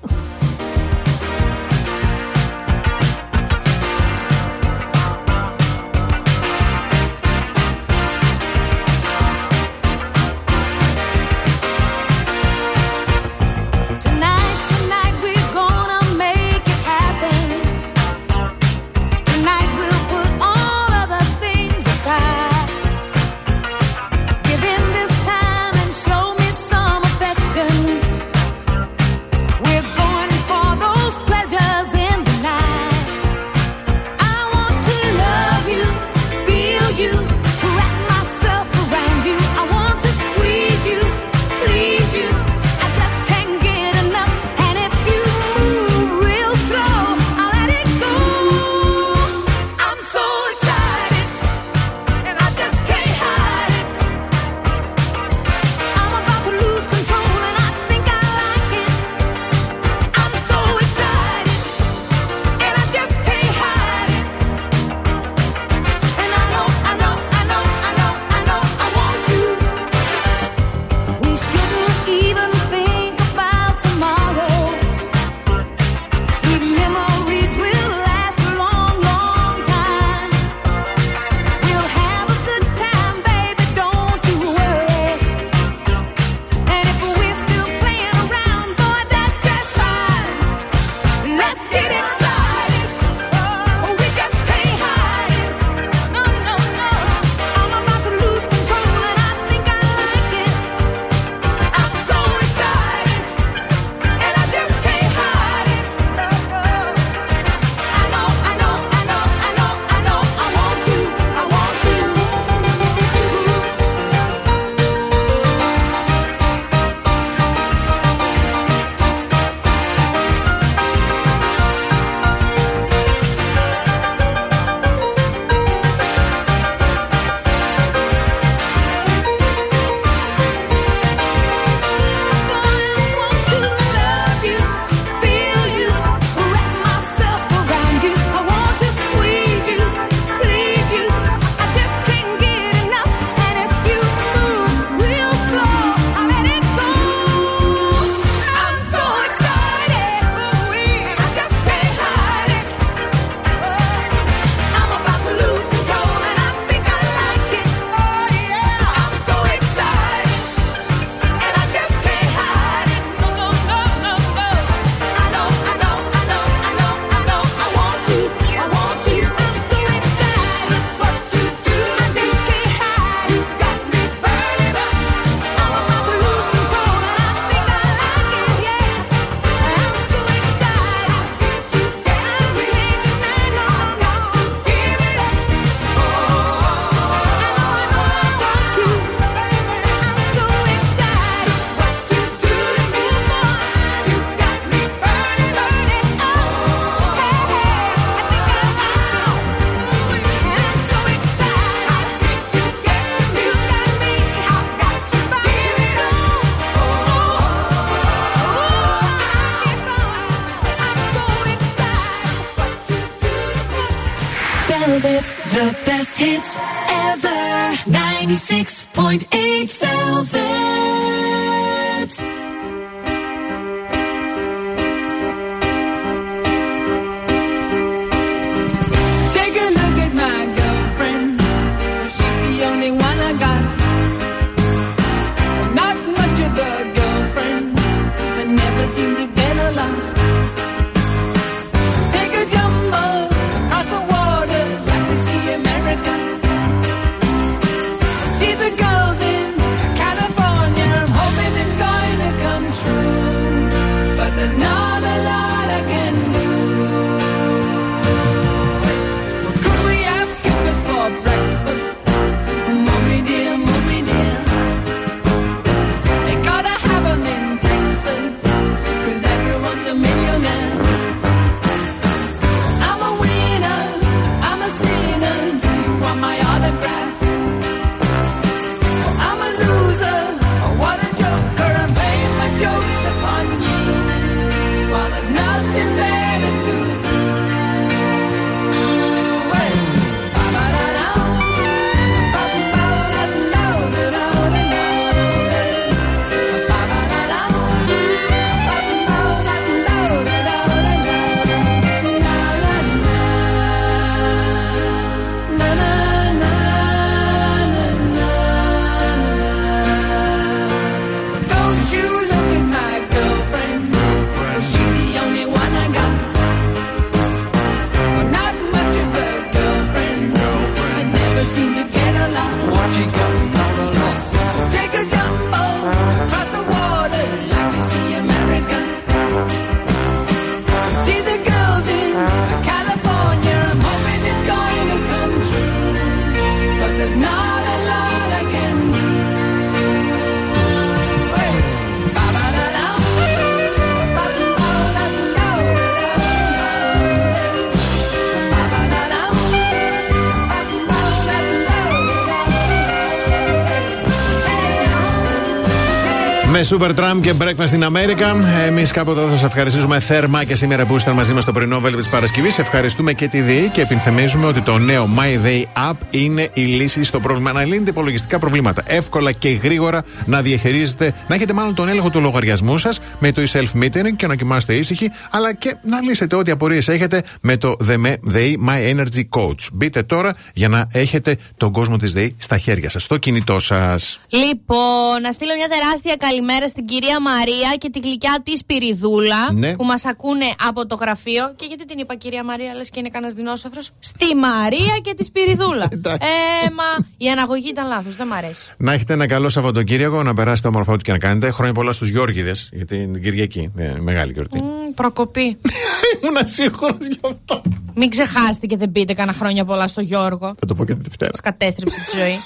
Super 356.73 356.95
Tram 356.95 357.21
και 357.23 357.35
Breakfast 357.39 357.81
in 357.81 357.85
America. 357.85 358.35
Εμείς 358.67 358.91
κάπου 358.93 359.11
εδώ 359.11 359.23
θα 359.23 359.31
σας 359.31 359.43
ευχαριστήσουμε 359.45 360.01
θερμά 360.01 360.45
και 360.45 360.55
σήμερα 360.55 360.87
που 360.87 360.93
ήσασταν 360.93 361.15
μαζί 361.15 361.33
μας 361.33 361.43
στο 361.43 361.53
πρωινό 361.53 361.81
βέλβε 361.81 362.01
της 362.01 362.11
Παρασκευής. 362.11 362.59
Ευχαριστούμε 362.59 363.13
και 363.13 363.29
τη 363.29 363.41
ΔΕΗ 363.41 363.71
και 363.73 363.81
επιθυμίζουμε 363.81 364.47
ότι 364.47 364.61
το 364.61 364.79
νέο 364.79 365.09
My 365.19 365.47
Day 365.47 365.91
App 365.91 365.97
είναι 366.11 366.51
η 366.53 366.61
λύση 366.61 367.05
στο 367.05 367.21
πρόβλημα. 367.21 367.53
Να 367.53 367.65
λύνετε 367.65 367.91
υπολογιστικά 367.91 368.39
προβλήματα. 368.39 368.83
Εύκολα 368.87 369.33
και 369.33 369.49
γρήγορα 369.49 370.05
να 370.27 370.43
διαχειρίζετε, 370.43 371.15
να 371.29 371.35
έχετε 371.35 371.53
μάλλον 371.53 371.75
τον 371.75 371.89
έλεγχο 371.89 372.11
του 372.11 372.21
λογαριασμού 372.21 372.79
σας 372.79 373.01
με 373.19 373.33
το 373.33 373.43
e-self-metering 373.43 374.17
και 374.17 374.27
να 374.27 374.37
κοιμάστε 374.37 374.75
ήσυχοι, 374.75 375.11
αλλά 375.31 375.55
και 375.55 375.77
να 375.83 376.01
λύσετε 376.01 376.37
ό,τι 376.37 376.51
απορίες 376.51 376.89
έχετε 376.89 377.23
με 377.41 377.57
το 377.57 377.77
ΔΕΗ 378.23 378.61
My 378.69 378.97
Energy 378.97 379.41
Coach. 379.41 379.67
Μπείτε 379.73 380.03
τώρα 380.03 380.35
για 380.55 380.69
να 380.69 380.87
έχετε 380.93 381.37
τον 381.57 381.73
κόσμο 381.73 381.97
της 381.97 382.13
ΔΕΗ 382.13 382.35
στα 382.39 382.59
χέρια 382.59 382.91
σας, 382.91 383.03
στο 383.03 383.17
κινητό 383.17 383.61
σας. 383.61 384.21
Λοιπόν, 384.29 385.21
να 385.23 385.33
στείλω 385.33 385.53
μια 385.57 385.69
τεράστια 385.69 386.17
καλημέρα 386.17 386.62
στην 386.69 386.85
κυρία 386.87 387.21
Μαρία 387.21 387.77
και 387.79 387.91
τη 387.91 387.99
γλυκιά 387.99 388.41
της 388.43 388.65
Πυριδούλα 388.65 389.53
Ναι. 389.53 389.77
που 389.77 389.85
μας 389.85 390.05
ακούνε 390.05 390.45
από 390.69 390.87
το 390.87 390.95
γραφείο. 390.95 391.53
Και 391.57 391.65
γιατί 391.69 391.85
την 391.85 391.99
είπα 391.99 392.15
κυρία 392.15 392.45
Μαρία, 392.45 392.75
λες 392.75 392.89
και 392.89 392.99
είναι 392.99 393.09
κανένας 393.09 393.35
δεινόσαυρος; 393.35 393.91
Στη 393.99 394.35
Μαρία 394.37 394.99
και 395.03 395.15
της 395.15 395.27
Σπυριδούλα. 395.27 395.89
ε, 396.05 396.71
μα 396.79 397.07
η 397.17 397.29
αναγωγή 397.31 397.69
ήταν 397.69 397.87
λάθος, 397.89 398.17
δεν 398.17 398.27
μ' 398.27 398.33
αρέσει. 398.33 398.71
Να 398.77 398.93
έχετε 398.93 399.13
ένα 399.13 399.27
καλό 399.27 399.49
Σαββατοκύριακο, 399.49 400.23
να 400.23 400.35
περάσετε 400.35 400.69
όμορφα 400.69 400.93
ό,τι 400.93 401.03
και 401.03 401.13
να 401.13 401.19
κάνετε. 401.19 401.51
Χρόνια 401.51 401.73
πολλά 401.75 401.93
στους 401.93 402.09
Γιώργιδε, 402.09 402.55
γιατί 402.73 402.97
είναι 402.97 403.13
την 403.13 403.23
Κυριακή. 403.23 403.73
Ε, 403.77 403.93
μεγάλη 403.99 404.33
γιορτή. 404.33 404.59
Μμ, 404.59 404.95
προκοπή. 404.95 405.57
Ήμουν 406.25 406.47
σίγουρο 406.47 406.97
γι' 407.01 407.19
αυτό. 407.25 407.63
Μην 407.95 408.11
ξεχάσετε 408.11 408.67
και 408.67 408.77
δεν 408.77 408.93
πείτε 408.93 409.13
κανένα 409.15 409.37
χρόνια 409.37 409.65
πολλά 409.65 409.89
στο 409.89 410.01
Γιώργο. 410.01 410.55
Θα 410.59 410.67
το 410.67 410.75
πω 410.75 410.85
και 410.85 410.95
τη 410.95 411.01
Δευτέρα. 411.03 411.31
Κατέστρεψε 411.43 411.99
τη 412.01 412.19
ζωή. 412.19 412.37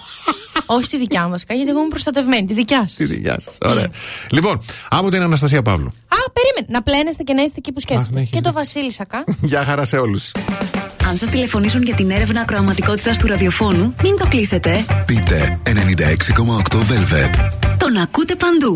Όχι 0.67 0.89
τη 0.89 0.97
δικιά 0.99 1.29
μα, 1.29 1.37
γιατί 1.37 1.71
εγώ 1.71 1.79
είμαι 1.79 1.89
προστατευμένη. 1.89 2.47
Τη 2.47 2.55
δικιά 2.55 2.81
σας. 2.83 2.95
Τη 2.95 3.05
δικιά 3.05 3.37
σας. 3.45 3.59
Ωραία. 3.65 3.87
Λοιπόν, 4.31 4.61
από 4.91 5.11
την 5.11 5.23
Αναστασία 5.23 5.63
Παύλου. 5.63 5.87
Α, 5.87 6.31
περίμενε. 6.33 6.67
Να 6.69 6.83
πλένεστε 6.83 7.23
και 7.23 7.33
να 7.33 7.43
είστε 7.43 7.55
εκεί 7.59 7.73
που 7.73 7.81
σκέφτεστε. 7.81 8.15
ναι, 8.15 8.21
έχεις 8.21 8.33
και 8.33 8.41
το 8.41 8.53
Βασίλη 8.53 8.93
Σακά. 8.93 9.25
Γεια 9.51 9.65
χαρά 9.65 9.85
σε 9.85 9.97
όλους. 9.97 10.33
Αν 11.09 11.17
σας 11.17 11.29
τηλεφωνήσουν 11.29 11.83
για 11.83 11.95
την 11.95 12.11
έρευνα 12.11 12.41
ακροαματικότητας 12.41 13.19
του 13.19 13.27
ραδιοφώνου, 13.27 13.95
μην 14.03 14.17
το 14.19 14.27
κλείσετε. 14.29 14.85
Πείτε 15.07 15.59
96,8 15.65 16.77
Velvet. 16.77 17.51
Τον 17.77 17.97
ακούτε 17.97 18.35
παντού. 18.35 18.75